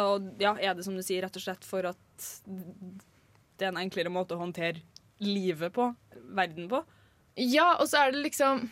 Og 0.00 0.30
ja, 0.42 0.54
Er 0.58 0.74
det 0.74 0.86
som 0.86 0.96
du 0.96 1.02
sier, 1.04 1.22
rett 1.26 1.36
og 1.38 1.44
slett 1.44 1.66
for 1.66 1.86
at 1.90 2.30
det 2.46 3.66
er 3.66 3.72
en 3.72 3.82
enklere 3.84 4.12
måte 4.12 4.36
å 4.36 4.42
håndtere 4.42 4.82
livet 5.22 5.74
på? 5.74 5.90
Verden 6.34 6.70
på? 6.70 6.82
Ja, 7.40 7.74
og 7.80 7.88
så 7.90 8.04
er 8.04 8.14
det 8.14 8.22
liksom 8.22 8.68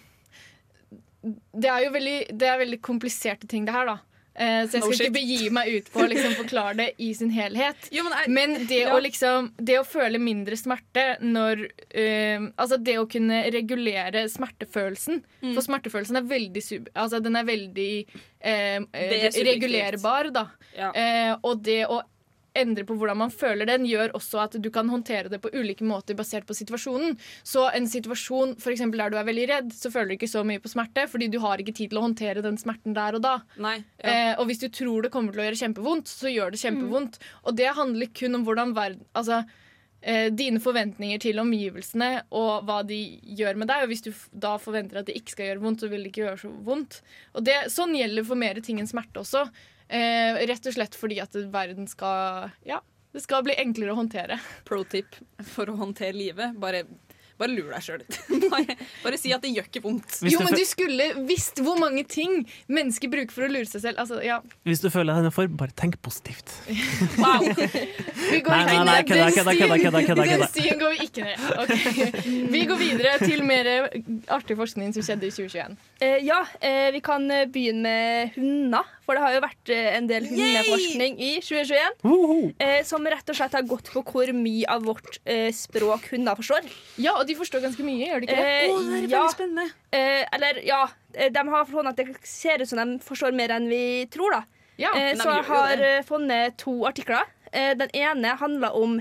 Det 1.23 1.71
er 1.71 1.85
jo 1.85 1.93
veldig, 1.95 2.17
det 2.39 2.49
er 2.49 2.61
veldig 2.63 2.81
kompliserte 2.83 3.51
ting, 3.51 3.67
det 3.67 3.75
her, 3.75 3.87
da. 3.87 3.99
Eh, 4.35 4.63
så 4.65 4.79
jeg 4.79 4.81
No 4.81 4.87
skal 4.89 4.97
shit. 4.97 5.07
ikke 5.07 5.15
begi 5.19 5.51
meg 5.53 5.69
ut 5.75 5.89
på 5.93 6.01
å 6.01 6.07
liksom 6.09 6.33
forklare 6.39 6.77
det 6.79 6.87
i 7.05 7.11
sin 7.15 7.31
helhet. 7.35 7.89
Jo, 7.93 8.05
men, 8.07 8.15
jeg, 8.17 8.31
Men 8.33 8.55
det 8.67 8.79
Ja. 8.81 8.95
å 8.97 9.01
liksom 9.05 9.51
Det 9.61 9.79
å 9.79 9.85
føle 9.85 10.19
mindre 10.19 10.57
smerte 10.57 11.19
når 11.21 11.67
uh, 11.69 12.47
Altså 12.57 12.79
det 12.81 12.97
å 12.99 13.05
kunne 13.07 13.43
regulere 13.53 14.25
smertefølelsen. 14.33 15.23
Mm. 15.43 15.53
For 15.55 15.61
smertefølelsen 15.61 16.17
er 16.17 16.23
veldig 16.23 16.63
sub... 16.65 16.89
Altså 16.95 17.21
den 17.21 17.37
er 17.37 17.45
veldig 17.45 18.07
uh, 18.09 18.81
er 18.93 19.45
regulerbar, 19.45 20.33
da. 20.33 20.47
ja. 20.77 20.91
Uh, 20.97 21.37
og 21.43 21.63
det 21.63 21.83
å 21.87 22.01
endre 22.59 22.85
på 22.89 22.97
hvordan 22.99 23.19
man 23.23 23.33
føler 23.33 23.69
den, 23.69 23.87
gjør 23.89 24.15
også 24.19 24.43
at 24.45 24.57
du 24.63 24.69
kan 24.73 24.91
håndtere 24.93 25.31
det 25.33 25.41
på 25.43 25.53
ulike 25.55 25.87
måter 25.89 26.17
basert 26.19 26.47
på 26.49 26.57
situasjonen. 26.57 27.17
Så 27.47 27.69
en 27.73 27.89
situasjon 27.89 28.57
for 28.61 28.73
der 28.73 29.13
du 29.13 29.19
er 29.19 29.29
veldig 29.29 29.49
redd, 29.49 29.73
så 29.77 29.91
føler 29.93 30.13
du 30.13 30.19
ikke 30.19 30.31
så 30.31 30.45
mye 30.47 30.63
på 30.63 30.73
smerte, 30.73 31.07
fordi 31.11 31.31
du 31.33 31.39
har 31.43 31.63
ikke 31.63 31.75
tid 31.77 31.93
til 31.93 32.01
å 32.01 32.07
håndtere 32.07 32.45
den 32.45 32.59
smerten 32.61 32.97
der 32.97 33.19
og 33.19 33.25
da. 33.25 33.39
Nei. 33.57 33.79
Ja. 34.03 34.13
Eh, 34.13 34.33
og 34.39 34.49
hvis 34.51 34.63
du 34.63 34.69
tror 34.73 35.07
det 35.07 35.13
kommer 35.15 35.35
til 35.35 35.43
å 35.45 35.49
gjøre 35.49 35.63
kjempevondt, 35.65 36.13
så 36.13 36.33
gjør 36.33 36.53
det 36.53 36.63
kjempevondt. 36.63 37.19
Og 37.47 37.59
det 37.59 37.73
handler 37.79 38.13
kun 38.17 38.39
om 38.39 38.47
hvordan 38.47 38.77
verden 38.77 39.01
Altså 39.19 39.43
eh, 40.01 40.29
dine 40.35 40.61
forventninger 40.63 41.21
til 41.23 41.41
omgivelsene 41.43 42.11
og 42.39 42.67
hva 42.69 42.81
de 42.87 42.99
gjør 43.39 43.61
med 43.61 43.71
deg. 43.71 43.85
Og 43.85 43.93
hvis 43.93 44.05
du 44.07 44.11
da 44.33 44.57
forventer 44.63 45.01
at 45.01 45.09
det 45.09 45.17
ikke 45.19 45.37
skal 45.37 45.51
gjøre 45.51 45.65
vondt, 45.65 45.85
så 45.85 45.91
vil 45.93 46.05
det 46.05 46.13
ikke 46.13 46.25
gjøre 46.25 46.41
så 46.45 46.53
vondt. 46.67 47.01
Og 47.37 47.47
det, 47.47 47.59
sånn 47.73 47.95
gjelder 47.99 48.27
for 48.29 48.41
mer 48.41 48.61
ting 48.65 48.81
enn 48.83 48.91
smerte 48.91 49.23
også. 49.23 49.47
Eh, 49.93 50.43
rett 50.49 50.67
og 50.71 50.77
slett 50.79 50.97
fordi 50.97 51.21
at 51.21 51.37
verden 51.53 51.89
skal 51.91 52.51
Ja, 52.65 52.81
det 53.13 53.21
skal 53.27 53.45
bli 53.45 53.57
enklere 53.61 53.93
å 53.93 54.01
håndtere. 54.01 54.41
Pro 54.69 54.85
tip 54.89 55.19
for 55.53 55.69
å 55.69 55.77
håndtere 55.77 56.17
livet. 56.17 56.55
Bare, 56.61 56.87
bare 57.37 57.53
lur 57.53 57.69
deg 57.75 57.85
sjøl 57.85 58.01
litt. 58.01 58.17
bare, 58.55 58.77
bare 59.03 59.19
si 59.21 59.35
at 59.37 59.45
det 59.45 59.51
gjør 59.53 59.69
ikke 59.69 59.83
vondt. 59.85 60.17
Jo, 60.25 60.41
men 60.47 60.57
du 60.57 60.65
skulle 60.65 61.11
visst 61.29 61.61
hvor 61.61 61.77
mange 61.81 62.07
ting 62.09 62.39
mennesker 62.73 63.13
bruker 63.13 63.35
for 63.35 63.45
å 63.45 63.51
lure 63.53 63.69
seg 63.69 63.85
selv. 63.85 64.01
Altså, 64.01 64.23
ja. 64.25 64.39
Hvis 64.65 64.81
du 64.81 64.89
føler 64.95 65.21
deg 65.27 65.35
form, 65.37 65.59
bare 65.61 65.77
tenk 65.77 66.01
positivt. 66.05 66.55
Wow. 67.23 67.45
Vi 67.45 68.39
går 68.43 68.51
Nei, 68.51 68.63
ikke 68.65 68.73
nei, 68.73 68.85
nei, 68.87 68.95
ned 68.97 69.07
kødda, 69.07 69.25
den 69.27 69.35
kødda, 69.37 69.53
stien. 69.53 69.59
kødda, 69.61 69.77
kødda, 69.83 70.01
kødda, 70.09 70.25
Den 70.31 70.45
stien 70.49 70.79
går 70.81 70.95
vi 70.95 71.07
ikke 71.07 71.27
ned. 71.27 71.45
Okay. 71.63 72.33
Vi 72.55 72.63
går 72.71 72.81
videre 72.81 73.13
til 73.21 73.45
mer 73.47 73.69
artig 74.33 74.57
forskning 74.59 74.95
som 74.97 75.05
skjedde 75.05 75.29
i 75.29 75.35
2021. 75.35 75.77
Eh, 76.03 76.17
ja, 76.25 76.41
eh, 76.65 76.89
vi 76.97 77.03
kan 77.05 77.29
eh, 77.31 77.45
begynne 77.53 77.85
med 77.85 78.35
hunder. 78.37 78.89
For 79.03 79.19
det 79.19 79.23
har 79.25 79.33
jo 79.35 79.41
vært 79.43 79.71
eh, 79.75 79.89
en 79.97 80.07
del 80.07 80.27
hundeforskning 80.31 81.17
i 81.19 81.31
2021. 81.43 81.97
Woho! 82.07 82.37
Eh, 82.63 82.81
som 82.87 83.03
rett 83.11 83.33
og 83.33 83.39
slett 83.39 83.57
har 83.57 83.65
gått 83.67 83.91
på 83.91 84.03
hvor 84.07 84.31
mye 84.37 84.69
av 84.71 84.85
vårt 84.87 85.19
eh, 85.27 85.49
språk 85.57 86.07
hunder 86.13 86.39
forstår. 86.39 86.69
Ja, 87.03 87.17
og 87.19 87.27
de 87.27 87.35
forstår 87.39 87.65
ganske 87.65 87.83
mye, 87.87 88.07
gjør 88.13 88.23
de 88.23 88.29
ikke 88.31 88.37
det? 88.39 88.53
Eh, 88.63 88.71
oh, 88.71 88.83
det 88.87 89.01
er 89.01 89.09
ja, 89.09 89.23
veldig 89.25 89.35
spennende. 89.35 89.67
eh, 89.91 90.23
eller 90.39 90.63
ja. 90.69 90.83
De 91.13 91.43
har 91.51 91.67
forstått 91.69 91.91
at 91.91 91.99
det 91.99 92.29
ser 92.31 92.63
ut 92.63 92.71
som 92.71 92.79
de 92.83 92.99
forstår 93.05 93.35
mer 93.37 93.53
enn 93.59 93.67
vi 93.69 93.83
tror. 94.15 94.39
da 94.39 94.45
Ja. 94.81 94.95
Eh, 94.97 95.11
så 95.19 95.29
jeg 95.35 95.45
har 95.51 95.83
funnet 96.09 96.57
to 96.63 96.79
artikler. 96.89 97.27
Eh, 97.53 97.75
den 97.77 97.91
ene 97.99 98.37
handler 98.41 98.73
om 98.79 99.01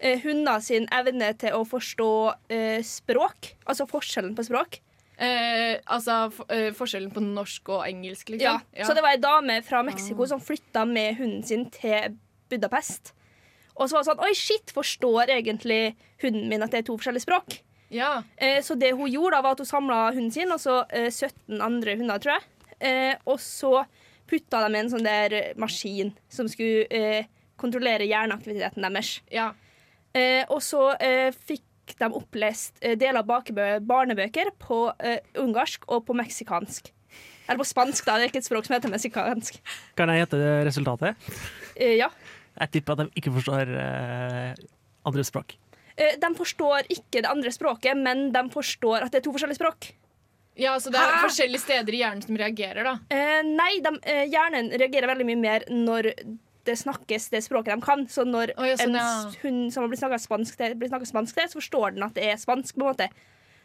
eh, 0.00 0.18
hunder 0.26 0.60
sin 0.60 0.84
evne 0.92 1.30
til 1.40 1.54
å 1.56 1.62
forstå 1.64 2.10
eh, 2.52 2.82
språk. 2.84 3.54
Altså 3.64 3.86
forskjellen 3.88 4.34
på 4.36 4.44
språk. 4.50 4.80
Eh, 5.18 5.80
altså 5.90 6.30
for, 6.30 6.46
eh, 6.54 6.70
forskjellen 6.78 7.10
på 7.10 7.20
norsk 7.24 7.68
og 7.74 7.86
engelsk, 7.88 8.30
Ja. 8.38 8.60
ja. 8.76 8.84
Så 8.86 8.94
det 8.94 9.02
var 9.02 9.10
ei 9.16 9.20
dame 9.22 9.62
fra 9.66 9.82
Mexico 9.82 10.26
som 10.26 10.40
flytta 10.40 10.84
med 10.86 11.16
hunden 11.18 11.42
sin 11.42 11.68
til 11.70 12.16
Budapest. 12.48 13.12
Og 13.76 13.88
så 13.88 13.94
var 13.96 14.02
det 14.04 14.10
sånn 14.12 14.24
Oi, 14.24 14.34
shit, 14.34 14.70
forstår 14.74 15.26
egentlig 15.28 15.96
hunden 16.22 16.48
min 16.48 16.62
at 16.62 16.70
det 16.70 16.78
er 16.78 16.86
to 16.86 16.96
forskjellige 16.98 17.26
språk? 17.26 17.60
ja. 17.90 18.22
Eh, 18.36 18.60
så 18.62 18.76
det 18.78 18.92
hun 18.94 19.10
gjorde, 19.10 19.32
da 19.36 19.42
var 19.42 19.52
at 19.52 19.58
hun 19.58 19.66
samla 19.66 20.12
hunden 20.12 20.30
sin 20.30 20.52
og 20.52 20.60
så 20.60 20.84
eh, 20.90 21.10
17 21.10 21.60
andre 21.60 21.96
hunder, 21.96 22.18
tror 22.18 22.34
jeg. 22.38 22.42
Eh, 22.80 23.14
og 23.26 23.38
så 23.40 23.84
putta 24.28 24.68
de 24.68 24.76
en 24.78 24.90
sånn 24.90 25.02
der 25.06 25.32
eh, 25.32 25.54
maskin 25.56 26.12
som 26.28 26.46
skulle 26.46 26.86
eh, 26.90 27.24
kontrollere 27.56 28.06
hjerneaktiviteten 28.06 28.82
deres. 28.86 29.20
ja. 29.32 29.52
Eh, 30.14 30.44
og 30.48 30.62
så 30.62 30.94
eh, 31.00 31.30
fikk 31.88 31.98
de 32.04 32.10
opplest 32.20 32.78
eh, 32.84 32.94
deler 33.00 33.20
av 33.22 33.28
bakebø- 33.28 33.80
barnebøker 33.88 34.52
på 34.62 34.80
eh, 35.00 35.18
ungarsk 35.42 35.84
og 35.88 36.04
på 36.08 36.16
meksikansk. 36.18 36.92
Eller 37.48 37.58
på 37.62 37.68
spansk, 37.68 38.04
da. 38.04 38.18
Det 38.20 38.26
er 38.28 38.32
ikke 38.32 38.42
et 38.44 38.48
språk 38.50 38.66
som 38.68 38.76
heter 38.76 38.92
meksikansk. 38.92 39.56
Kan 39.96 40.12
jeg 40.12 40.26
gjette 40.26 40.42
resultatet? 40.68 41.30
Eh, 41.74 41.96
ja. 41.96 42.10
Jeg 42.58 42.70
tipper 42.74 42.92
at 42.98 43.04
de 43.06 43.10
ikke 43.20 43.32
forstår 43.38 43.70
andre 45.08 45.24
språk. 45.24 45.54
Eh, 45.98 46.14
de 46.20 46.28
forstår 46.38 46.86
ikke 46.94 47.22
det 47.24 47.30
andre 47.30 47.50
språket, 47.54 47.96
men 47.98 48.28
de 48.34 48.42
forstår 48.54 49.06
at 49.06 49.14
det 49.14 49.20
er 49.22 49.26
to 49.26 49.32
forskjellige 49.34 49.58
språk. 49.60 49.92
ja, 50.58 50.72
så 50.82 50.90
det 50.90 50.98
er 50.98 51.12
Hæ? 51.14 51.22
forskjellige 51.28 51.62
steder 51.62 51.94
i 51.94 52.00
hjernen 52.02 52.22
som 52.24 52.36
reagerer, 52.38 52.82
da. 52.82 52.96
Eh, 53.14 53.42
nei, 53.46 53.78
de, 53.82 53.92
eh, 54.10 54.24
hjernen 54.26 54.70
reagerer 54.74 55.06
veldig 55.06 55.26
mye 55.28 55.38
mer 55.38 55.64
når 55.70 56.08
det 56.68 56.76
snakkes 56.80 57.30
det 57.32 57.42
språket 57.46 57.74
de 57.74 57.84
kan. 57.84 58.04
Så 58.12 58.24
når 58.28 58.52
oh, 58.56 58.66
ja, 58.68 58.76
sånn, 58.80 58.94
en 58.94 59.00
ja. 59.00 59.38
hund 59.42 59.72
som 59.74 59.84
har 59.84 59.92
blitt 59.92 60.02
snakket 60.02 60.24
spansk 60.24 60.60
til, 60.60 60.76
blir 60.78 60.92
snakket 60.92 61.10
spansk 61.10 61.38
til, 61.38 61.48
så 61.50 61.60
forstår 61.60 61.96
den 61.96 62.06
at 62.06 62.18
det 62.18 62.28
er 62.28 62.40
spansk. 62.40 62.76
på 62.76 62.84
en 62.84 62.90
måte 62.92 63.08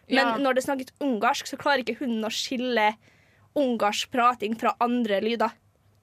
Men 0.07 0.27
Ja. 0.27 0.37
når 0.37 0.55
det 0.55 0.63
snakkes 0.65 0.95
ungarsk, 0.99 1.47
så 1.47 1.57
klarer 1.59 1.83
ikke 1.83 1.99
hunden 2.01 2.25
å 2.27 2.31
skille 2.33 2.93
ungarsk 3.55 4.11
prating 4.11 4.57
fra 4.59 4.73
andre 4.83 5.21
lyder. 5.23 5.53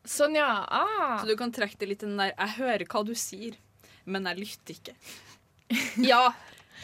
Sånn, 0.08 0.36
ja. 0.38 0.64
Ah. 0.68 1.18
Så 1.20 1.28
du 1.28 1.36
kan 1.36 1.52
trekke 1.52 1.76
det 1.78 1.88
litt 1.88 2.04
den 2.04 2.16
der 2.16 2.32
Jeg 2.32 2.56
hører 2.56 2.86
hva 2.86 3.04
du 3.04 3.12
sier, 3.14 3.58
men 4.06 4.24
jeg 4.24 4.40
lytter 4.40 4.78
ikke. 4.78 4.94
Ja, 6.02 6.32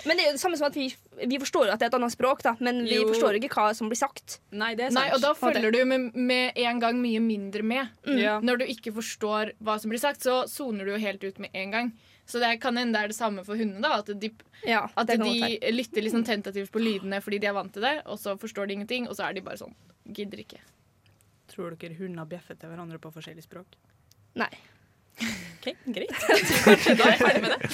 Men 0.05 0.17
det 0.19 0.25
er 0.25 0.29
jo 0.31 0.37
det 0.37 0.43
samme 0.43 0.59
som 0.61 0.67
at 0.69 0.75
vi, 0.77 0.89
vi 1.27 1.39
forstår 1.41 1.71
at 1.73 1.81
det 1.81 1.87
er 1.87 1.93
et 1.93 1.99
annet 1.99 2.13
språk, 2.13 2.43
da, 2.45 2.53
men 2.61 2.83
vi 2.85 2.99
Jo. 2.99 3.07
forstår 3.09 3.39
ikke 3.41 3.49
hva 3.55 3.71
som 3.75 3.89
blir 3.89 3.97
sagt. 4.01 4.41
Nei, 4.53 4.75
det 4.77 4.89
er 4.89 4.91
sant. 4.93 5.01
Nei, 5.01 5.15
og 5.17 5.23
da 5.25 5.33
følger 5.39 5.73
du 5.73 5.79
med, 5.89 6.11
med 6.15 6.53
en 6.57 6.83
gang 6.83 7.01
mye 7.01 7.23
mindre 7.25 7.63
med. 7.63 7.89
Ja. 8.05 8.37
Når 8.45 8.59
du 8.61 8.67
ikke 8.67 8.93
forstår 8.93 9.55
hva 9.65 9.79
som 9.81 9.91
blir 9.95 10.03
sagt, 10.03 10.23
så 10.27 10.43
soner 10.51 10.85
du 10.85 10.93
jo 10.93 11.01
helt 11.01 11.25
ut 11.25 11.39
med 11.39 11.51
en 11.55 11.71
gang. 11.71 11.93
Så 12.27 12.41
det 12.43 12.61
kan 12.61 12.77
hende 12.77 12.93
det 12.99 13.05
er 13.05 13.09
det 13.15 13.17
samme 13.17 13.45
for 13.47 13.55
hundene. 13.57 13.81
da 13.87 14.01
At 14.03 14.11
de, 14.21 14.31
Ja, 14.67 14.89
at 14.99 15.07
de 15.07 15.59
lytter 15.71 16.03
liksom 16.03 16.25
tentativt 16.27 16.73
på 16.75 16.83
lydene 16.83 17.21
fordi 17.23 17.39
de 17.39 17.47
er 17.47 17.55
vant 17.55 17.73
til 17.73 17.83
det, 17.87 18.03
og 18.05 18.19
så 18.19 18.35
forstår 18.37 18.67
de 18.67 18.75
ingenting, 18.75 19.07
og 19.09 19.15
så 19.15 19.29
er 19.29 19.33
de 19.39 19.41
bare 19.47 19.57
sånn 19.63 19.75
Gidder 20.13 20.39
ikke. 20.43 20.59
Tror 21.51 21.77
dere 21.79 21.95
hunder 21.99 22.27
bjeffer 22.27 22.59
til 22.59 22.69
hverandre 22.69 22.99
på 22.99 23.11
forskjellige 23.15 23.47
språk? 23.47 23.79
Nei. 24.35 24.51
OK, 25.17 25.71
greit. 25.95 26.13
Kanskje 26.67 26.95
da 26.99 27.07
er 27.09 27.15
jeg 27.15 27.23
ferdig 27.23 27.43
med 27.43 27.55
det. 27.55 27.71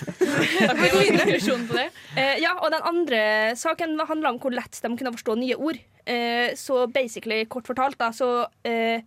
Da 0.63 0.69
kan 0.71 0.79
vi 0.83 0.91
gå 0.93 1.01
inn 1.03 1.17
i 1.17 1.23
konklusjonen 1.23 1.67
på 1.69 1.77
det. 1.77 1.89
Eh, 2.17 2.37
ja, 2.43 2.53
og 2.63 2.71
den 2.73 2.87
andre 2.89 3.23
saken 3.59 3.99
handla 4.09 4.33
om 4.33 4.39
hvor 4.43 4.55
lett 4.55 4.79
de 4.85 4.93
kunne 4.97 5.13
forstå 5.17 5.37
nye 5.41 5.59
ord. 5.59 5.81
Eh, 6.07 6.55
så 6.59 6.87
basically, 6.93 7.43
kort 7.51 7.69
fortalt, 7.69 7.99
da, 8.01 8.13
så 8.17 8.31
eh, 8.69 9.03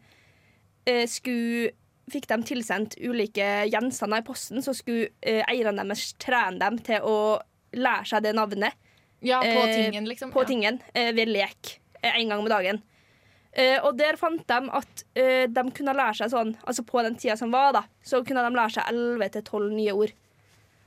eh, 0.85 1.03
skulle 1.09 1.73
Fikk 2.05 2.27
de 2.29 2.35
tilsendt 2.45 2.93
ulike 3.01 3.41
gjenstander 3.65 4.21
i 4.21 4.25
posten, 4.27 4.61
så 4.61 4.75
skulle 4.77 5.07
eh, 5.25 5.39
eierne 5.49 5.81
deres 5.81 6.11
trene 6.21 6.59
dem 6.61 6.75
til 6.85 7.01
å 7.01 7.15
lære 7.73 8.05
seg 8.11 8.21
det 8.27 8.35
navnet 8.37 8.77
Ja, 9.25 9.39
på 9.41 9.63
Eh, 9.63 9.71
tingen, 9.73 10.05
liksom. 10.05 10.29
på 10.29 10.43
ja. 10.43 10.49
tingen 10.51 10.77
ved 10.93 11.31
lek 11.33 11.79
en 12.05 12.29
gang 12.29 12.43
om 12.43 12.51
dagen. 12.51 12.83
Eh, 13.55 13.77
og 13.87 13.95
der 13.95 14.17
fant 14.19 14.41
de 14.49 14.57
at 14.75 15.03
uh, 15.15 15.45
de 15.47 15.63
kunne 15.77 15.93
lære 15.95 16.17
seg 16.19 16.31
sånn 16.33 16.49
Altså 16.67 16.83
på 16.83 16.99
den 17.05 17.13
tida 17.15 17.37
som 17.39 17.53
var, 17.53 17.69
da, 17.71 17.85
så 18.03 18.19
kunne 18.27 18.43
de 18.43 18.51
lære 18.57 18.73
seg 18.75 18.89
11-12 18.91 19.69
nye 19.71 19.93
ord. 19.95 20.11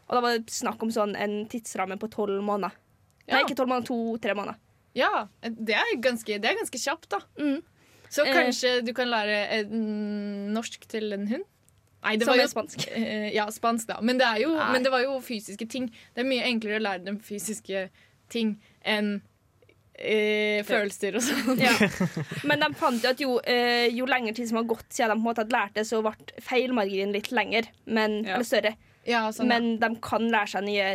Og 0.08 0.16
da 0.16 0.20
var 0.24 0.36
det 0.36 0.52
snakk 0.52 0.82
om 0.84 0.92
sånn 0.92 1.14
en 1.16 1.38
tidsramme 1.48 1.96
på 2.00 2.10
12 2.12 2.42
måneder. 2.44 2.76
Nei, 3.28 3.42
ikke 3.44 3.56
12 3.56 3.68
måneder, 3.68 3.88
to-tre 3.88 4.36
måneder. 4.36 4.60
Ja, 4.96 5.26
det 5.44 5.76
er 5.76 5.90
ganske, 6.04 6.38
det 6.40 6.48
er 6.48 6.56
ganske 6.60 6.80
kjapt, 6.80 7.08
da. 7.12 7.20
Mm. 7.40 7.58
Så 8.08 8.24
Eh. 8.24 8.32
kanskje 8.32 8.70
du 8.84 8.92
kan 8.96 9.08
lære 9.08 9.38
eh, 9.58 9.66
norsk 9.68 10.86
til 10.88 11.12
en 11.12 11.26
hund? 11.28 11.44
Nei, 12.04 12.14
det 12.16 12.24
Som 12.24 12.32
var 12.32 12.38
er 12.38 12.46
jo 12.46 12.52
spansk. 12.54 12.86
Eh, 12.96 13.28
ja, 13.34 13.44
spansk, 13.52 13.88
da. 13.88 13.98
Men 14.00 14.20
det, 14.20 14.26
er 14.26 14.44
jo, 14.44 14.52
men 14.72 14.84
det 14.84 14.92
var 14.92 15.02
jo 15.04 15.18
fysiske 15.20 15.68
ting. 15.68 15.90
Det 16.14 16.24
er 16.24 16.28
mye 16.28 16.46
enklere 16.48 16.80
å 16.80 16.84
lære 16.86 17.04
dem 17.04 17.18
fysiske 17.20 17.88
ting 18.32 18.56
enn 18.84 19.18
eh, 19.98 20.60
følelser 20.66 21.18
og 21.18 21.24
sånn. 21.26 21.60
Ja. 21.62 21.72
Men 22.48 22.62
de 22.64 22.68
fant 22.78 23.04
jo 23.04 23.10
at 23.10 23.22
jo, 23.22 23.36
eh, 23.44 23.86
jo 23.94 24.06
lengre 24.08 24.34
tid 24.36 24.48
som 24.50 24.60
har 24.62 24.68
gått 24.70 24.86
siden 24.94 25.12
de 25.12 25.18
på 25.18 25.22
en 25.22 25.28
måte 25.28 25.44
hadde 25.44 25.56
lært 25.56 25.74
det, 25.78 25.86
så 25.88 26.02
ble 26.04 26.14
feilmarginen 26.44 27.14
litt 27.16 27.32
lengre, 27.34 27.66
men, 27.86 28.22
Ja. 28.24 28.36
eller 28.38 28.48
større. 28.48 28.74
Ja, 29.08 29.22
sånn, 29.32 29.48
Men 29.48 29.78
de 29.80 29.88
kan 30.04 30.26
lære 30.28 30.50
seg 30.52 30.64
nye 30.66 30.88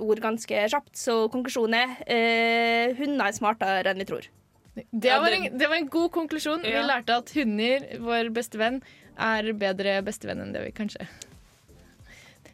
ord 0.00 0.20
ganske 0.24 0.62
kjapt. 0.72 0.94
Så 0.96 1.28
konklusjonen 1.28 1.74
er 1.76 1.96
eh, 2.08 2.94
hunder 2.96 3.28
er 3.28 3.36
smartere 3.36 3.90
enn 3.92 4.00
vi 4.00 4.06
tror. 4.08 4.28
det, 4.74 5.10
var 5.10 5.34
en, 5.34 5.58
det 5.58 5.68
var 5.68 5.76
en 5.76 5.88
god 5.92 6.10
konklusjon. 6.14 6.62
Vi 6.64 6.72
lærte 6.86 7.18
at 7.20 7.32
hunder, 7.36 7.84
vår 8.00 8.30
beste 8.32 8.56
venn, 8.60 8.80
er 9.18 9.52
bedre 9.58 9.98
bestevenn 10.06 10.40
enn 10.44 10.52
det 10.54 10.60
vi 10.62 10.70
kanskje 10.70 11.02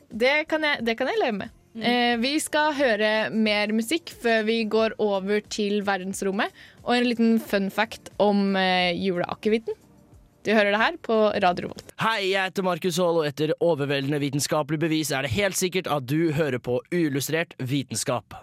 Det 0.08 0.46
kan 0.48 0.62
jeg, 0.64 0.80
det 0.86 0.94
kan 0.96 1.10
jeg 1.10 1.20
leve 1.20 1.36
med. 1.42 1.50
Eh, 1.74 2.14
vi 2.22 2.36
skal 2.38 2.70
høre 2.78 3.08
mer 3.34 3.72
musikk 3.74 4.12
før 4.22 4.44
vi 4.46 4.60
går 4.70 4.94
over 5.02 5.42
til 5.50 5.80
verdensrommet. 5.86 6.54
Og 6.84 6.94
en 6.96 7.08
liten 7.08 7.40
fun 7.42 7.66
fact 7.74 8.12
om 8.22 8.54
eh, 8.58 8.94
juleakevitten. 8.94 9.74
Du 10.44 10.52
hører 10.52 10.74
det 10.74 10.80
her 10.80 10.96
på 11.02 11.16
Radio 11.42 11.66
Revolt. 11.66 11.94
Hei, 12.04 12.30
jeg 12.30 12.50
heter 12.50 12.66
Markus 12.66 12.98
Haall, 13.00 13.22
og 13.22 13.26
etter 13.26 13.54
overveldende 13.64 14.20
vitenskapelig 14.20 14.78
bevis 14.82 15.10
er 15.10 15.24
det 15.24 15.32
helt 15.32 15.56
sikkert 15.56 15.88
at 15.88 16.04
du 16.06 16.34
hører 16.36 16.60
på 16.62 16.82
uillustrert 16.92 17.56
vitenskap. 17.58 18.36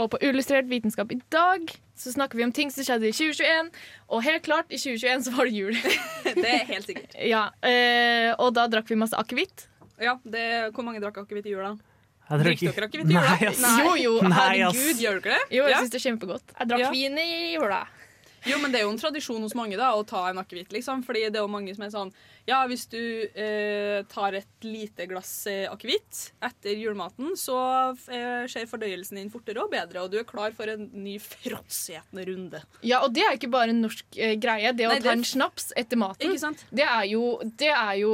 Og 0.00 0.08
på 0.12 0.20
Uillustrert 0.24 0.70
vitenskap 0.70 1.10
i 1.12 1.18
dag 1.32 1.66
så 2.00 2.12
snakker 2.14 2.38
vi 2.38 2.44
om 2.46 2.52
ting 2.56 2.70
som 2.72 2.84
skjedde 2.86 3.10
i 3.10 3.12
2021. 3.12 3.68
Og 4.08 4.22
helt 4.24 4.44
klart, 4.46 4.70
i 4.72 4.80
2021 4.80 5.26
så 5.26 5.34
var 5.36 5.48
det 5.48 5.58
jul. 5.58 5.76
Det 6.42 6.48
er 6.48 6.64
helt 6.70 6.88
sikkert. 6.88 7.16
ja, 7.20 7.42
eh, 7.60 8.30
og 8.38 8.54
da 8.56 8.64
drakk 8.72 8.88
vi 8.88 8.96
masse 9.00 9.18
akevitt. 9.18 9.66
Ja, 10.00 10.16
det, 10.24 10.72
Hvor 10.72 10.86
mange 10.86 11.02
drakk 11.02 11.20
akevitt 11.20 11.50
i 11.50 11.52
jula? 11.52 11.74
Drikker 12.38 12.68
ikke- 12.68 12.74
dere 12.74 12.86
akevitt 12.88 13.10
i 13.10 13.12
jula? 13.12 13.22
Nei, 13.22 13.46
ass. 13.48 13.60
Jo, 13.78 13.94
jo, 13.94 14.12
Nei, 14.22 14.60
ass. 14.62 14.76
herregud. 14.76 15.00
Gjør 15.02 15.22
dere 15.22 15.34
det? 15.36 15.56
Jo, 15.56 15.62
jeg 15.64 15.70
Ja. 15.70 15.78
syns 15.82 15.90
det 15.90 15.98
er 16.00 16.10
kjempegodt. 16.10 16.46
Jeg 16.58 16.68
drakk 16.68 16.78
Ja. 16.80 16.90
vin 16.90 17.18
i 17.18 17.56
jula. 17.56 17.86
Jo, 18.46 18.58
men 18.62 18.72
det 18.72 18.80
er 18.80 18.86
jo 18.86 18.92
en 18.94 18.98
tradisjon 19.00 19.42
hos 19.44 19.54
mange 19.54 19.76
da, 19.78 19.92
å 19.94 20.04
ta 20.06 20.28
en 20.30 20.38
akevitt, 20.42 20.72
liksom. 20.74 21.02
Fordi 21.06 21.26
det 21.30 21.38
er 21.40 21.44
jo 21.44 21.50
mange 21.52 21.74
som 21.76 21.84
er 21.86 21.92
sånn 21.94 22.12
Ja, 22.44 22.64
hvis 22.66 22.88
du 22.90 22.98
eh, 22.98 24.02
tar 24.10 24.34
et 24.34 24.64
lite 24.66 25.04
glass 25.06 25.46
eh, 25.46 25.68
akevitt 25.70 26.32
etter 26.42 26.74
julematen, 26.74 27.36
så 27.38 27.54
eh, 28.10 28.48
skjer 28.50 28.66
fordøyelsen 28.66 29.20
din 29.20 29.30
fortere 29.30 29.62
og 29.62 29.70
bedre, 29.70 30.02
og 30.02 30.10
du 30.10 30.18
er 30.18 30.26
klar 30.26 30.50
for 30.56 30.66
en 30.72 30.88
ny 31.04 31.18
fråtsetende 31.22 32.24
runde. 32.26 32.62
Ja, 32.82 32.98
og 33.06 33.12
det 33.14 33.22
er 33.28 33.36
ikke 33.36 33.50
bare 33.52 33.70
en 33.70 33.82
norsk 33.84 34.18
eh, 34.18 34.34
greie. 34.42 34.72
Det 34.74 34.88
å 34.88 34.90
Nei, 34.90 34.98
ta 34.98 35.10
det- 35.12 35.18
en 35.20 35.24
snaps 35.28 35.70
etter 35.78 36.00
maten, 36.02 36.26
Ikke 36.32 36.42
sant? 36.42 36.64
det 36.74 36.82
er, 36.82 37.04
jo, 37.12 37.38
det 37.62 37.70
er 37.70 37.94
jo 38.02 38.12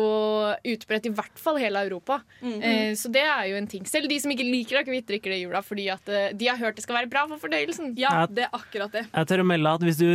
utbredt 0.75 1.09
i 1.09 1.15
hvert 1.17 1.39
fall 1.41 1.57
hele 1.63 1.81
Europa. 1.89 2.21
Mhm. 2.43 2.63
eh, 2.63 2.93
så 3.01 3.09
det 3.13 3.25
er 3.25 3.47
jo 3.49 3.57
en 3.63 3.67
ting. 3.67 3.85
Selv 3.89 4.09
de 4.13 4.19
som 4.21 4.31
ikke 4.31 4.45
liker 4.45 4.83
akevitt, 4.83 5.07
drikker 5.09 5.33
det 5.33 5.41
i 5.41 5.45
jula 5.47 5.63
fordi 5.65 5.89
at 5.93 6.09
eh, 6.09 6.33
de 6.37 6.49
har 6.53 6.59
hørt 6.61 6.77
det 6.77 6.85
skal 6.85 7.01
være 7.01 7.11
bra 7.11 7.25
for 7.33 7.39
fordøyelsen. 7.49 7.95
Ja, 7.99 8.27
det 8.27 8.45
er 8.45 8.53
akkurat 8.53 8.93
det. 8.93 9.07
Jeg 9.15 9.27
tør 9.33 9.41
å 9.47 9.49
melde 9.49 9.73
at 9.79 9.81
hvis 9.89 9.97
du 10.05 10.09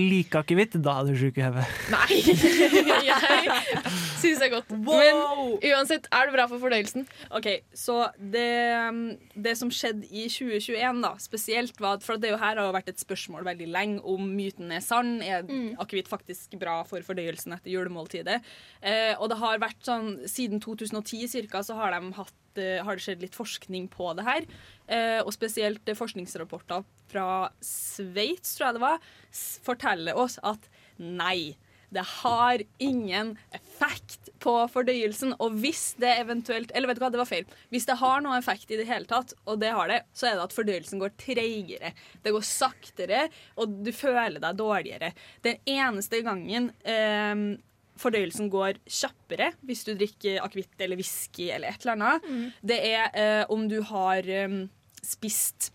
liker 0.00 0.44
akevitt, 0.44 0.76
da 0.82 1.00
er 1.00 1.10
du 1.10 1.18
sjuk 1.18 1.38
i 1.40 1.44
hodet. 1.46 1.66
Nei! 1.94 2.20
jeg 3.06 3.90
syns 4.20 4.40
det 4.40 4.46
er 4.48 4.52
godt. 4.52 4.72
Men 4.74 5.20
uansett, 5.72 6.08
er 6.12 6.28
det 6.28 6.34
bra 6.36 6.46
for 6.50 6.62
fordøyelsen? 6.62 7.06
OK, 7.36 7.48
så 7.76 7.98
det, 8.18 8.48
det 9.34 9.56
som 9.60 9.72
skjedde 9.72 10.08
i 10.08 10.26
2021, 10.30 11.02
da, 11.04 11.14
spesielt 11.22 11.80
var 11.80 11.98
at 11.98 12.06
For 12.06 12.20
det 12.20 12.32
jo 12.32 12.40
her 12.40 12.58
har 12.58 12.66
jo 12.68 12.74
vært 12.76 12.92
et 12.92 13.02
spørsmål 13.02 13.46
veldig 13.48 13.70
lenge 13.70 14.02
om 14.08 14.28
myten 14.36 14.72
er 14.74 14.84
sann. 14.84 15.18
Er 15.24 15.46
akevitt 15.80 16.10
faktisk 16.10 16.56
bra 16.60 16.80
for 16.88 17.04
fordøyelsen 17.06 17.56
etter 17.56 17.72
julemåltidet? 17.72 18.40
Eh, 18.80 19.14
og 19.18 19.30
det 19.32 19.40
har 19.40 19.62
vært 19.62 19.82
sånn 19.84 20.12
Siden 20.30 20.60
2010 20.62 21.28
cirka, 21.30 21.62
så 21.64 21.76
har, 21.78 21.94
de 21.94 22.12
hatt, 22.16 22.36
eh, 22.60 22.80
har 22.84 22.96
det 22.96 23.04
skjedd 23.04 23.24
litt 23.24 23.36
forskning 23.38 23.88
på 23.92 24.12
det 24.18 24.26
her. 24.26 24.46
Eh, 24.90 25.20
og 25.22 25.30
spesielt 25.34 25.86
forskningsrapporter 25.94 26.82
fra 27.10 27.48
Sveits, 27.62 28.56
tror 28.56 28.70
jeg 28.70 28.78
det 28.78 28.82
var, 28.82 29.10
forteller 29.66 30.18
oss 30.18 30.38
at 30.42 30.66
nei. 30.98 31.54
Det 31.90 32.02
har 32.22 32.62
ingen 32.78 33.32
effekt 33.54 34.30
på 34.42 34.52
fordøyelsen. 34.70 35.34
Og 35.42 35.56
hvis 35.62 35.96
det 35.98 36.12
eventuelt 36.20 36.70
Eller 36.74 36.90
vet 36.90 37.00
du 37.00 37.02
hva, 37.02 37.10
det 37.10 37.18
var 37.18 37.26
feil. 37.26 37.48
Hvis 37.74 37.88
det 37.88 37.98
har 37.98 38.20
noen 38.22 38.38
effekt 38.38 38.70
i 38.70 38.78
det 38.78 38.86
hele 38.86 39.10
tatt, 39.10 39.34
og 39.42 39.58
det 39.62 39.72
har 39.74 39.90
det, 39.90 40.04
så 40.14 40.28
er 40.28 40.38
det 40.38 40.44
at 40.46 40.54
fordøyelsen 40.54 41.02
går 41.02 41.16
treigere. 41.18 41.90
Det 42.22 42.34
går 42.34 42.46
saktere, 42.46 43.24
og 43.58 43.80
du 43.82 43.90
føler 43.94 44.38
deg 44.38 44.60
dårligere. 44.60 45.10
Den 45.46 45.58
eneste 45.66 46.22
gangen 46.26 46.70
eh, 46.86 47.58
fordøyelsen 48.00 48.50
går 48.52 48.78
kjappere 48.86 49.50
hvis 49.66 49.82
du 49.86 49.94
drikker 49.98 50.40
akevitt 50.44 50.82
eller 50.82 51.00
whisky 51.00 51.50
eller 51.50 51.74
et 51.74 51.84
eller 51.84 51.96
annet, 51.98 52.28
det 52.62 52.78
er 52.94 53.10
eh, 53.18 53.42
om 53.52 53.66
du 53.70 53.80
har 53.90 54.26
eh, 54.30 54.60
spist 55.10 55.70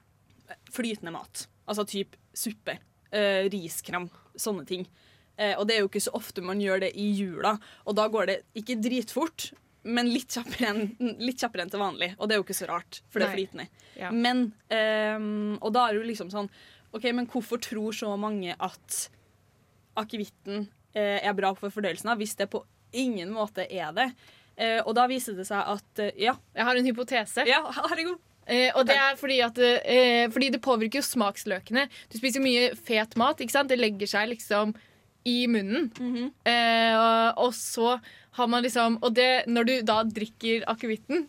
flytende 0.71 1.13
mat. 1.15 1.45
Altså 1.69 1.85
typ 1.89 2.15
suppe, 2.35 2.77
eh, 3.11 3.47
riskram, 3.51 4.07
sånne 4.37 4.65
ting. 4.69 4.85
Eh, 5.37 5.53
og 5.57 5.67
det 5.67 5.75
er 5.77 5.83
jo 5.83 5.89
ikke 5.89 6.03
så 6.03 6.13
ofte 6.15 6.43
man 6.45 6.61
gjør 6.63 6.85
det 6.85 6.91
i 6.95 7.09
jula, 7.17 7.55
og 7.85 7.95
da 7.97 8.07
går 8.11 8.29
det 8.29 8.37
ikke 8.55 8.77
dritfort, 8.83 9.49
men 9.85 10.07
litt 10.09 10.33
kjappere 10.33 10.69
enn, 10.71 11.17
litt 11.21 11.41
kjappere 11.41 11.65
enn 11.65 11.73
til 11.73 11.81
vanlig. 11.81 12.13
Og 12.17 12.27
det 12.27 12.35
er 12.35 12.39
jo 12.41 12.45
ikke 12.47 12.57
så 12.57 12.69
rart, 12.71 13.01
for 13.09 13.21
det 13.21 13.27
er 13.27 13.35
flytende. 13.35 13.67
Ja. 13.99 14.13
Men, 14.13 14.47
eh, 14.73 15.19
og 15.59 15.75
da 15.75 15.87
er 15.87 15.95
det 15.95 16.01
jo 16.03 16.09
liksom 16.13 16.31
sånn 16.33 16.49
OK, 16.95 17.09
men 17.11 17.27
hvorfor 17.27 17.59
tror 17.59 17.91
så 17.95 18.13
mange 18.15 18.55
at 18.55 19.01
akevitten 19.99 20.67
eh, 20.95 21.19
er 21.19 21.35
bra 21.35 21.51
for 21.57 21.73
fordøyelsen, 21.73 22.11
av, 22.13 22.21
hvis 22.21 22.37
det 22.39 22.47
på 22.53 22.63
ingen 22.95 23.33
måte 23.35 23.65
er 23.67 23.91
det? 23.95 24.09
Eh, 24.55 24.79
og 24.85 24.93
da 24.95 25.03
viser 25.11 25.35
det 25.35 25.43
seg 25.49 25.59
at 25.59 25.99
eh, 25.99 26.15
ja, 26.23 26.37
Jeg 26.55 26.67
har 26.67 26.79
en 26.79 26.87
hypotese. 26.87 27.43
ja, 27.49 27.59
herregud. 27.89 28.21
Eh, 28.47 28.69
og 28.77 28.85
det 28.85 28.93
er 28.95 29.15
fordi 29.17 29.39
at 29.41 29.57
eh, 29.57 30.27
Fordi 30.29 30.51
det 30.53 30.61
påvirker 30.61 30.99
jo 31.01 31.05
smaksløkene. 31.07 31.87
Du 32.13 32.17
spiser 32.19 32.43
mye 32.43 32.75
fet 32.77 33.15
mat. 33.17 33.39
ikke 33.41 33.55
sant? 33.55 33.69
Det 33.71 33.79
legger 33.79 34.07
seg 34.11 34.29
liksom 34.35 34.75
i 35.25 35.47
munnen. 35.49 35.87
eh, 36.45 36.93
og, 36.93 37.47
og 37.47 37.53
så 37.57 37.95
har 38.37 38.47
man 38.51 38.61
liksom 38.63 38.99
Og 39.01 39.15
det, 39.17 39.45
når 39.47 39.63
du 39.65 39.73
da 39.81 40.03
drikker 40.03 40.67
akevitten, 40.69 41.25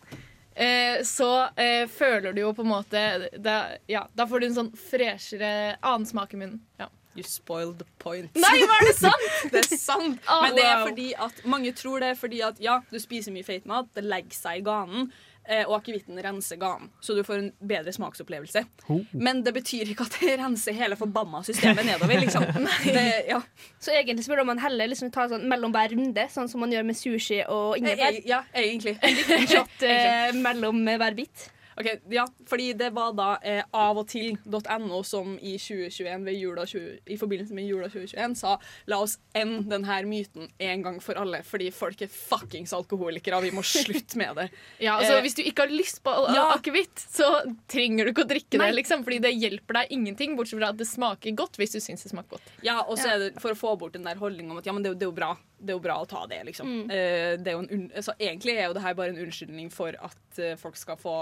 eh, 0.55 1.01
så 1.09 1.49
eh, 1.57 1.87
føler 1.89 2.33
du 2.37 2.43
jo 2.43 2.53
på 2.53 2.67
en 2.67 2.73
måte 2.75 3.05
det, 3.33 3.57
Ja, 3.89 4.07
da 4.15 4.27
får 4.29 4.41
du 4.45 4.47
en 4.51 4.59
sånn 4.61 4.71
freshere 4.77 5.77
annen 5.81 6.05
smak 6.09 6.35
i 6.37 6.43
munnen. 6.43 6.61
Ja. 6.81 6.91
You 7.17 7.25
spoiled 7.25 7.79
the 7.81 7.87
point. 8.03 8.35
Nei, 8.37 8.59
var 8.69 8.83
det 8.85 8.93
sant?! 8.99 9.31
Det 9.55 9.63
er 9.63 9.79
sant. 9.81 10.19
Ah, 10.29 10.43
Men 10.45 10.59
det 10.59 10.67
er 10.69 10.83
fordi 10.85 11.07
at 11.17 11.39
mange 11.49 11.73
tror 11.73 12.03
det 12.05 12.11
er 12.13 12.19
fordi 12.21 12.43
at 12.45 12.61
ja, 12.61 12.75
du 12.93 12.99
spiser 13.01 13.33
mye 13.33 13.47
feit 13.47 13.65
mat, 13.65 13.89
det 13.97 14.05
legger 14.05 14.37
seg 14.37 14.61
i 14.61 14.65
ganen. 14.67 15.09
Eh, 15.49 15.65
Og 15.69 15.77
akevitten 15.79 16.19
renser 16.23 16.59
ganen, 16.61 16.91
så 17.01 17.15
du 17.17 17.23
får 17.27 17.39
en 17.39 17.51
bedre 17.61 17.93
smaksopplevelse. 17.93 18.65
Men 19.13 19.43
det 19.47 19.55
betyr 19.57 19.93
ikke 19.93 20.07
at 20.07 20.19
det 20.21 20.37
renser 20.41 20.77
hele 20.77 20.97
forbanna 20.99 21.43
systemet 21.47 21.87
nedover. 21.87 22.21
liksom 22.21 22.45
det, 22.85 23.07
ja. 23.29 23.41
Så 23.81 23.91
egentlig 23.95 24.25
så 24.27 24.35
burde 24.35 24.47
man 24.49 24.59
heller 24.63 24.91
liksom 24.91 25.11
ta 25.15 25.29
sånn 25.31 25.49
mellom 25.51 25.75
hver 25.75 25.95
runde, 25.97 26.29
sånn 26.33 26.49
som 26.49 26.61
man 26.65 26.73
gjør 26.75 26.87
med 26.87 26.97
sushi 26.99 27.43
og 27.49 27.77
ingefær. 27.79 28.21
ja, 28.27 28.43
egentlig. 28.55 28.99
En 29.37 29.47
shot 29.51 29.83
eh, 29.87 30.33
mellom 30.35 30.83
hver 30.87 31.15
bit. 31.19 31.51
Ok, 31.77 31.89
ja, 32.09 32.25
fordi 32.49 32.71
det 32.79 32.89
var 32.97 33.13
da 33.13 33.27
eh, 33.45 33.63
av 33.77 33.99
og 34.01 34.07
til.no 34.09 35.03
som 35.05 35.35
i 35.45 35.57
2021 35.61 36.25
ved 36.25 36.39
jula 36.41 36.65
20, 36.67 36.99
i 37.13 37.19
forbindelse 37.21 37.53
med 37.57 37.67
jula 37.69 37.89
2021 37.93 38.37
sa 38.41 38.55
la 38.89 39.01
oss 39.05 39.19
ende 39.37 39.67
denne 39.75 39.99
myten 40.09 40.49
en 40.59 40.83
gang 40.87 40.97
for 41.05 41.21
alle, 41.21 41.43
fordi 41.45 41.69
folk 41.77 42.01
er 42.07 42.09
fuckings 42.13 42.73
alkoholikere, 42.77 43.43
vi 43.45 43.53
må 43.53 43.65
slutte 43.67 44.17
med 44.21 44.35
det. 44.41 44.49
Ja, 44.87 44.97
altså, 44.99 45.19
Eh, 45.19 45.23
hvis 45.27 45.37
du 45.37 45.43
ikke 45.45 45.67
har 45.67 45.73
lyst 45.75 46.01
på 46.05 46.13
Ja. 46.33 46.47
akevitt, 46.57 46.97
så 47.13 47.29
trenger 47.69 48.07
du 48.09 48.13
ikke 48.15 48.25
å 48.25 48.31
drikke 48.31 48.59
Nei. 48.61 48.71
det, 48.71 48.79
liksom, 48.81 49.05
fordi 49.05 49.21
det 49.27 49.35
hjelper 49.37 49.81
deg 49.83 49.93
ingenting, 49.99 50.37
bortsett 50.37 50.59
fra 50.61 50.73
at 50.73 50.81
det 50.81 50.89
smaker 50.89 51.37
godt 51.37 51.61
hvis 51.61 51.77
du 51.77 51.81
syns 51.81 52.03
det 52.07 52.13
smaker 52.15 52.39
godt. 52.39 52.49
Ja, 52.65 52.81
og 52.89 52.97
så 53.01 53.13
er 53.13 53.19
det 53.27 53.31
for 53.43 53.53
å 53.53 53.59
få 53.59 53.77
bort 53.79 53.93
den 53.97 54.09
der 54.09 54.17
holdninga 54.17 54.57
om 54.57 54.59
at 54.63 54.67
ja, 54.67 54.73
men 54.73 54.83
det, 54.85 54.97
det 54.97 55.05
er 55.07 55.13
jo 55.13 55.17
bra 55.21 55.35
Det 55.59 55.73
er 55.73 55.79
jo 55.79 55.83
bra 55.85 55.95
å 56.03 56.07
ta 56.09 56.27
det, 56.29 56.43
liksom. 56.51 56.69
Eh, 56.93 57.37
det 57.41 57.49
er 57.49 57.55
jo 57.57 57.63
en 57.65 57.71
un 57.73 57.85
altså, 57.97 58.13
egentlig 58.21 58.59
er 58.59 58.67
jo 58.69 58.75
det 58.77 58.83
her 58.85 58.95
bare 58.99 59.15
en 59.15 59.21
unnskyldning 59.25 59.71
for 59.73 59.97
at 60.05 60.41
eh, 60.43 60.53
folk 60.61 60.77
skal 60.77 60.99
få 61.01 61.15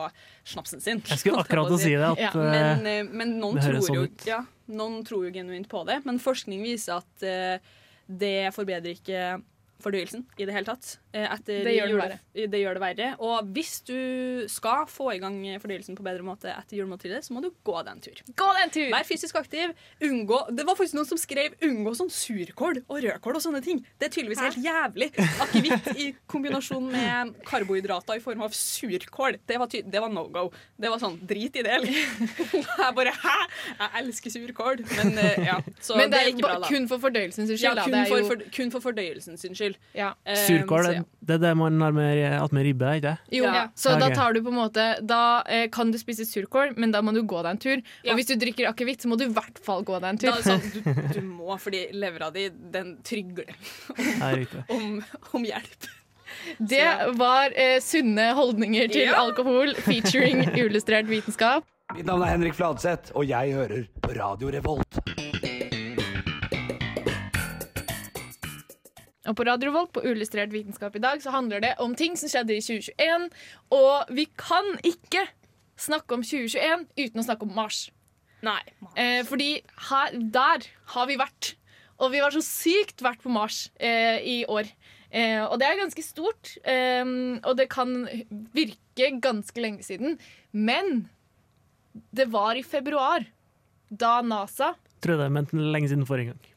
snapsen 0.42 0.82
sin. 0.82 1.02
Jeg 1.06 1.22
skulle 1.22 1.42
akkurat 1.44 1.70
å 1.70 1.78
si 1.78 1.92
det. 1.94 2.02
At, 2.08 2.18
Ja, 2.18 2.32
eh, 2.34 2.82
Men, 2.82 3.12
men 3.14 3.36
noen, 3.38 3.60
det 3.60 3.68
høres 3.68 3.86
tror 3.86 4.00
jo, 4.00 4.04
sånn 4.08 4.18
ut. 4.18 4.26
ja, 4.26 4.40
noen 4.74 5.04
tror 5.06 5.28
jo 5.28 5.32
genuint 5.36 5.68
på 5.70 5.84
det. 5.86 6.00
Men 6.08 6.18
forskning 6.18 6.66
viser 6.66 6.98
at 6.98 7.28
det 8.06 8.36
forbedrer 8.56 8.98
ikke 8.98 9.20
fordøyelsen 9.84 10.24
i 10.40 10.46
det 10.48 10.54
hele 10.56 10.66
tatt. 10.66 10.96
Eh, 11.14 11.26
etter 11.30 11.62
Det 11.68 11.74
gjør 11.76 11.90
det 11.92 11.94
jule- 11.94 12.48
det 12.50 12.60
gjør 12.62 12.74
det 12.78 12.82
verre. 12.82 13.08
Og 13.22 13.50
hvis 13.54 13.74
du 13.86 14.48
skal 14.50 14.86
få 14.90 15.12
i 15.14 15.20
gang 15.22 15.36
fordøyelsen 15.62 15.94
på 15.98 16.02
bedre 16.06 16.24
måte 16.26 16.50
etter 16.50 16.78
julemåltidet, 16.80 17.22
så 17.26 17.36
må 17.36 17.42
du 17.44 17.50
gå 17.64 17.76
deg 17.84 17.92
en 17.94 18.00
tur. 18.02 18.18
Gå 18.34 18.48
deg 18.56 18.62
en 18.64 18.72
tur! 18.74 18.88
Vær 18.96 19.04
fysisk 19.06 19.36
aktiv. 19.38 19.74
Unngå 20.02 20.40
Det 20.56 20.64
var 20.66 20.74
faktisk 20.78 20.94
noen 20.98 21.06
som 21.08 21.18
skrev 21.20 21.54
'unngå 21.60 21.94
sånn 21.94 22.10
surkål 22.10 22.82
og 22.88 22.98
rødkål' 23.04 23.36
og 23.38 23.42
sånne 23.44 23.62
ting. 23.62 23.84
Det 24.00 24.08
er 24.08 24.12
tydeligvis 24.16 24.40
helt 24.40 24.58
jævlig. 24.64 25.10
Akevitt 25.44 25.96
i 25.96 26.14
kombinasjon 26.26 26.90
med 26.90 27.34
karbohydrater 27.46 28.16
i 28.16 28.20
form 28.24 28.42
av 28.42 28.50
surkål. 28.50 29.38
Det 29.46 29.58
var, 29.58 29.66
det 29.68 30.00
var 30.00 30.08
no 30.10 30.24
go. 30.28 30.50
Det 30.80 30.90
var 30.90 30.98
sånn 30.98 31.18
drit 31.26 31.56
i 31.56 31.62
det. 31.62 31.78
liksom. 31.84 32.64
Jeg 32.84 32.94
bare 32.96 33.12
Hæ?! 33.14 33.36
Jeg 33.78 33.90
elsker 34.04 34.30
surkål. 34.30 34.82
Men 34.96 35.18
eh, 35.18 35.44
ja. 35.46 35.58
Så 35.80 35.96
Men 35.96 36.10
det 36.10 36.18
er 36.20 36.30
ikke 36.32 36.42
bra, 36.46 36.58
da. 36.60 36.68
kun 36.68 36.88
for 36.88 36.98
fordøyelsens 36.98 37.48
skyld. 37.50 37.62
ja, 37.62 37.74
da. 37.74 37.84
kun, 37.84 37.92
Det 37.92 38.00
er 38.00 38.24
for, 38.26 38.36
jo, 38.44 38.50
kun 38.56 38.70
for 38.74 38.80
fordøyelsens 38.80 39.40
sin 39.44 39.54
skyld. 39.54 39.73
Ja. 39.94 40.10
Eh, 40.24 40.36
Surkål, 40.46 40.84
det, 40.88 40.92
ja. 40.96 41.02
det 41.20 41.34
er 41.36 41.42
det 41.44 41.52
man 41.56 41.80
har 41.80 41.92
med, 41.96 42.20
med 42.52 42.64
ribbe, 42.66 42.92
ikke 42.98 43.06
det? 43.12 43.38
Jo, 43.38 43.44
Ja. 43.44 43.64
så 43.78 43.94
da 44.00 44.08
tar 44.14 44.32
du 44.34 44.40
på 44.42 44.50
en 44.52 44.58
måte 44.58 44.84
Da 45.06 45.42
eh, 45.46 45.68
kan 45.72 45.90
du 45.94 45.98
spise 45.98 46.26
surkål, 46.26 46.74
men 46.76 46.90
da 46.94 47.02
må 47.02 47.12
du 47.14 47.22
gå 47.22 47.42
deg 47.42 47.50
en 47.54 47.58
tur. 47.62 47.82
Ja. 48.04 48.12
Og 48.12 48.18
hvis 48.18 48.30
du 48.32 48.34
drikker 48.40 48.68
akevitt, 48.70 49.02
så 49.04 49.08
må 49.12 49.18
du 49.20 49.24
i 49.26 49.32
hvert 49.32 49.58
fall 49.64 49.84
gå 49.86 49.98
deg 50.00 50.08
en 50.14 50.18
tur. 50.18 50.32
Da 50.32 50.42
sånn, 50.42 50.64
du, 50.74 51.20
du 51.20 51.20
må, 51.26 51.58
fordi 51.60 51.86
levra 51.92 52.30
di, 52.34 52.48
den 52.50 52.96
trygler 53.06 53.52
Det 53.96 54.16
er 54.22 54.46
om, 54.74 54.98
om 55.32 55.44
hjelp. 55.46 55.90
Det 56.58 56.86
var 57.20 57.52
eh, 57.54 57.78
sunne 57.84 58.32
holdninger 58.34 58.88
til 58.90 59.06
Ja. 59.08 59.20
alkohol 59.22 59.74
featuring 59.86 60.42
illustrert 60.58 61.06
vitenskap. 61.06 61.64
Mitt 61.94 62.06
navn 62.08 62.24
er 62.24 62.32
Henrik 62.32 62.56
Fladseth, 62.56 63.12
og 63.14 63.28
jeg 63.28 63.52
hører 63.54 63.84
på 64.02 64.14
Radio 64.16 64.48
Revolt. 64.50 65.13
Og 69.24 69.36
på 69.38 69.46
Radio 69.48 69.72
Volk, 69.72 69.94
på 69.96 70.02
Uillustrert 70.04 70.52
vitenskap 70.52 70.96
i 70.98 71.02
dag 71.02 71.22
så 71.24 71.32
handler 71.32 71.62
det 71.64 71.72
om 71.82 71.94
ting 71.96 72.16
som 72.20 72.28
skjedde 72.28 72.56
i 72.56 72.62
2021. 72.64 73.28
Og 73.72 74.14
vi 74.16 74.26
kan 74.40 74.74
ikke 74.84 75.24
snakke 75.80 76.16
om 76.16 76.24
2021 76.24 76.86
uten 77.00 77.22
å 77.22 77.26
snakke 77.26 77.48
om 77.48 77.54
Mars. 77.56 77.86
Nei. 78.44 78.60
Eh, 79.00 79.22
fordi 79.24 79.62
her, 79.88 80.18
der 80.34 80.66
har 80.92 81.08
vi 81.08 81.16
vært. 81.20 81.54
Og 82.02 82.12
vi 82.12 82.20
har 82.20 82.34
så 82.34 82.42
sykt 82.44 83.00
vært 83.04 83.22
på 83.24 83.32
Mars 83.32 83.68
eh, 83.80 84.20
i 84.20 84.36
år. 84.50 84.68
Eh, 85.08 85.40
og 85.46 85.56
det 85.62 85.70
er 85.70 85.80
ganske 85.80 86.04
stort. 86.04 86.56
Eh, 86.60 87.04
og 87.40 87.56
det 87.56 87.70
kan 87.72 87.96
virke 88.52 89.14
ganske 89.24 89.64
lenge 89.64 89.86
siden. 89.86 90.18
Men 90.52 91.06
det 92.12 92.28
var 92.34 92.58
i 92.58 92.66
februar, 92.66 93.24
da 93.88 94.18
NASA 94.26 94.74
Tror 95.04 95.14
jeg 95.14 95.20
det 95.20 95.32
mente 95.36 95.60
lenge 95.60 95.90
siden 95.90 96.06
forrige 96.08 96.32
gang. 96.32 96.53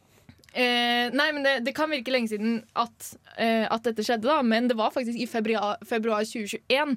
Eh, 0.57 1.11
nei, 1.13 1.27
men 1.35 1.43
det, 1.45 1.51
det 1.67 1.73
kan 1.77 1.91
virke 1.93 2.09
lenge 2.13 2.31
siden 2.31 2.59
at, 2.81 3.11
eh, 3.37 3.67
at 3.69 3.83
dette 3.85 4.01
skjedde, 4.07 4.25
da. 4.25 4.39
Men 4.41 4.67
det 4.71 4.77
var 4.79 4.89
faktisk 4.95 5.19
i 5.21 5.27
februar, 5.29 5.77
februar 5.85 6.25
2021 6.25 6.95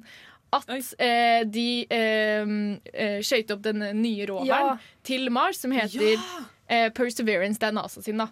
at 0.51 0.71
eh, 0.99 1.43
de 1.47 1.67
eh, 1.93 3.19
skøyt 3.23 3.53
opp 3.53 3.61
den 3.63 3.83
nye 4.01 4.25
roveren 4.27 4.49
Ja. 4.73 4.77
til 5.07 5.29
Mars, 5.31 5.61
som 5.61 5.71
heter 5.71 6.17
eh, 6.67 6.89
Perseverance. 6.97 7.59
Det 7.61 7.69
er 7.69 7.77
NASA 7.77 8.01
sin, 8.03 8.17
da. 8.19 8.27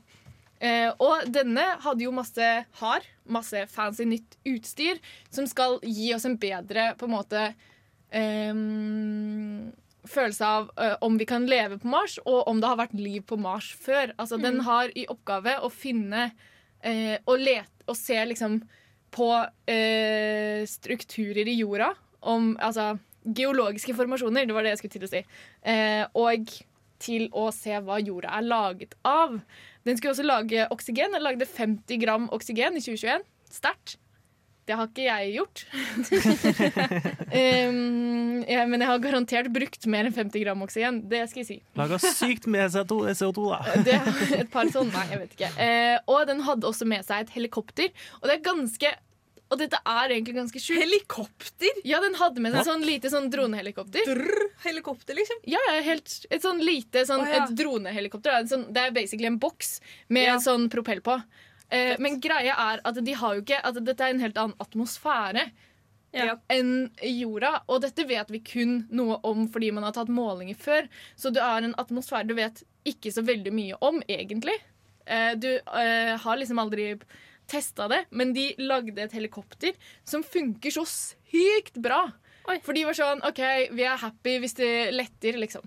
Eh, 0.60 0.90
og 1.00 1.30
denne 1.32 1.64
hadde 1.86 2.04
jo 2.04 2.12
masse 2.12 2.50
har 2.82 3.06
masse 3.30 3.62
fancy 3.72 4.04
nytt 4.10 4.36
utstyr 4.50 4.98
som 5.32 5.46
skal 5.48 5.78
gi 5.86 6.10
oss 6.18 6.26
en 6.28 6.36
bedre 6.42 6.90
på 7.00 7.08
en 7.08 7.14
måte 7.14 7.46
ehm, 8.12 9.70
følelse 10.10 10.46
av 10.46 10.70
uh, 10.76 10.96
om 11.06 11.18
vi 11.20 11.28
kan 11.30 11.48
leve 11.50 11.80
på 11.82 11.90
Mars, 11.92 12.18
og 12.26 12.48
om 12.50 12.62
det 12.62 12.70
har 12.70 12.80
vært 12.82 12.98
liv 12.98 13.24
på 13.30 13.38
Mars 13.40 13.72
før. 13.78 14.14
Altså, 14.18 14.40
Den 14.42 14.62
har 14.68 14.92
i 14.98 15.08
oppgave 15.12 15.60
å 15.64 15.72
finne 15.74 16.30
uh, 16.32 17.18
og 17.26 17.36
lete 17.40 17.90
og 17.90 17.98
se 17.98 18.18
liksom 18.32 18.62
på 19.16 19.30
uh, 19.42 20.60
strukturer 20.70 21.50
i 21.50 21.60
jorda. 21.62 21.94
Om 22.20 22.58
altså 22.60 22.98
geologiske 23.36 23.96
formasjoner, 23.96 24.48
det 24.48 24.56
var 24.56 24.66
det 24.66 24.74
jeg 24.74 24.82
skulle 24.82 24.98
til 24.98 25.08
å 25.08 25.12
si. 25.12 25.22
Eh, 25.68 26.04
og 26.18 26.52
til 27.00 27.30
å 27.36 27.48
se 27.56 27.80
hva 27.84 28.00
jorda 28.02 28.34
er 28.38 28.48
laget 28.48 28.96
av. 29.08 29.40
Den 29.88 29.98
skulle 29.98 30.16
også 30.16 30.28
lage 30.28 30.68
oksygen. 30.74 31.16
Den 31.16 31.24
lagde 31.24 31.48
50 31.48 32.02
gram 32.02 32.28
oksygen 32.36 32.78
i 32.80 32.84
2021. 32.84 33.26
Sterkt. 33.50 33.98
Det 34.70 34.76
har 34.78 34.86
ikke 34.86 35.02
jeg 35.08 35.32
gjort. 35.34 35.62
um, 37.34 38.44
ja, 38.46 38.66
men 38.70 38.84
jeg 38.84 38.90
har 38.92 39.00
garantert 39.02 39.50
brukt 39.54 39.88
mer 39.90 40.06
enn 40.06 40.14
50 40.14 40.44
gram 40.44 40.62
oksygen. 40.62 41.00
Det 41.10 41.24
skal 41.32 41.42
jeg 41.42 41.48
si. 41.48 41.58
Laga 41.80 41.98
sykt 42.04 42.46
med 42.46 42.70
CO2, 42.76 43.00
CO2 43.18 43.48
da. 43.50 43.60
Det 43.88 43.96
et 44.44 44.52
par 44.54 44.70
sånne, 44.70 44.94
nei, 44.94 45.08
jeg 45.16 45.22
vet 45.24 45.34
ikke. 45.40 45.50
Uh, 45.58 45.98
og 46.14 46.22
den 46.30 46.46
hadde 46.46 46.70
også 46.70 46.86
med 46.90 47.02
seg 47.08 47.26
et 47.26 47.34
helikopter. 47.40 47.90
Og 48.22 48.30
det 48.30 48.38
er 48.38 48.46
ganske 48.46 48.94
Og 49.50 49.58
dette 49.58 49.82
er 49.82 50.14
egentlig 50.14 50.38
ganske 50.38 50.62
sjukt. 50.62 50.78
Helikopter? 50.84 51.82
Ja, 51.90 51.98
den 52.06 52.14
hadde 52.22 52.46
med 52.46 52.54
seg 52.54 52.70
sånn 52.70 52.86
lite 52.86 53.10
sånn 53.10 53.32
dronehelikopter. 53.34 54.06
Drr, 54.06 54.52
helikopter, 54.68 55.18
liksom? 55.18 55.42
Ja, 55.50 55.58
ja, 55.72 55.80
helt, 55.90 56.14
et 56.30 56.46
sånn 56.46 56.62
lite 56.62 57.08
sånn, 57.10 57.26
oh, 57.26 57.34
ja. 57.34 57.48
et 57.48 57.58
dronehelikopter. 57.58 58.46
Sånn, 58.54 58.70
det 58.70 58.86
er 58.86 58.94
basically 58.94 59.34
en 59.34 59.42
boks 59.42 59.80
med 60.14 60.30
Ja. 60.30 60.38
sånn 60.46 60.70
propell 60.70 61.02
på. 61.02 61.18
Eh, 61.72 61.96
men 62.02 62.20
greia 62.22 62.56
er 62.74 62.82
at 62.84 62.96
de 63.06 63.14
har 63.14 63.36
jo 63.36 63.42
ikke 63.44 63.60
At 63.64 63.76
dette 63.86 64.02
er 64.02 64.10
en 64.16 64.20
helt 64.24 64.38
annen 64.42 64.56
atmosfære 64.60 65.52
Ja. 66.14 66.38
enn 66.50 66.90
jorda. 67.06 67.62
Og 67.70 67.82
dette 67.84 68.06
vet 68.10 68.32
vi 68.34 68.40
kun 68.42 68.88
noe 68.90 69.20
om 69.24 69.48
fordi 69.48 69.70
man 69.72 69.84
har 69.86 69.92
tatt 69.94 70.10
målinger 70.10 70.58
før. 70.58 70.88
Så 71.16 71.30
det 71.32 71.42
er 71.46 71.64
en 71.68 71.76
atmosfære 71.78 72.26
du 72.28 72.34
vet 72.34 72.64
ikke 72.90 73.12
så 73.14 73.22
veldig 73.22 73.54
mye 73.54 73.78
om, 73.86 74.02
egentlig. 74.10 74.56
Eh, 75.06 75.36
du 75.36 75.48
eh, 75.60 76.18
har 76.18 76.38
liksom 76.42 76.58
aldri 76.58 76.96
testa 77.50 77.88
det, 77.90 78.06
men 78.12 78.34
de 78.34 78.56
lagde 78.58 78.98
et 79.02 79.12
helikopter 79.14 79.74
som 80.06 80.24
funker 80.24 80.72
så 80.74 80.84
sykt 80.90 81.78
bra. 81.82 82.12
Oi. 82.50 82.58
For 82.66 82.74
de 82.74 82.86
var 82.86 82.94
sånn 82.98 83.22
OK, 83.26 83.42
vi 83.78 83.84
er 83.86 83.98
happy 84.02 84.40
hvis 84.42 84.54
det 84.58 84.92
letter, 84.96 85.38
liksom. 85.38 85.62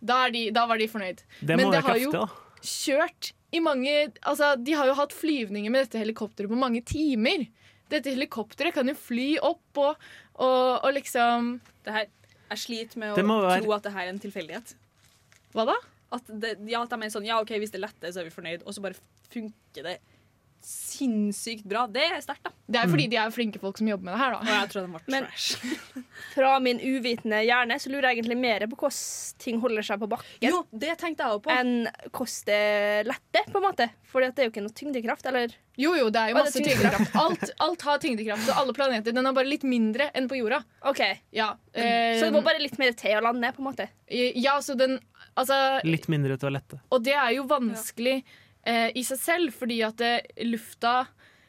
Da, 0.00 0.26
er 0.28 0.30
de, 0.32 0.50
da 0.54 0.64
var 0.70 0.78
de 0.80 0.88
fornøyd. 0.88 1.20
Det 1.42 1.56
Men 1.56 1.70
det 1.72 1.82
har 1.82 1.90
kraftig, 1.92 2.04
jo- 2.04 2.12
da. 2.12 2.26
Kjørt 2.62 3.32
i 3.52 3.60
mange 3.64 3.92
Altså, 4.26 4.52
de 4.60 4.74
har 4.76 4.86
jo 4.90 4.94
hatt 4.98 5.14
flyvninger 5.16 5.70
med 5.72 5.86
dette 5.86 6.00
helikopteret 6.02 6.50
på 6.50 6.58
mange 6.58 6.82
timer. 6.84 7.46
Dette 7.88 8.12
helikopteret 8.12 8.74
kan 8.76 8.88
jo 8.90 8.94
fly 8.94 9.38
opp 9.40 9.80
og, 9.80 9.96
og, 10.36 10.84
og 10.84 10.90
liksom 10.92 11.54
Det 11.86 11.94
her, 11.94 12.06
jeg 12.50 12.58
sliter 12.58 12.98
med 13.00 13.12
å 13.14 13.16
være- 13.46 13.62
tro 13.64 13.72
at 13.72 13.82
det 13.88 13.92
her 13.94 14.06
er 14.06 14.12
en 14.12 14.20
tilfeldighet. 14.20 14.74
Hva 15.54 15.64
da? 15.70 15.78
At, 16.12 16.24
det, 16.28 16.54
ja, 16.68 16.82
at 16.82 16.90
de 16.92 17.02
er 17.04 17.10
sånn 17.12 17.26
Ja, 17.28 17.40
OK, 17.40 17.50
hvis 17.60 17.72
det 17.72 17.80
letter, 17.80 18.12
så 18.12 18.20
er 18.20 18.28
vi 18.28 18.34
fornøyd. 18.36 18.62
Og 18.66 18.72
så 18.76 18.80
bare 18.84 18.96
funker 19.32 19.84
det 19.84 19.98
sinnssykt 20.64 21.64
bra. 21.68 21.86
Det 21.90 22.02
er 22.04 22.20
sterkt, 22.22 22.44
da. 22.48 22.52
Det 22.68 22.80
er 22.80 22.90
fordi 22.90 23.06
de 23.12 23.18
er 23.20 23.32
flinke 23.32 23.60
folk 23.62 23.78
som 23.80 23.88
jobber 23.88 24.08
med 24.08 24.14
det 24.14 24.20
her, 24.20 24.34
da. 24.34 24.40
Og 24.42 24.50
jeg 24.52 24.70
tror 24.72 24.86
den 24.86 24.96
trash. 25.28 25.62
Men-. 25.64 26.06
Fra 26.34 26.50
min 26.62 26.80
uvitende 26.82 27.40
hjerne 27.46 27.78
så 27.80 27.92
lurer 27.92 28.10
jeg 28.10 28.18
egentlig 28.18 28.38
mer 28.40 28.64
på 28.68 28.78
hvordan 28.82 29.38
ting 29.42 29.60
holder 29.62 29.86
seg 29.86 30.02
på 30.02 30.08
bakken, 30.10 30.44
Jo, 30.44 30.64
det 30.72 30.96
tenkte 31.00 31.24
jeg 31.24 31.36
også 31.38 31.44
på. 31.46 31.54
enn 31.54 31.72
hvordan 32.10 32.48
det 32.48 32.62
letter, 33.08 33.50
på 33.52 33.60
en 33.60 33.66
måte. 33.68 33.88
For 34.08 34.24
det 34.24 34.40
er 34.40 34.48
jo 34.48 34.52
ikke 34.52 34.64
noe 34.64 34.76
tyngdekraft, 34.80 35.28
eller? 35.30 35.54
Jo, 35.78 35.92
jo, 35.94 36.08
det 36.10 36.22
er 36.24 36.32
jo 36.32 36.38
masse 36.40 36.58
er 36.58 36.66
tyngdekraft. 36.66 37.18
Alt, 37.22 37.52
alt 37.64 37.86
har 37.86 38.02
tyngdekraft, 38.02 38.48
og 38.50 38.62
alle 38.64 38.74
planeter. 38.76 39.14
Den 39.14 39.30
er 39.30 39.36
bare 39.36 39.48
litt 39.50 39.66
mindre 39.68 40.10
enn 40.16 40.26
på 40.30 40.40
jorda. 40.40 40.62
OK. 40.90 41.04
Ja, 41.36 41.52
Så 41.70 41.84
det 41.84 42.26
eh, 42.30 42.34
må 42.34 42.42
bare 42.46 42.62
litt 42.62 42.78
mer 42.82 42.96
til 42.98 43.14
å 43.20 43.22
lande, 43.28 43.52
på 43.54 43.62
en 43.62 43.70
måte. 43.70 43.88
ja 44.08 44.58
så 44.64 44.74
den 44.78 44.98
Altså 45.38 45.54
Litt 45.86 46.08
mindre 46.10 46.34
til 46.34 46.48
å 46.48 46.50
lette. 46.50 46.80
Og 46.90 47.04
det 47.06 47.14
er 47.14 47.36
jo 47.36 47.44
vanskelig 47.46 48.24
eh, 48.66 48.90
i 48.94 49.04
seg 49.06 49.20
selv, 49.20 49.54
fordi 49.56 49.80
at 49.86 49.98
det, 50.00 50.12
lufta 50.48 51.06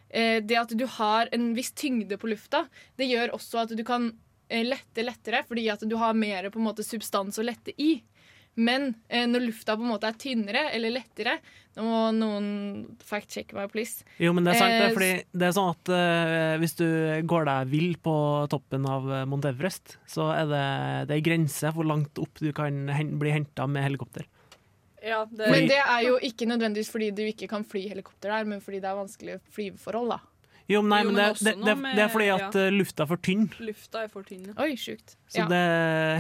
eh, 0.09 0.39
Det 0.43 0.57
at 0.59 0.75
du 0.77 0.85
har 0.99 1.29
en 1.35 1.51
viss 1.57 1.71
tyngde 1.71 2.17
på 2.17 2.31
lufta, 2.31 2.65
det 2.97 3.09
gjør 3.09 3.35
også 3.37 3.63
at 3.63 3.75
du 3.77 3.83
kan 3.87 4.11
eh, 4.49 4.65
lette 4.65 5.05
lettere, 5.05 5.43
fordi 5.47 5.69
at 5.71 5.85
du 5.85 5.97
har 6.01 6.17
mer 6.17 6.49
på 6.49 6.61
en 6.61 6.69
måte 6.69 6.85
substans 6.85 7.39
å 7.39 7.45
lette 7.45 7.75
i. 7.77 7.99
Men 8.59 8.93
eh, 9.07 9.27
når 9.29 9.45
lufta 9.47 9.75
på 9.77 9.85
en 9.85 9.91
måte 9.93 10.09
er 10.09 10.17
tynnere 10.19 10.65
eller 10.75 10.91
lettere 10.91 11.37
Nå 11.77 11.85
må 11.85 11.99
noen 12.11 12.47
fact-sjekke 13.05 13.55
meg, 13.55 13.69
please. 13.71 14.03
Jo, 14.19 14.33
men 14.35 14.43
det 14.43 14.55
er 14.55 14.59
sant, 14.59 14.73
det. 14.73 14.87
Eh, 14.89 14.95
Fordi 14.97 15.39
det 15.39 15.45
er 15.47 15.53
sånn 15.55 15.69
at 15.71 15.91
eh, 15.95 16.55
hvis 16.59 16.75
du 16.75 16.87
går 17.29 17.45
deg 17.47 17.69
vill 17.71 17.93
på 18.03 18.15
toppen 18.51 18.87
av 18.89 19.05
eh, 19.07 19.23
Mount 19.29 19.47
Everest, 19.47 19.95
så 20.09 20.31
er 20.33 20.49
det, 20.49 20.65
det 21.07 21.15
er 21.15 21.23
grenser 21.29 21.71
for 21.77 21.87
langt 21.87 22.19
opp 22.19 22.41
du 22.41 22.49
kan 22.57 22.89
hen, 22.91 23.13
bli 23.21 23.31
henta 23.31 23.69
med 23.69 23.85
helikopter. 23.85 24.27
Ja, 25.03 25.21
det, 25.31 25.47
Men 25.51 25.67
det 25.69 25.77
er 25.79 26.01
jo 26.03 26.17
ikke 26.19 26.45
nødvendigvis 26.49 26.89
fordi 26.91 27.11
du 27.15 27.21
ikke 27.23 27.47
kan 27.47 27.63
fly 27.63 27.85
helikopter 27.87 28.29
der, 28.33 28.43
men 28.49 28.59
fordi 28.61 28.81
det 28.83 28.89
er 28.89 28.97
vanskelige 28.99 29.39
flyveforhold, 29.55 30.09
da. 30.11 30.19
Jo, 30.69 30.83
nei, 30.85 30.99
Jo, 31.01 31.09
men 31.09 31.15
men 31.15 31.33
det, 31.33 31.39
det, 31.47 31.53
det, 31.65 31.73
med- 31.81 31.95
det 31.97 32.03
er 32.03 32.11
fordi 32.13 32.27
at 32.29 32.53
ja. 32.53 32.65
eh, 32.67 32.73
lufta 32.75 33.01
er 33.01 33.07
for 33.09 33.17
tynn. 33.25 33.47
lufta 33.59 34.03
er 34.03 34.07
for 34.13 34.23
tynn. 34.27 34.43
ja. 34.51 34.53
Oi, 34.61 34.75
sjukt. 34.77 35.15
Så 35.31 35.41
Ja. 35.41 35.47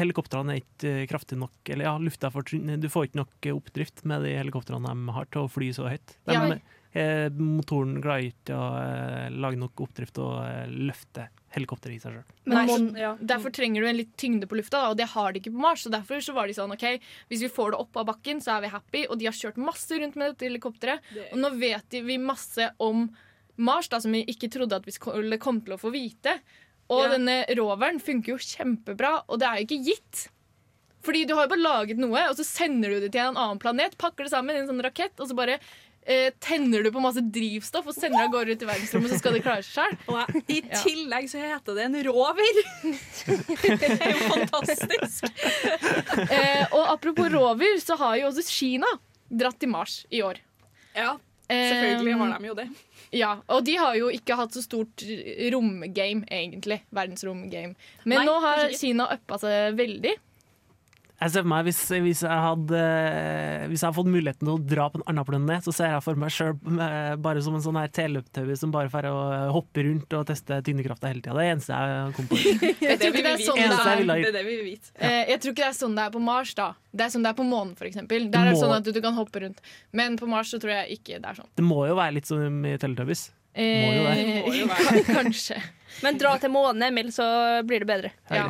helikoptrene 0.01 0.55
er 0.55 0.61
ikke 0.63 0.89
eh, 1.03 1.05
kraftig 1.11 1.37
nok 1.37 1.69
Eller 1.69 1.85
ja, 1.85 1.97
lufta 2.01 2.27
er 2.27 2.31
for 2.33 2.41
tynn. 2.49 2.79
Du 2.81 2.87
får 2.89 3.09
ikke 3.11 3.19
nok 3.21 3.45
eh, 3.45 3.53
oppdrift 3.53 4.01
med 4.09 4.23
de 4.25 4.31
helikoptrene 4.39 4.89
de 4.89 5.13
har 5.13 5.25
til 5.29 5.43
å 5.45 5.51
fly 5.53 5.69
så 5.77 5.85
høyt. 5.91 6.15
De, 6.25 6.33
Ja. 6.33 6.57
eh, 6.97 7.29
motoren 7.29 8.01
klarer 8.01 8.31
ikke 8.31 8.57
å 8.57 8.65
eh, 8.81 9.29
lage 9.29 9.57
nok 9.61 9.85
oppdrift 9.85 10.17
og 10.17 10.39
eh, 10.47 10.65
løfte 10.71 11.27
helikopteret 11.55 11.95
i 11.95 11.99
seg 11.99 12.13
sjøl. 12.13 12.97
Ja. 12.97 13.15
Derfor 13.21 13.51
trenger 13.55 13.81
du 13.81 13.87
en 13.89 13.97
litt 13.97 14.15
tyngde 14.17 14.47
på 14.49 14.57
lufta, 14.59 14.89
og 14.89 14.97
det 14.97 15.07
har 15.13 15.33
de 15.33 15.39
ikke 15.41 15.53
på 15.53 15.63
Mars. 15.63 15.83
Så 15.85 15.91
derfor 15.93 16.21
så 16.21 16.33
var 16.33 16.47
de 16.47 16.53
sånn, 16.53 16.71
ok, 16.75 16.99
Hvis 17.29 17.41
vi 17.41 17.49
får 17.49 17.71
det 17.71 17.79
opp 17.79 17.97
av 17.97 18.05
bakken, 18.11 18.41
så 18.41 18.57
er 18.57 18.61
vi 18.61 18.67
happy. 18.73 19.05
Og 19.09 19.17
de 19.19 19.25
har 19.25 19.33
kjørt 19.33 19.57
masse 19.57 19.91
rundt 19.91 20.15
med 20.15 20.33
dette 20.35 20.47
helikopteret. 20.49 20.99
Det- 21.13 21.31
Og 21.33 21.39
nå 21.39 21.49
vet 21.59 21.89
vi 22.05 22.17
masse 22.17 22.71
om 22.79 23.09
Mars, 23.57 23.87
da, 23.89 23.99
som 23.99 24.11
vi 24.11 24.23
ikke 24.25 24.49
trodde 24.49 24.73
at 24.75 24.85
vi 24.85 24.91
skulle 24.91 25.37
komme 25.37 25.63
til 25.65 25.73
å 25.75 25.79
få 25.79 25.91
vite. 25.91 26.39
Og 26.89 27.03
Ja. 27.03 27.09
denne 27.17 27.45
roveren 27.57 27.99
funker 27.99 28.27
jo 28.33 28.37
kjempebra, 28.37 29.23
og 29.27 29.39
det 29.39 29.47
er 29.47 29.55
jo 29.57 29.65
ikke 29.65 29.85
gitt. 29.85 30.29
Fordi 31.01 31.25
du 31.25 31.33
har 31.35 31.47
jo 31.47 31.55
bare 31.55 31.85
laget 31.87 31.97
noe, 31.97 32.29
og 32.29 32.35
så 32.35 32.43
sender 32.43 32.89
du 32.89 32.99
det 33.01 33.11
til 33.13 33.21
en 33.21 33.35
annen 33.37 33.59
planet, 33.59 33.97
pakker 33.97 34.25
det 34.25 34.31
sammen 34.31 34.55
i 34.55 34.59
en 34.59 34.67
sånn 34.67 34.81
rakett, 34.83 35.17
og 35.19 35.29
så 35.29 35.35
bare 35.35 35.59
eh, 36.09 36.31
tenner 36.41 36.83
du 36.85 36.89
på 36.93 37.01
masse 37.03 37.21
drivstoff 37.21 37.87
og 37.91 37.95
sender 37.95 38.17
det 38.17 38.25
av 38.27 38.33
gårde 38.33 38.55
ut 38.57 38.65
i 38.65 38.69
verdensrommet, 38.69 39.13
så 39.13 39.19
skal 39.21 39.37
det 39.37 39.43
klare 39.45 39.65
seg 39.65 39.95
sjøl. 40.09 40.43
I 40.49 40.59
tillegg 40.73 41.29
så 41.31 41.41
heter 41.43 41.77
det 41.77 41.85
en 41.87 41.97
rover! 42.09 42.61
det 43.83 43.89
er 43.95 44.13
jo 44.15 44.27
fantastisk. 44.33 45.29
Eh, 46.25 46.65
og 46.73 46.83
apropos 46.95 47.31
rover, 47.33 47.79
så 47.83 47.97
har 48.01 48.19
jo 48.21 48.29
også 48.31 48.45
Kina 48.49 48.89
dratt 49.29 49.59
til 49.61 49.71
Mars 49.71 50.01
i 50.09 50.23
år. 50.25 50.41
Ja, 50.97 51.15
selvfølgelig 51.49 52.15
har 52.19 52.37
de 52.39 52.49
jo 52.49 52.55
det. 52.57 52.69
Ja, 53.15 53.29
Og 53.49 53.63
de 53.65 53.73
har 53.79 53.95
jo 53.97 54.09
ikke 54.13 54.35
hatt 54.37 54.53
så 54.53 54.61
stort 54.61 55.01
romgame, 55.53 56.25
egentlig. 56.29 56.81
Verdensromgame. 56.93 57.73
Men 58.05 58.21
Nei, 58.21 58.25
nå 58.27 58.35
har. 58.43 58.67
Kina 58.77 59.07
uppa 59.15 59.39
seg 59.41 59.77
veldig. 59.79 60.13
Jeg 61.19 61.33
ser 61.33 61.43
for 61.43 61.51
meg, 61.51 61.65
hvis, 61.67 61.79
hvis, 62.05 62.21
jeg 62.23 62.43
hadde, 62.45 62.79
eh, 62.79 63.65
hvis 63.67 63.81
jeg 63.81 63.89
hadde 63.89 63.97
fått 63.97 64.11
muligheten 64.11 64.47
til 64.47 64.53
å 64.53 64.61
dra 64.71 64.85
på 64.91 65.01
en 65.01 65.05
annen 65.11 65.27
planet, 65.27 65.65
så 65.67 65.73
ser 65.75 65.91
jeg 65.91 66.03
for 66.05 66.19
meg 66.19 66.31
sjøl 66.31 66.53
bare 67.19 67.41
som 67.43 67.57
en 67.57 67.63
sånn 67.65 67.79
her 67.79 67.91
teløptau 67.91 68.45
som 68.59 68.71
bare 68.71 68.91
får 68.93 69.09
hoppe 69.51 69.83
rundt 69.83 70.15
og 70.15 70.27
teste 70.29 70.61
tyngdekrafta 70.63 71.11
hele 71.11 71.23
tida. 71.25 71.35
Det 71.35 71.43
er 71.43 71.49
det 71.49 71.55
eneste 71.57 71.79
jeg 71.79 72.13
kom 72.15 72.29
på. 72.29 72.39
Jeg 72.89 73.01
tror 73.01 73.11
ikke 73.11 73.25
det 73.25 73.33
er 73.33 73.43
sånn 73.43 73.59
det 73.59 73.65
er. 73.67 74.05
Det 74.07 74.29
er 74.29 74.37
det 74.37 74.45
vi 74.47 74.53
vil 74.55 74.67
vite. 74.69 74.93
Eh, 74.95 75.33
jeg 75.33 75.41
tror 75.41 75.53
ikke 75.53 75.63
det 75.65 75.69
er 75.69 75.75
sånn 75.77 75.97
det 75.97 76.05
er 76.05 76.13
på 76.13 76.21
Mars. 76.23 76.53
da 76.57 76.69
Det 76.91 77.05
er 77.05 77.11
sånn 77.13 77.25
det 77.25 77.33
er 77.33 77.37
på 77.37 77.45
månen, 77.47 77.73
f.eks. 77.75 77.99
Der 78.07 78.39
er 78.39 78.51
det 78.53 78.55
sånn 78.61 78.75
at 78.77 78.87
du, 78.87 78.93
du 78.95 79.01
kan 79.03 79.17
hoppe 79.17 79.43
rundt. 79.43 79.59
Men 79.91 80.15
på 80.19 80.29
Mars 80.29 80.53
så 80.53 80.61
tror 80.61 80.73
jeg 80.77 80.99
ikke 80.99 81.19
det 81.19 81.33
er 81.33 81.41
sånn. 81.41 81.51
Det 81.59 81.65
må 81.65 81.83
jo 81.89 81.99
være 81.99 82.15
litt 82.19 82.31
som 82.31 82.63
i 82.63 82.77
Teletubbies. 82.79 83.27
Eh, 83.59 83.83
Må 83.83 83.93
jo 83.93 84.03
det. 84.05 84.25
Må 84.45 84.53
jo 84.55 84.67
være. 84.69 85.03
Kanskje. 85.19 85.59
Men 86.05 86.19
dra 86.21 86.35
til 86.39 86.53
månen, 86.53 86.83
Emil, 86.85 87.09
så 87.13 87.25
blir 87.67 87.83
det 87.83 87.89
bedre. 87.89 88.11
Ja. 88.31 88.49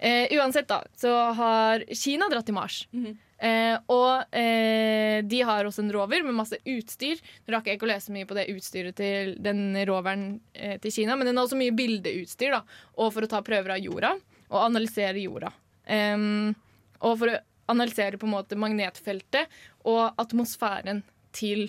Eh, 0.00 0.32
uansett, 0.38 0.68
da, 0.68 0.78
så 0.96 1.10
har 1.36 1.82
Kina 1.92 2.28
dratt 2.32 2.46
til 2.48 2.56
Mars. 2.56 2.86
Mhm. 2.90 3.18
eh, 3.36 3.76
og 3.92 4.34
eh, 4.36 5.20
de 5.28 5.40
har 5.44 5.68
også 5.68 5.82
en 5.84 5.92
rover 5.92 6.24
med 6.24 6.38
masse 6.38 6.56
utstyr. 6.64 7.20
Nå 7.44 7.52
rakk 7.52 7.68
jeg 7.68 7.76
ikke 7.76 7.88
å 7.88 7.90
lese 7.92 8.14
mye 8.14 8.28
på 8.28 8.36
det 8.38 8.46
utstyret 8.48 8.96
til 8.96 9.34
den 9.44 9.76
roveren 9.88 10.40
eh, 10.54 10.78
til 10.80 10.94
Kina, 10.96 11.18
men 11.20 11.28
den 11.28 11.36
har 11.36 11.44
også 11.44 11.60
mye 11.60 11.76
bildeutstyr, 11.76 12.56
da, 12.56 12.62
og 12.96 13.12
for 13.12 13.28
å 13.28 13.30
ta 13.30 13.42
prøver 13.44 13.76
av 13.76 13.84
jorda 13.84 14.14
og 14.48 14.58
analysere 14.64 15.20
jorda. 15.20 15.52
Og 15.90 17.12
for 17.20 17.30
å 17.30 17.38
analysere 17.70 18.18
på 18.18 18.26
en 18.26 18.34
måte 18.34 18.58
magnetfeltet 18.58 19.52
og 19.86 20.16
atmosfæren 20.20 21.04
til 21.36 21.68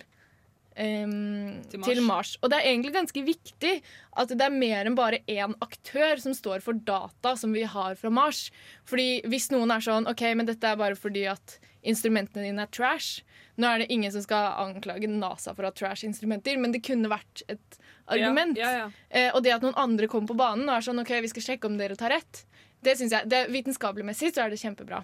em, 0.76 1.62
Til 1.70 1.80
Mars. 1.80 1.90
til 1.90 2.02
Mars. 2.06 2.38
Og 2.42 2.52
det 2.52 2.60
er 2.60 2.70
egentlig 2.70 2.94
ganske 2.96 3.24
viktig 3.26 3.74
at 4.18 4.30
det 4.30 4.46
er 4.46 4.54
mer 4.54 4.86
enn 4.86 4.96
bare 4.96 5.22
én 5.28 5.56
aktør 5.62 6.20
som 6.22 6.36
står 6.38 6.62
for 6.62 6.74
data 6.74 7.36
som 7.36 7.54
vi 7.54 7.64
har 7.64 7.96
fra 7.96 8.10
Mars. 8.10 8.50
Fordi 8.86 9.22
hvis 9.28 9.52
noen 9.52 9.72
er 9.72 9.84
sånn 9.84 10.08
OK, 10.10 10.24
men 10.36 10.50
dette 10.50 10.68
er 10.68 10.80
bare 10.80 10.96
fordi 10.96 11.28
at 11.32 11.60
instrumentene 11.84 12.46
dine 12.46 12.66
er 12.68 12.72
trash. 12.72 13.24
Nå 13.58 13.68
er 13.68 13.84
det 13.84 13.92
ingen 13.92 14.12
som 14.14 14.24
skal 14.24 14.54
anklage 14.62 15.10
NASA 15.10 15.54
for 15.54 15.66
å 15.66 15.72
ha 15.72 15.76
trash-instrumenter, 15.76 16.58
men 16.58 16.72
det 16.72 16.84
kunne 16.86 17.10
vært 17.12 17.44
et 17.52 17.80
argument. 18.08 18.58
Ja, 18.58 18.72
ja, 18.72 18.86
ja. 18.86 18.92
Eh, 19.10 19.30
og 19.36 19.44
det 19.44 19.56
at 19.56 19.66
noen 19.66 19.78
andre 19.80 20.08
kommer 20.08 20.32
på 20.32 20.40
banen 20.40 20.70
og 20.70 20.78
er 20.78 20.86
sånn 20.86 21.02
OK, 21.04 21.12
vi 21.26 21.32
skal 21.34 21.46
sjekke 21.50 21.70
om 21.70 21.78
dere 21.80 21.98
tar 22.00 22.14
rett, 22.16 22.46
det 22.82 22.98
synes 22.98 23.14
jeg, 23.14 23.30
det, 23.30 23.44
vitenskapelig 23.54 24.06
messig 24.08 24.32
så 24.34 24.46
er 24.46 24.54
det 24.54 24.62
kjempebra. 24.62 25.04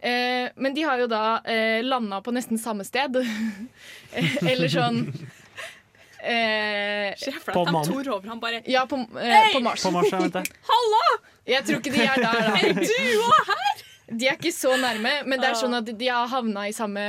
Eh, 0.00 0.50
men 0.56 0.74
de 0.74 0.82
har 0.86 1.00
jo 1.02 1.08
da 1.10 1.40
eh, 1.42 1.82
landa 1.82 2.20
på 2.22 2.34
nesten 2.34 2.58
samme 2.58 2.86
sted. 2.86 3.18
Eller 4.50 4.70
sånn 4.70 5.02
eh, 6.22 7.14
Se 7.18 7.34
På 7.44 7.64
roverne 7.66 8.38
bare 8.40 8.62
Ja, 8.66 8.86
på, 8.86 9.00
eh, 9.18 9.50
på 9.54 9.60
Mars. 9.64 9.82
På 9.82 9.90
Mars, 9.90 10.12
ja, 10.12 10.18
Hallo! 10.70 11.02
jeg. 11.44 11.54
Jeg 11.54 11.66
tror 11.66 11.82
ikke 11.82 11.94
de 11.96 12.06
er 12.06 12.22
der, 12.22 12.40
da. 12.46 12.56
Er 12.62 12.74
du 12.78 13.22
òg 13.26 13.52
her?! 13.52 13.84
De 14.08 14.24
er 14.24 14.38
ikke 14.38 14.54
så 14.54 14.72
nærme, 14.80 15.18
men 15.28 15.40
det 15.40 15.50
er 15.50 15.56
sånn 15.58 15.76
at 15.76 15.88
de 15.98 16.06
har 16.08 16.30
havna 16.32 16.68
i 16.70 16.72
samme 16.72 17.02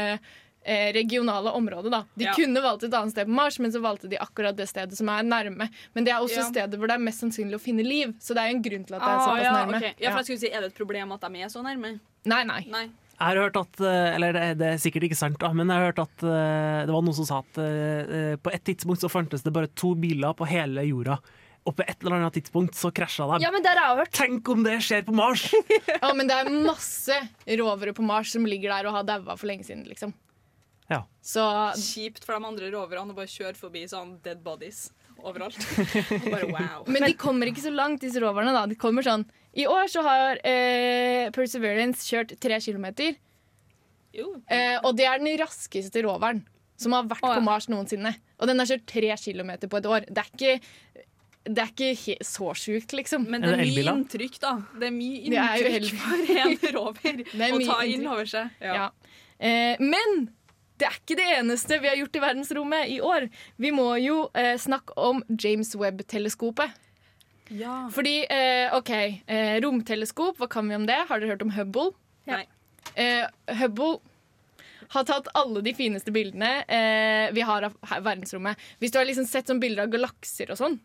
eh, 0.66 0.92
regionale 0.94 1.52
området. 1.56 1.92
da. 1.92 2.04
De 2.16 2.26
Ja. 2.26 2.34
kunne 2.34 2.62
valgt 2.62 2.84
et 2.84 2.94
annet 2.94 3.12
sted 3.12 3.26
på 3.28 3.32
Mars, 3.38 3.60
men 3.60 3.72
så 3.72 3.82
valgte 3.82 4.10
de 4.10 4.18
akkurat 4.18 4.56
det 4.56 4.68
stedet 4.70 4.96
som 4.98 5.10
er 5.10 5.24
nærme. 5.24 5.70
Men 5.96 6.04
det 6.04 6.12
er 6.14 6.20
også 6.20 6.38
Ja. 6.44 6.50
stedet 6.52 6.78
hvor 6.80 6.88
det 6.88 6.96
er 6.96 7.04
mest 7.06 7.22
sannsynlig 7.24 7.56
å 7.56 7.62
finne 7.62 7.84
liv. 7.84 8.14
Så 8.20 8.34
det 8.36 8.38
er 8.44 8.50
jo 8.52 8.56
en 8.58 8.64
grunn 8.64 8.86
til 8.86 8.96
at 8.96 9.02
det 9.02 9.08
er 9.08 9.18
Ah, 9.18 9.26
såpass 9.28 9.44
ja, 9.44 9.54
nærme. 9.66 9.78
Okay. 9.78 9.94
ja, 10.00 10.10
for 10.12 10.18
jeg 10.20 10.26
skulle 10.26 10.40
si, 10.40 10.50
Er 10.54 10.62
det 10.62 10.72
et 10.72 10.76
problem 10.78 11.12
at 11.12 11.22
de 11.22 11.42
er 11.42 11.48
så 11.48 11.64
nærme? 11.64 12.00
Nei, 12.26 12.44
nei. 12.44 12.66
Nei. 12.70 12.84
Jeg 13.20 13.36
har 13.36 13.36
hørt 13.36 13.58
at, 13.58 13.82
eh, 13.82 14.16
eller 14.16 14.32
det, 14.32 14.58
det 14.60 14.68
er 14.74 14.78
sikkert 14.78 15.04
ikke 15.10 15.18
sant, 15.18 15.38
da, 15.40 15.52
men 15.52 15.68
jeg 15.68 15.76
har 15.76 15.92
hørt 15.92 16.00
at 16.00 16.24
eh, 16.24 16.86
det 16.86 16.94
var 16.94 17.02
noen 17.04 17.14
som 17.16 17.26
sa 17.26 17.40
at 17.40 17.54
på 18.44 18.52
et 18.54 18.64
tidspunkt 18.64 19.00
så 19.02 19.10
fantes 19.12 19.44
det 19.44 19.52
bare 19.52 19.68
to 19.76 19.94
biler 19.96 20.34
på 20.34 20.48
hele 20.48 20.82
jorda. 20.88 21.18
Og 21.68 21.76
på 21.76 21.84
et 21.86 21.98
eller 22.02 22.16
annet 22.16 22.34
tidspunkt 22.34 22.74
så 22.74 22.90
krasja 22.96 23.28
de. 23.38 23.44
Ja, 23.44 23.52
men 23.52 23.62
det 23.62 23.68
har 23.76 23.96
jeg 23.98 23.98
hørt. 24.06 24.12
Tenk 24.16 24.48
om 24.50 24.64
det 24.64 24.78
skjer 24.80 25.04
på 25.06 25.14
Mars! 25.14 25.54
Ja, 26.02 26.14
men 26.14 26.28
det 26.28 26.36
er 26.38 26.50
masse 26.66 27.12
rovere 27.60 27.92
på 27.94 28.02
Mars 28.02 28.32
som 28.32 28.46
ligger 28.48 28.70
der 28.72 28.88
og 28.88 28.94
har 28.96 29.04
daua 29.04 29.36
for 29.38 29.46
lenge 29.48 29.66
siden, 29.68 29.84
liksom. 29.86 30.14
Ja. 30.90 31.04
Så 31.22 31.44
Kjipt 31.78 32.26
for 32.26 32.36
de 32.36 32.50
andre 32.50 32.72
roverne 32.74 33.14
å 33.14 33.18
bare 33.18 33.30
kjøre 33.30 33.58
forbi 33.58 33.86
sånn 33.90 34.18
dead 34.26 34.42
bodies 34.46 34.88
overalt. 35.24 35.58
Bare 36.34 36.48
wow. 36.50 36.86
Men 36.88 37.06
de 37.08 37.16
kommer 37.20 37.50
ikke 37.52 37.64
så 37.64 37.74
langt, 37.74 38.02
disse 38.04 38.22
roverne. 38.24 38.54
da. 38.56 38.66
De 38.70 38.78
kommer 38.80 39.06
sånn 39.06 39.26
I 39.58 39.68
år 39.70 39.90
så 39.92 40.04
har 40.06 40.40
eh, 40.48 41.28
Perseverance 41.36 42.08
kjørt 42.08 42.38
tre 42.42 42.60
kilometer. 42.64 43.18
Jo. 44.16 44.34
Eh, 44.50 44.78
og 44.82 44.96
det 44.98 45.06
er 45.10 45.22
den 45.22 45.36
raskeste 45.40 46.04
roveren 46.06 46.42
som 46.80 46.96
har 46.96 47.08
vært 47.10 47.26
oh, 47.26 47.34
ja. 47.34 47.38
på 47.40 47.46
Mars 47.46 47.68
noensinne. 47.72 48.14
Og 48.40 48.50
den 48.50 48.62
har 48.62 48.70
kjørt 48.70 48.88
tre 48.90 49.12
kilometer 49.20 49.72
på 49.72 49.82
et 49.82 49.90
år. 49.90 50.08
Det 50.08 50.24
er 50.24 50.32
ikke, 50.32 51.06
det 51.44 51.64
er 51.66 51.74
ikke 51.74 51.92
he 52.06 52.18
så 52.26 52.54
sjukt, 52.58 52.96
liksom. 52.96 53.28
Men 53.30 53.44
det 53.44 53.52
er 53.52 53.62
det 53.62 53.68
mye 53.68 53.96
inntrykk, 53.98 54.40
da. 54.42 54.56
Det 54.80 54.88
er 54.88 54.96
mye 54.96 55.44
er 55.44 55.70
inntrykk 55.76 56.04
for 56.06 56.36
en 56.40 56.60
rover 56.78 57.24
er 57.28 57.58
å 57.58 57.64
ta 57.68 57.80
inn 57.84 58.08
over 58.08 58.32
seg. 58.32 58.56
Ja. 58.64 58.86
Ja. 58.86 59.16
Eh, 59.40 59.76
men 59.84 60.30
det 60.80 60.88
er 60.88 60.98
ikke 60.98 61.18
det 61.20 61.26
eneste 61.38 61.80
vi 61.84 61.90
har 61.92 61.98
gjort 62.00 62.16
i 62.16 62.22
verdensrommet 62.24 62.92
i 62.94 63.00
år. 63.04 63.28
Vi 63.60 63.72
må 63.76 63.88
jo 64.02 64.22
eh, 64.38 64.56
snakke 64.60 64.96
om 65.00 65.24
James 65.30 65.74
Webb-teleskopet. 65.76 66.78
Ja. 67.50 67.90
Fordi, 67.94 68.22
eh, 68.30 68.76
OK, 68.78 68.92
eh, 69.26 69.58
romteleskop, 69.64 70.38
hva 70.40 70.48
kan 70.52 70.70
vi 70.70 70.78
om 70.78 70.86
det? 70.88 71.00
Har 71.10 71.20
dere 71.20 71.34
hørt 71.34 71.46
om 71.46 71.54
Hubble? 71.56 71.92
Nei. 72.30 72.46
Eh, 72.96 73.26
Hubble 73.60 74.00
har 74.94 75.06
tatt 75.06 75.30
alle 75.38 75.62
de 75.66 75.74
fineste 75.78 76.14
bildene 76.14 76.64
eh, 76.66 77.30
vi 77.36 77.44
har 77.46 77.68
av 77.68 77.76
verdensrommet. 78.06 78.58
Hvis 78.82 78.94
du 78.94 79.00
har 79.02 79.08
liksom 79.10 79.28
sett 79.30 79.50
sånn 79.50 79.62
bilder 79.62 79.86
av 79.86 79.94
galakser 79.94 80.50
og 80.54 80.62
sånn 80.62 80.80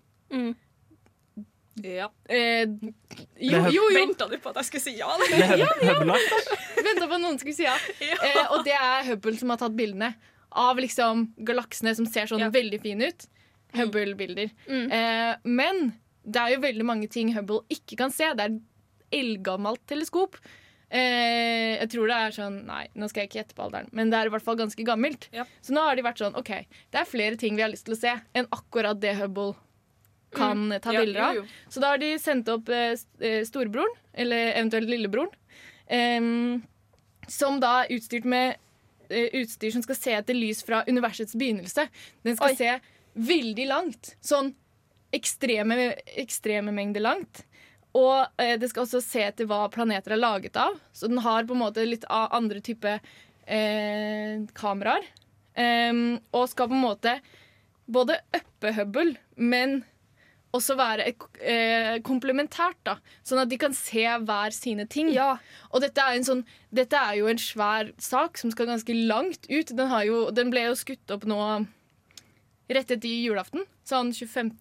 Ja. 1.83 2.07
eh, 2.31 2.67
Jo, 3.43 3.59
jo, 3.67 3.71
jo! 3.75 3.83
Venta 3.97 4.29
du 4.31 4.37
på 4.39 4.53
at 4.53 4.61
jeg 4.63 4.69
skulle 4.69 4.85
si 4.85 4.93
ja? 5.01 5.09
Det 5.19 5.59
ja, 5.59 5.67
Hub- 5.67 6.85
Venta 6.85 7.09
på 7.09 7.17
at 7.17 7.23
noen 7.25 7.39
skulle 7.41 7.57
si 7.57 7.67
ja. 7.67 7.75
Eh, 8.05 8.45
og 8.55 8.63
det 8.67 8.77
er 8.79 9.09
Hubble 9.11 9.35
som 9.41 9.51
har 9.51 9.59
tatt 9.65 9.75
bildene 9.75 10.13
av 10.55 10.79
liksom 10.79 11.33
galaksene 11.43 11.97
som 11.99 12.07
ser 12.07 12.31
sånn 12.31 12.45
Ja. 12.45 12.51
veldig 12.55 12.79
fine 12.85 13.09
ut. 13.11 13.27
Hubble-bilder. 13.75 14.53
Eh, 14.71 15.33
men 15.51 15.89
det 16.23 16.39
er 16.45 16.53
jo 16.55 16.61
veldig 16.63 16.85
mange 16.87 17.09
ting 17.11 17.33
Hubble 17.35 17.65
ikke 17.75 17.99
kan 17.99 18.13
se. 18.15 18.29
Det 18.39 18.45
er 18.45 18.55
et 18.55 19.19
eldgammelt 19.19 19.83
teleskop. 19.91 20.39
Eh, 20.95 21.75
jeg 21.81 21.89
tror 21.91 22.07
det 22.07 22.17
er 22.23 22.35
sånn 22.37 22.61
Nei, 22.69 22.85
nå 22.95 23.09
skal 23.11 23.25
jeg 23.25 23.31
ikke 23.33 23.41
gjette 23.41 23.57
på 23.59 23.65
alderen, 23.67 23.89
men 23.97 24.13
det 24.13 24.19
er 24.21 24.29
i 24.29 24.33
hvert 24.35 24.45
fall 24.47 24.59
ganske 24.61 24.85
gammelt. 24.87 25.27
Ja. 25.35 25.43
Så 25.65 25.75
nå 25.75 25.83
har 25.83 25.97
de 25.99 26.05
vært 26.07 26.23
sånn 26.23 26.37
OK, 26.39 26.53
det 26.95 27.01
er 27.03 27.09
flere 27.11 27.39
ting 27.41 27.57
vi 27.59 27.65
har 27.67 27.73
lyst 27.73 27.89
til 27.89 27.97
å 27.97 27.99
se 27.99 28.13
enn 28.39 28.47
akkurat 28.55 29.01
det 29.03 29.17
Hubble 29.19 29.57
kan 30.37 30.73
eh, 30.73 30.81
ta 30.85 30.93
Ja, 30.95 31.01
bilder 31.05 31.21
av. 31.29 31.39
jo. 31.41 31.45
Så 31.71 31.81
da 31.83 31.93
har 31.95 31.99
de 32.03 32.13
sendt 32.19 32.49
opp 32.53 32.69
eh, 32.69 32.95
eh, 33.21 33.41
storebroren, 33.49 33.95
eller 34.13 34.53
eventuelt 34.59 34.89
lillebroren, 34.91 35.31
eh, 35.87 36.21
som 37.29 37.61
da 37.63 37.73
er 37.85 37.95
utstyrt 37.97 38.25
med 38.29 38.57
eh, 39.11 39.31
utstyr 39.41 39.73
som 39.73 39.83
skal 39.85 39.97
se 39.97 40.13
etter 40.19 40.35
lys 40.37 40.63
fra 40.67 40.83
universets 40.89 41.35
begynnelse. 41.35 41.89
Den 42.25 42.37
skal 42.37 42.53
Oi. 42.53 42.59
se 42.59 42.77
veldig 43.15 43.67
langt. 43.71 44.15
Sånn 44.25 44.53
ekstreme, 45.15 45.93
ekstreme 46.19 46.73
mengder 46.75 47.01
langt. 47.05 47.45
Og 47.95 48.27
eh, 48.43 48.57
det 48.59 48.73
skal 48.73 48.83
også 48.89 48.99
se 49.05 49.23
etter 49.23 49.47
hva 49.47 49.69
planeter 49.71 50.17
er 50.17 50.19
laget 50.19 50.57
av. 50.59 50.75
Så 50.93 51.07
den 51.07 51.21
har 51.23 51.45
på 51.47 51.55
en 51.55 51.61
måte 51.63 51.85
litt 51.87 52.03
andre 52.11 52.59
type 52.67 52.97
eh, 53.47 54.41
kameraer. 54.59 55.07
Og 56.35 56.49
skal 56.51 56.67
på 56.67 56.75
en 56.75 56.83
måte 56.83 57.13
både 57.87 58.17
uppe 58.35 58.73
Hubble, 58.75 59.13
men 59.37 59.85
også 60.55 60.77
være 60.79 61.11
eh, 61.11 61.99
komplementært. 62.07 62.79
da 62.87 62.97
Sånn 63.27 63.43
at 63.43 63.51
de 63.51 63.59
kan 63.61 63.75
se 63.77 64.05
hver 64.07 64.55
sine 64.55 64.87
ting. 64.91 65.11
Ja. 65.15 65.35
Og 65.73 65.85
dette 65.85 66.03
er, 66.03 66.19
en 66.19 66.27
sånn, 66.27 66.45
dette 66.75 66.99
er 66.99 67.19
jo 67.21 67.31
en 67.31 67.41
svær 67.41 67.93
sak 68.03 68.41
som 68.41 68.53
skal 68.55 68.71
ganske 68.71 68.99
langt 69.09 69.49
ut. 69.51 69.75
Den, 69.75 69.87
har 69.91 70.07
jo, 70.09 70.27
den 70.35 70.53
ble 70.55 70.69
jo 70.69 70.77
skutt 70.79 71.15
opp 71.15 71.27
nå 71.29 71.39
rett 72.71 72.91
etter 72.91 73.09
julaften. 73.09 73.67
Sånn 73.87 74.13
25. 74.15 74.55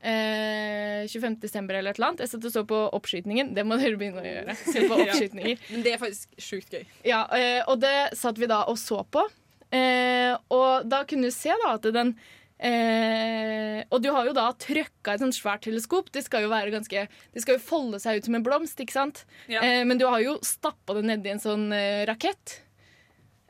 Eh, 0.00 1.04
25. 1.10 1.40
desember 1.42 1.76
eller 1.76 1.92
et 1.92 1.98
eller 1.98 2.12
annet. 2.12 2.24
Jeg 2.24 2.32
satt 2.32 2.46
og 2.48 2.54
så 2.54 2.64
på 2.68 2.78
oppskytingen. 2.96 3.52
Det 3.56 3.66
må 3.66 3.76
dere 3.80 3.98
begynne 4.00 4.22
å 4.22 4.28
gjøre. 4.28 4.56
Se 4.62 4.86
på 4.88 5.00
Ja. 5.08 5.18
Men 5.72 5.84
det 5.84 5.94
er 5.94 6.00
faktisk 6.02 6.40
sjukt 6.40 6.76
gøy. 6.76 6.84
Ja, 7.08 7.26
eh, 7.36 7.60
og 7.66 7.82
det 7.82 8.12
satt 8.18 8.40
vi 8.40 8.48
da 8.50 8.64
og 8.70 8.78
så 8.80 9.02
på. 9.04 9.26
Eh, 9.70 10.32
og 10.50 10.88
da 10.90 11.04
kunne 11.06 11.30
du 11.30 11.34
se 11.34 11.54
da 11.64 11.76
at 11.76 11.84
den 11.94 12.16
eh, 12.60 13.82
Og 13.90 14.02
du 14.04 14.10
har 14.14 14.28
jo 14.28 14.34
da 14.36 14.50
trøkka 14.52 15.14
et 15.14 15.22
sånt 15.22 15.36
svært 15.36 15.64
teleskop. 15.66 16.10
Det 16.12 16.22
skal 16.26 16.44
jo 16.44 16.52
være 16.52 16.74
ganske 16.74 17.06
Det 17.08 17.42
skal 17.44 17.56
jo 17.56 17.64
folde 17.64 18.00
seg 18.02 18.20
ut 18.20 18.28
som 18.28 18.36
en 18.38 18.46
blomst, 18.46 18.80
ikke 18.82 18.96
sant? 18.96 19.24
Ja. 19.50 19.62
Eh, 19.64 19.84
men 19.88 19.98
du 20.00 20.06
har 20.06 20.20
jo 20.24 20.38
stappa 20.44 20.96
det 20.98 21.06
nedi 21.08 21.32
en 21.32 21.42
sånn 21.42 21.70
eh, 21.76 22.04
rakett. 22.10 22.60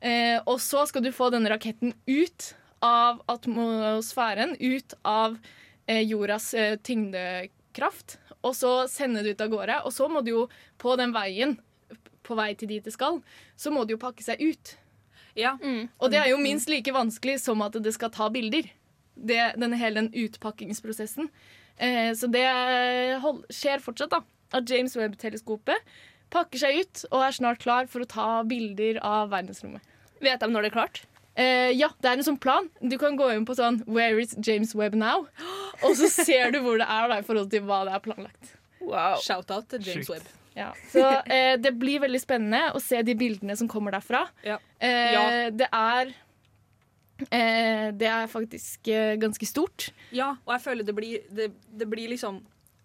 Eh, 0.00 0.38
og 0.46 0.60
så 0.64 0.86
skal 0.88 1.04
du 1.04 1.12
få 1.12 1.28
denne 1.34 1.50
raketten 1.52 1.92
ut 2.08 2.54
av 2.80 3.20
atmosfæren, 3.28 4.54
ut 4.56 4.94
av 5.04 5.36
eh, 5.86 6.00
jordas 6.00 6.54
eh, 6.54 6.78
tyngdekraft. 6.80 8.18
Og 8.40 8.54
så 8.56 8.86
sende 8.88 9.20
det 9.20 9.34
ut 9.34 9.42
av 9.44 9.50
gårde. 9.52 9.80
Og 9.84 9.92
så 9.92 10.08
må 10.08 10.22
du 10.24 10.30
jo 10.32 10.44
på 10.80 10.94
den 10.96 11.12
veien, 11.12 11.58
på 12.24 12.36
vei 12.38 12.54
til 12.56 12.70
dit 12.70 12.84
det 12.84 12.94
skal, 12.94 13.18
så 13.58 13.72
må 13.74 13.84
det 13.84 13.96
jo 13.96 14.00
pakke 14.00 14.24
seg 14.24 14.40
ut. 14.40 14.76
Ja. 15.36 15.54
Og 16.00 16.10
det 16.12 16.18
er 16.20 16.30
jo 16.32 16.40
minst 16.40 16.70
like 16.72 16.92
vanskelig 16.94 17.38
som 17.42 17.60
at 17.64 17.76
det 17.82 17.92
skal 17.94 18.10
ta 18.14 18.30
bilder. 18.32 18.64
Det, 19.20 19.40
denne 19.60 19.76
hele 19.80 20.00
den 20.00 20.12
utpakkingsprosessen. 20.26 21.28
Eh, 21.80 22.12
så 22.16 22.28
det 22.32 22.46
hold, 23.22 23.42
skjer 23.52 23.82
fortsatt, 23.84 24.10
da. 24.14 24.22
At 24.56 24.66
James 24.70 24.96
Webb-teleskopet 24.98 25.84
pakker 26.30 26.58
seg 26.62 26.80
ut 26.82 27.04
og 27.10 27.22
er 27.26 27.34
snart 27.36 27.60
klar 27.62 27.86
for 27.90 28.02
å 28.02 28.08
ta 28.10 28.28
bilder 28.46 28.98
av 29.06 29.30
verdensrommet. 29.32 29.82
Vet 30.22 30.42
de 30.42 30.48
når 30.50 30.66
det 30.66 30.70
er 30.72 30.74
klart? 30.76 31.02
Eh, 31.38 31.70
ja, 31.78 31.88
det 32.02 32.10
er 32.10 32.18
en 32.18 32.26
sånn 32.26 32.40
plan. 32.42 32.66
Du 32.82 32.96
kan 33.00 33.14
gå 33.18 33.28
inn 33.34 33.46
på 33.48 33.54
sånn 33.56 33.80
Where 33.86 34.18
is 34.20 34.34
James 34.44 34.74
Webb 34.76 34.96
now? 34.98 35.26
Og 35.86 35.94
så 35.96 36.10
ser 36.12 36.50
du 36.52 36.58
hvor 36.64 36.80
det 36.82 36.88
er 36.90 37.06
da, 37.12 37.20
i 37.22 37.26
forhold 37.26 37.50
til 37.54 37.62
hva 37.68 37.84
det 37.88 37.94
er 37.96 38.02
planlagt. 38.04 38.56
Wow. 38.82 39.16
Shout-out 39.22 39.68
til 39.70 39.86
James 39.86 40.10
Webb. 40.10 40.26
Ja. 40.58 40.72
Så 40.90 41.04
eh, 41.30 41.54
det 41.62 41.70
blir 41.78 42.02
veldig 42.02 42.20
spennende 42.20 42.72
å 42.74 42.82
se 42.82 42.98
de 43.06 43.14
bildene 43.16 43.54
som 43.56 43.68
kommer 43.70 43.94
derfra. 43.94 44.24
Ja. 44.44 44.58
Eh, 44.82 45.12
Ja. 45.14 45.24
Det 45.54 45.68
er 45.70 46.10
eh, 47.30 47.90
Det 47.92 48.08
er 48.08 48.26
faktisk 48.32 48.88
eh, 48.88 49.16
ganske 49.20 49.46
stort. 49.46 49.90
Ja, 50.14 50.32
og 50.46 50.54
jeg 50.56 50.64
føler 50.68 50.84
det 50.88 50.96
blir, 50.96 51.20
det, 51.30 51.50
det 51.70 51.90
blir 51.90 52.08
liksom 52.14 52.40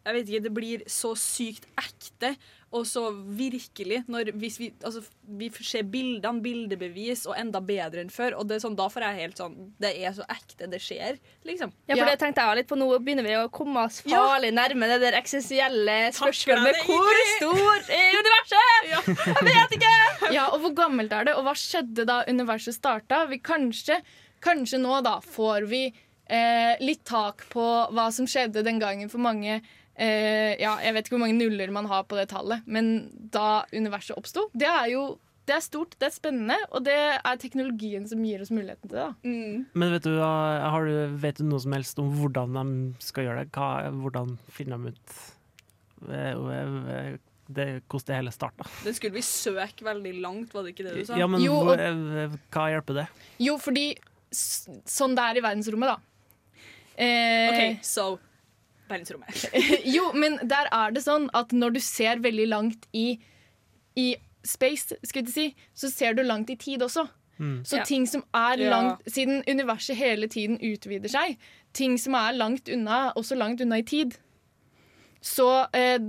Jeg 0.05 0.13
vet 0.19 0.27
ikke, 0.29 0.43
det 0.45 0.53
blir 0.53 0.83
så 0.91 1.15
sykt 1.17 1.65
ekte 1.81 2.35
og 2.75 2.83
så 2.83 3.05
virkelig 3.37 4.01
når 4.11 4.33
hvis 4.35 4.57
vi, 4.59 4.67
altså, 4.83 4.99
vi 5.39 5.47
ser 5.63 5.85
bildene, 5.87 6.41
bildebevis, 6.43 7.21
og 7.29 7.37
enda 7.39 7.61
bedre 7.63 8.01
enn 8.03 8.09
før. 8.11 8.33
Og 8.35 8.49
det 8.49 8.57
er 8.57 8.63
sånn, 8.65 8.75
da 8.75 8.89
får 8.91 9.05
jeg 9.05 9.19
helt 9.21 9.39
sånn 9.39 9.53
Det 9.79 9.91
er 10.03 10.11
så 10.17 10.25
ekte 10.33 10.67
det 10.67 10.81
skjer, 10.83 11.15
liksom. 11.47 11.71
Ja, 11.87 11.95
for 11.95 12.03
Ja. 12.03 12.09
det 12.11 12.19
tenkte 12.19 12.43
jeg 12.43 12.57
litt 12.59 12.67
på 12.67 12.75
Nå 12.75 12.89
begynner 12.99 13.23
vi 13.23 13.37
å 13.39 13.45
komme 13.53 13.85
oss 13.87 14.01
Ja. 14.05 14.19
farlig 14.19 14.51
nærme 14.57 14.89
det 14.91 14.99
der 15.05 15.15
eksistensielle 15.21 15.95
spørsmålet 16.17 16.67
med 16.67 16.81
hvor 16.89 17.21
stor 17.37 17.95
er 17.95 18.19
universet? 18.19 19.15
Jeg 19.39 19.47
vet 19.47 19.77
ikke! 19.79 20.33
Ja, 20.35 20.49
og 20.51 20.59
hvor 20.65 20.75
gammelt 20.75 21.13
er 21.15 21.29
det, 21.29 21.35
og 21.39 21.45
hva 21.47 21.55
skjedde 21.55 22.03
da 22.11 22.23
universet 22.27 22.75
starta? 22.75 23.23
Vi 23.31 23.39
kanskje, 23.39 24.01
kanskje 24.41 24.79
nå 24.81 25.01
da 25.05 25.19
får 25.21 25.67
vi 25.69 25.83
eh, 26.27 26.75
litt 26.81 27.03
tak 27.05 27.45
på 27.53 27.65
hva 27.93 28.07
som 28.13 28.25
skjedde 28.29 28.63
den 28.65 28.79
gangen 28.81 29.09
for 29.09 29.19
mange 29.23 29.59
eh, 29.59 30.55
Ja, 30.59 30.77
jeg 30.83 30.93
vet 30.93 31.05
ikke 31.07 31.15
hvor 31.17 31.25
mange 31.27 31.37
nuller 31.39 31.71
man 31.71 31.85
har 31.91 32.03
på 32.09 32.17
det 32.19 32.29
tallet, 32.33 32.65
men 32.67 33.11
da 33.31 33.63
universet 33.73 34.17
oppsto. 34.17 34.49
Det 34.53 34.67
er 34.67 34.89
jo 34.95 35.05
det 35.45 35.53
er 35.53 35.61
stort, 35.61 35.91
det 36.01 36.07
er 36.07 36.13
spennende, 36.15 36.55
og 36.73 36.81
det 36.87 36.95
er 37.21 37.35
teknologien 37.37 38.07
som 38.09 38.23
gir 38.25 38.41
oss 38.41 38.49
muligheten 38.49 38.89
til 38.89 38.97
det. 38.97 39.03
da. 39.03 39.11
Men 39.77 39.91
vet 39.93 40.07
du, 40.07 40.15
har 40.17 40.87
du, 40.89 41.13
vet 41.21 41.37
du 41.37 41.43
noe 41.45 41.61
som 41.61 41.75
helst 41.77 41.99
om 42.01 42.07
hvordan 42.17 42.55
de 42.57 43.03
skal 43.05 43.27
gjøre 43.27 43.43
det? 43.43 43.51
Hva, 43.53 43.91
hvordan 43.93 44.39
finner 44.49 44.81
de 44.81 44.95
ut 44.95 45.13
eh, 46.09 47.13
det, 47.45 47.67
hvordan 47.85 48.07
det 48.09 48.17
hele 48.17 48.33
starta? 48.33 48.65
Det 48.87 48.95
skulle 48.97 49.13
vi 49.19 49.21
søke 49.21 49.85
veldig 49.85 50.15
langt, 50.23 50.49
var 50.55 50.65
det 50.65 50.73
ikke 50.73 50.87
det 50.87 50.95
du 50.97 51.05
sa? 51.11 51.19
Ja, 51.21 51.27
men 51.29 51.43
Jo, 51.45 51.59
og- 51.61 51.79
eh, 51.79 52.33
hva 52.49 52.65
hjelper 52.73 52.93
det? 53.03 53.07
Jo, 53.45 53.59
fordi 53.61 53.91
sånn 54.35 55.15
det 55.17 55.23
er 55.25 55.39
i 55.39 55.43
verdensrommet, 55.45 55.95
da. 55.95 55.97
Eh, 56.97 57.49
OK, 57.51 57.83
så 57.85 58.05
verdensrommet. 58.89 59.45
jo, 59.95 60.11
men 60.13 60.37
der 60.47 60.69
er 60.71 60.93
det 60.95 61.03
sånn 61.05 61.29
at 61.35 61.51
når 61.55 61.75
du 61.75 61.81
ser 61.83 62.21
veldig 62.23 62.47
langt 62.51 62.87
i, 62.95 63.17
i 63.99 64.15
space, 64.45 64.95
skulle 65.03 65.25
jeg 65.25 65.33
si, 65.33 65.47
så 65.73 65.89
ser 65.91 66.13
du 66.17 66.23
langt 66.23 66.51
i 66.53 66.57
tid 66.61 66.83
også. 66.85 67.07
Mm. 67.39 67.65
Så 67.67 67.77
Ja. 67.81 67.83
ting 67.83 68.05
som 68.07 68.23
er 68.33 68.57
Ja. 68.61 68.69
langt 68.71 69.01
Siden 69.11 69.43
universet 69.47 69.97
hele 69.97 70.27
tiden 70.31 70.57
utvider 70.61 71.09
seg, 71.11 71.37
ting 71.73 71.97
som 71.97 72.15
er 72.15 72.31
langt 72.31 72.69
unna, 72.71 73.11
også 73.17 73.35
langt 73.35 73.59
unna 73.61 73.77
i 73.81 73.83
tid. 73.83 74.15
Så 75.21 75.67
eh, 75.73 75.99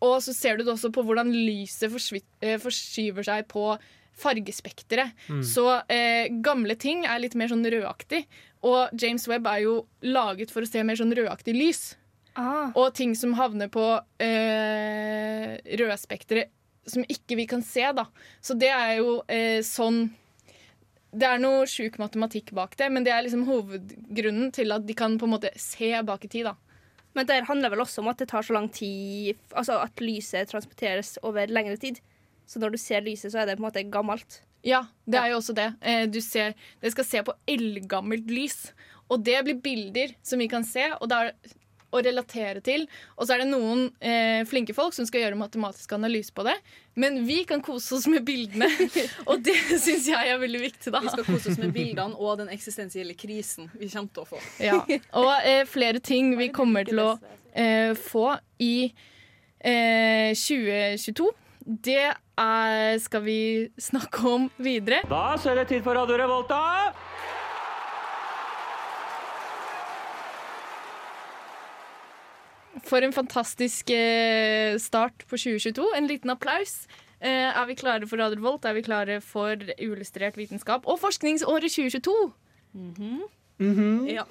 Og 0.00 0.20
så 0.22 0.32
ser 0.34 0.56
du 0.56 0.64
det 0.64 0.72
også 0.72 0.92
på 0.92 1.02
hvordan 1.02 1.30
lyset 1.32 1.90
eh, 2.42 2.58
forskyver 2.58 3.24
seg 3.24 3.46
på 3.48 3.78
fargespekteret. 4.16 5.14
Så 5.44 5.66
eh, 5.92 6.32
gamle 6.44 6.76
ting 6.80 7.04
er 7.04 7.20
litt 7.22 7.36
mer 7.38 7.50
sånn 7.52 7.66
rødaktig. 7.66 8.24
Og 8.66 8.92
James 8.98 9.26
Webb 9.28 9.46
er 9.50 9.62
jo 9.66 9.76
laget 10.02 10.52
for 10.54 10.64
å 10.64 10.68
se 10.68 10.82
mer 10.86 10.98
sånn 10.98 11.14
rødaktig 11.14 11.54
lys. 11.56 11.82
Ah. 12.36 12.72
Og 12.76 12.92
ting 12.96 13.14
som 13.16 13.36
havner 13.38 13.70
på 13.72 13.84
eh, 14.20 15.56
rødspekteret 15.80 16.52
som 16.86 17.02
ikke 17.10 17.38
vi 17.40 17.46
kan 17.50 17.64
se, 17.66 17.84
da. 17.96 18.06
Så 18.40 18.54
det 18.58 18.70
er 18.70 19.00
jo 19.00 19.18
eh, 19.32 19.58
sånn 19.66 20.04
Det 21.16 21.26
er 21.26 21.40
noe 21.40 21.64
sjuk 21.70 21.96
matematikk 21.98 22.52
bak 22.54 22.76
det, 22.76 22.90
men 22.92 23.06
det 23.06 23.12
er 23.14 23.24
liksom 23.24 23.46
hovedgrunnen 23.48 24.52
til 24.54 24.74
at 24.74 24.84
de 24.86 24.94
kan 24.94 25.16
på 25.18 25.26
en 25.26 25.32
måte 25.32 25.50
se 25.58 25.90
bak 26.06 26.26
i 26.26 26.30
tid, 26.30 26.50
da. 26.50 26.54
Men 27.16 27.26
det 27.26 27.46
handler 27.48 27.72
vel 27.72 27.82
også 27.86 28.02
om 28.02 28.10
at 28.12 28.20
det 28.20 28.28
tar 28.28 28.44
så 28.44 28.52
lang 28.52 28.66
tid 28.68 29.38
Altså 29.56 29.78
at 29.80 30.02
lyset 30.04 30.50
transporteres 30.50 31.14
over 31.24 31.48
lengre 31.48 31.78
tid. 31.80 32.02
Så 32.46 32.62
når 32.62 32.74
du 32.74 32.80
ser 32.80 33.04
lyset, 33.06 33.32
så 33.32 33.42
er 33.42 33.50
det 33.50 33.58
på 33.58 33.64
en 33.64 33.68
måte 33.68 33.84
gammelt. 33.90 34.40
Ja, 34.66 34.84
det 35.06 35.18
er 35.20 35.30
jo 35.30 35.40
også 35.40 35.54
det. 35.54 35.70
Eh, 35.80 36.06
du 36.10 36.18
ser, 36.24 36.56
det 36.82 36.94
skal 36.94 37.06
se 37.06 37.22
på 37.26 37.34
eldgammelt 37.50 38.30
lys. 38.30 38.72
Og 39.12 39.22
det 39.22 39.38
blir 39.46 39.62
bilder 39.62 40.16
som 40.26 40.42
vi 40.42 40.48
kan 40.50 40.66
se 40.66 40.88
og, 40.96 41.06
det 41.10 41.18
er, 41.18 41.54
og 41.94 42.02
relatere 42.02 42.62
til. 42.64 42.86
Og 43.14 43.26
så 43.26 43.36
er 43.36 43.44
det 43.44 43.48
noen 43.52 43.86
eh, 44.00 44.42
flinke 44.48 44.74
folk 44.74 44.96
som 44.96 45.06
skal 45.06 45.22
gjøre 45.22 45.38
matematisk 45.38 45.94
analyse 45.94 46.34
på 46.34 46.46
det. 46.48 46.56
Men 46.98 47.20
vi 47.28 47.42
kan 47.48 47.62
kose 47.62 47.94
oss 47.98 48.08
med 48.10 48.26
bildene, 48.26 48.68
og 49.30 49.42
det 49.46 49.56
syns 49.70 50.08
jeg 50.10 50.32
er 50.32 50.42
veldig 50.42 50.62
viktig. 50.64 50.92
da. 50.94 51.02
Vi 51.04 51.14
skal 51.14 51.28
kose 51.28 51.52
oss 51.52 51.62
med 51.62 51.74
bildene 51.76 52.18
og 52.18 52.40
den 52.42 52.50
eksistensielle 52.54 53.14
krisen 53.18 53.70
vi 53.76 53.90
kommer 53.92 54.10
til 54.16 54.26
å 54.26 54.30
få. 54.34 54.42
Ja. 54.62 54.80
Og 55.22 55.32
eh, 55.46 55.62
flere 55.70 56.02
ting 56.02 56.34
vi 56.40 56.50
kommer 56.54 56.88
til 56.88 57.02
å 57.04 57.10
eh, 57.54 57.92
få 57.94 58.32
i 58.58 58.88
eh, 59.60 60.32
2022. 60.34 61.30
Det 61.66 61.98
er, 62.38 62.98
skal 63.02 63.24
vi 63.26 63.40
snakke 63.78 64.22
om 64.30 64.44
videre. 64.62 65.00
Da 65.10 65.34
så 65.34 65.50
er 65.50 65.62
det 65.62 65.68
tid 65.72 65.82
for 65.82 65.98
Radio 65.98 66.14
Revolta. 66.20 66.60
For 72.86 73.02
en 73.02 73.12
fantastisk 73.16 73.90
eh, 73.90 74.78
start 74.78 75.26
på 75.26 75.34
2022. 75.34 75.88
En 75.98 76.06
liten 76.06 76.30
applaus. 76.30 76.84
Eh, 77.18 77.50
er 77.50 77.66
vi 77.66 77.74
klare 77.74 78.06
for 78.06 78.22
Radio 78.22 78.38
Revolt? 78.38 78.64
Er 78.64 78.76
vi 78.76 78.86
klare 78.86 79.20
for 79.24 79.58
uillustrert 79.80 80.38
vitenskap 80.38 80.86
og 80.86 81.00
forskningsåret 81.02 81.72
2022? 81.72 82.14
Ja. 84.06 84.22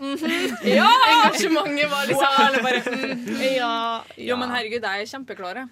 Ja! 0.63 0.91
Engasjementet 1.11 1.89
var 1.91 2.07
liksom 2.07 2.43
alle 2.45 2.61
bare 2.63 2.81
mm, 2.85 3.25
ja, 3.41 3.49
ja. 3.57 4.03
Jo, 4.29 4.37
men 4.39 4.53
herregud, 4.53 4.85
jeg 4.85 5.01
er 5.01 5.09
kjempeklare. 5.17 5.67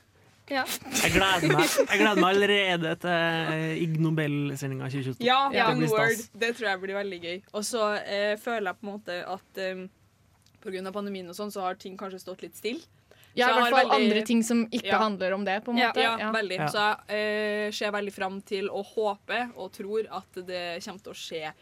Ja. 0.50 0.64
Jeg 1.04 1.12
gleder 1.16 1.48
meg, 1.54 1.68
jeg 1.70 2.00
gleder 2.00 2.20
meg 2.22 2.30
allerede 2.36 2.96
til 3.00 3.10
eh, 3.10 3.84
Ig 3.84 4.00
Nobel-sendinga 4.04 4.90
2022. 4.92 5.24
Ja, 5.26 5.50
Ja. 5.54 5.70
Det 5.74 5.90
word. 5.92 6.24
Det 6.34 6.52
tror 6.58 6.70
jeg 6.70 6.82
blir 6.84 6.96
veldig 7.00 7.22
gøy. 7.24 7.38
Og 7.54 7.64
så 7.68 7.84
eh, 8.04 8.34
føler 8.42 8.72
jeg 8.74 8.80
på 8.82 8.88
en 8.88 8.92
måte 8.94 9.20
at 9.38 9.58
eh, 9.64 9.86
på 10.64 10.72
grunn 10.74 10.88
av 10.88 10.94
pandemien 10.96 11.28
og 11.32 11.36
sånn, 11.36 11.52
så 11.52 11.62
har 11.66 11.76
ting 11.76 11.96
kanskje 12.00 12.20
stått 12.24 12.42
litt 12.46 12.56
stille. 12.56 12.84
Ja, 13.36 13.48
i 13.50 13.54
hvert 13.58 13.72
fall 13.74 13.90
veldig- 13.90 13.96
andre 13.98 14.22
ting 14.30 14.44
som 14.46 14.66
ikke 14.70 14.92
Ja. 14.92 15.00
handler 15.02 15.34
om 15.34 15.44
det, 15.44 15.56
på 15.66 15.72
en 15.74 15.78
Ja, 15.82 15.88
måte. 15.90 16.02
ja, 16.04 16.32
veldig. 16.32 16.58
Ja. 16.60 16.68
Så 16.70 16.84
jeg 17.10 17.68
eh, 17.68 17.72
ser 17.72 17.92
veldig 17.92 18.14
fram 18.14 18.42
til 18.46 18.70
og 18.70 18.86
håper 18.94 19.50
og 19.58 19.72
tror 19.74 20.06
at 20.12 20.46
det 20.46 20.84
kommer 20.86 21.02
til 21.04 21.12
å 21.12 21.18
skje 21.18 21.54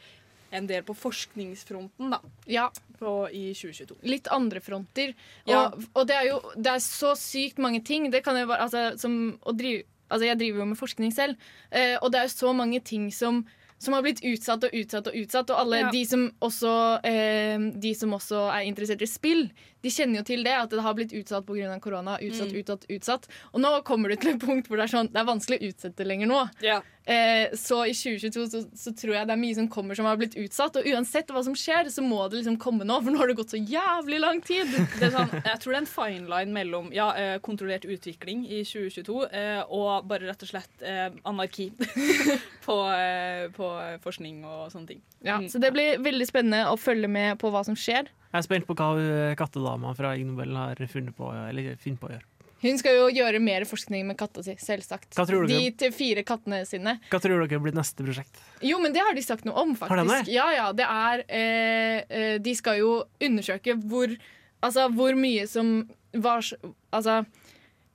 en 0.51 0.67
del 0.67 0.83
på 0.83 0.95
forskningsfronten 0.97 2.11
da, 2.11 2.19
Ja, 2.47 2.69
på, 2.99 3.29
i 3.31 3.53
2022. 3.53 3.95
litt 4.03 4.27
andre 4.31 4.59
fronter. 4.61 5.13
Ja. 5.47 5.67
Og, 5.71 5.83
og 5.95 6.07
det 6.09 6.15
er 6.19 6.27
jo 6.31 6.41
det 6.57 6.73
er 6.75 6.83
så 6.83 7.13
sykt 7.17 7.57
mange 7.63 7.81
ting. 7.87 8.09
Det 8.11 8.23
kan 8.25 8.37
jo 8.37 8.45
være, 8.51 8.67
altså, 8.67 8.83
som 9.01 9.37
drive, 9.57 9.83
altså, 10.09 10.25
jeg 10.27 10.37
driver 10.43 10.59
jo 10.65 10.69
med 10.73 10.77
forskning 10.77 11.11
selv, 11.15 11.35
eh, 11.71 11.97
og 12.01 12.11
det 12.11 12.19
er 12.21 12.29
jo 12.29 12.35
så 12.35 12.53
mange 12.53 12.79
ting 12.83 13.09
som, 13.15 13.45
som 13.81 13.95
har 13.97 14.03
blitt 14.05 14.21
utsatt 14.21 14.63
og 14.67 14.75
utsatt 14.77 15.07
og 15.09 15.15
utsatt. 15.17 15.49
Og 15.49 15.57
alle 15.63 15.79
Ja. 15.85 15.89
de, 15.91 16.03
som 16.05 16.27
også, 16.45 16.73
eh, 17.03 17.57
de 17.81 17.93
som 17.97 18.11
også 18.13 18.43
er 18.53 18.67
interessert 18.69 19.01
i 19.01 19.09
spill, 19.09 19.47
de 19.81 19.89
kjenner 19.89 20.19
jo 20.21 20.23
til 20.27 20.43
det, 20.45 20.53
at 20.53 20.69
det 20.69 20.83
har 20.85 20.93
blitt 20.93 21.15
utsatt 21.17 21.43
pga. 21.47 21.79
korona. 21.81 22.19
Utsatt, 22.21 22.51
Mm. 22.53 22.59
utsatt, 22.61 22.85
utsatt. 22.93 23.25
Og 23.55 23.61
nå 23.61 23.83
kommer 23.83 24.09
du 24.09 24.15
til 24.17 24.35
et 24.35 24.39
punkt 24.39 24.67
hvor 24.67 24.77
det 24.77 24.85
er 24.85 24.93
sånn, 24.97 25.09
det 25.11 25.17
er 25.17 25.25
vanskelig 25.25 25.57
å 25.57 25.73
utsette 25.73 26.05
lenger 26.05 26.27
nå. 26.29 26.43
Ja. 26.61 26.81
Eh, 27.11 27.55
så 27.59 27.81
i 27.89 27.93
2022 27.97 28.45
så, 28.53 28.61
så 28.77 28.93
tror 28.95 29.15
jeg 29.17 29.27
det 29.27 29.33
er 29.35 29.39
mye 29.41 29.57
som 29.57 29.67
kommer 29.71 29.97
som 29.99 30.07
har 30.07 30.19
blitt 30.21 30.37
utsatt. 30.39 30.77
Og 30.79 30.87
uansett 30.93 31.31
hva 31.33 31.41
som 31.43 31.55
skjer, 31.57 31.89
så 31.91 32.03
må 32.05 32.21
det 32.31 32.39
liksom 32.41 32.55
komme 32.61 32.87
nå, 32.87 32.99
for 33.03 33.11
nå 33.11 33.19
har 33.21 33.31
det 33.31 33.35
gått 33.41 33.51
så 33.55 33.59
jævlig 33.59 34.21
lang 34.23 34.39
tid. 34.45 34.71
Det 34.95 35.09
er 35.09 35.13
sånn, 35.17 35.33
jeg 35.41 35.59
tror 35.63 35.73
det 35.75 35.79
er 35.79 35.83
en 35.83 35.91
fine 35.91 36.31
line 36.31 36.55
mellom 36.55 36.89
ja, 36.95 37.09
eh, 37.19 37.35
kontrollert 37.43 37.85
utvikling 37.89 38.45
i 38.47 38.61
2022 38.67 39.17
eh, 39.27 39.61
og 39.67 40.07
bare 40.09 40.29
rett 40.31 40.45
og 40.47 40.51
slett 40.53 40.85
eh, 40.87 41.09
anarki 41.27 41.69
på, 42.67 42.77
eh, 42.95 43.45
på 43.55 43.69
forskning 44.05 44.41
og 44.47 44.67
sånne 44.73 44.93
ting. 44.95 45.03
Ja, 45.21 45.37
Mm. 45.41 45.49
så 45.49 45.59
det 45.61 45.69
blir 45.73 45.99
veldig 46.01 46.25
spennende 46.27 46.63
å 46.71 46.77
følge 46.81 47.07
med 47.11 47.37
på 47.41 47.51
hva 47.53 47.61
som 47.65 47.75
skjer. 47.77 48.07
Jeg 48.31 48.39
er 48.39 48.45
spent 48.45 48.65
på 48.67 48.75
hva 48.77 48.89
kattedama 49.37 49.91
fra 49.97 50.15
Ig 50.17 50.25
Nobel 50.27 50.55
har 50.57 50.79
funnet 50.89 51.15
på, 51.17 51.29
eller 51.49 51.75
funnet 51.81 51.99
på 52.01 52.07
å 52.09 52.13
gjøre. 52.15 52.25
Hun 52.61 52.77
skal 52.77 52.95
jo 52.99 53.07
gjøre 53.09 53.39
mer 53.41 53.65
forskning 53.65 54.05
med 54.05 54.17
katta 54.19 54.43
si, 54.45 54.53
selvsagt. 54.61 55.15
Hva 55.17 55.25
tror 55.25 55.47
du 55.49 55.53
De 55.55 55.89
fire 55.95 56.21
kattene 56.27 56.61
sine. 56.69 56.99
Hva 57.09 57.19
tror 57.23 57.41
dere 57.45 57.59
blir 57.63 57.73
neste 57.73 58.05
prosjekt? 58.05 58.37
Jo, 58.61 58.77
men 58.83 58.93
det 58.93 59.01
har 59.01 59.17
de 59.17 59.23
sagt 59.25 59.45
noe 59.49 59.57
om, 59.63 59.73
Har 59.81 59.97
de 59.97 60.05
faktisk. 60.05 60.29
det? 60.29 60.35
Ja, 60.35 60.47
ja, 60.53 60.67
det 60.77 60.85
er 60.85 61.23
eh, 61.27 61.97
eh, 62.09 62.35
De 62.43 62.53
skal 62.55 62.77
jo 62.83 62.91
undersøke 63.21 63.77
hvor 63.81 64.13
Altså 64.61 64.85
hvor 64.93 65.17
mye 65.17 65.47
som 65.49 65.87
var 66.13 66.45
Altså 66.93 67.23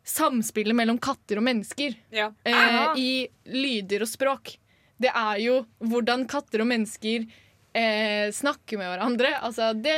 samspillet 0.07 0.75
mellom 0.79 0.99
katter 1.03 1.39
og 1.41 1.47
mennesker 1.47 1.95
Ja. 2.15 2.29
eh, 2.47 2.93
i 2.99 3.29
lyder 3.51 4.03
og 4.07 4.09
språk. 4.11 4.57
Det 4.99 5.11
er 5.11 5.41
jo 5.43 5.57
hvordan 5.83 6.27
katter 6.31 6.63
og 6.63 6.69
mennesker 6.71 7.27
eh, 7.75 8.31
snakker 8.33 8.79
med 8.79 8.89
hverandre. 8.93 9.33
Altså, 9.43 9.73
det, 9.75 9.97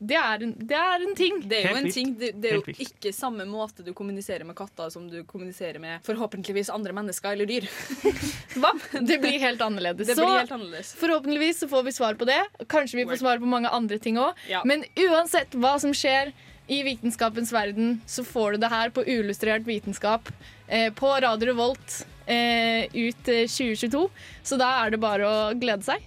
det, 0.00 0.16
er, 0.16 0.42
en, 0.46 0.52
det 0.56 0.76
er 0.76 1.02
en 1.04 1.14
ting. 1.16 1.40
Det 1.44 1.58
er 1.60 1.74
jo 1.74 1.78
en 1.82 1.90
ting, 1.92 2.12
det, 2.16 2.30
det 2.40 2.54
er 2.54 2.58
jo 2.58 2.74
ikke 2.86 3.12
samme 3.12 3.44
måte 3.48 3.84
du 3.84 3.92
kommuniserer 3.96 4.46
med 4.48 4.56
katter 4.56 4.88
som 4.92 5.04
du 5.12 5.18
kommuniserer 5.28 5.76
med 5.82 6.00
forhåpentligvis 6.06 6.70
andre 6.72 6.94
mennesker 6.96 7.36
eller 7.36 7.50
dyr. 7.50 7.66
Hva? 8.60 8.72
Det 8.96 9.18
blir 9.20 9.36
helt 9.42 9.60
annerledes. 9.60 10.08
Det 10.08 10.16
Så 10.16 10.24
blir 10.24 10.40
helt 10.40 10.54
annerledes. 10.56 10.94
forhåpentligvis 11.00 11.60
så 11.60 11.68
får 11.68 11.84
vi 11.90 11.92
svar 11.92 12.16
på 12.16 12.28
det. 12.30 12.40
Kanskje 12.72 13.02
vi 13.02 13.08
får 13.12 13.20
svar 13.20 13.42
på 13.44 13.50
mange 13.52 13.68
andre 13.68 14.00
ting 14.00 14.16
òg. 14.20 14.40
Ja. 14.48 14.62
Men 14.64 14.86
uansett 15.04 15.52
hva 15.60 15.76
som 15.82 15.92
skjer 15.92 16.32
i 16.70 16.80
vitenskapens 16.86 17.52
verden, 17.52 17.98
så 18.06 18.24
får 18.24 18.56
du 18.56 18.64
det 18.64 18.72
her 18.72 18.92
på 18.94 19.04
Uillustrert 19.04 19.68
vitenskap 19.68 20.32
eh, 20.68 20.88
på 20.94 21.12
Radio 21.20 21.50
Revolt 21.52 22.00
eh, 22.30 22.86
ut 22.94 23.28
eh, 23.28 23.44
2022. 23.50 24.06
Så 24.42 24.56
da 24.56 24.76
er 24.84 24.94
det 24.94 25.02
bare 25.02 25.28
å 25.28 25.38
glede 25.58 25.84
seg. 25.84 26.06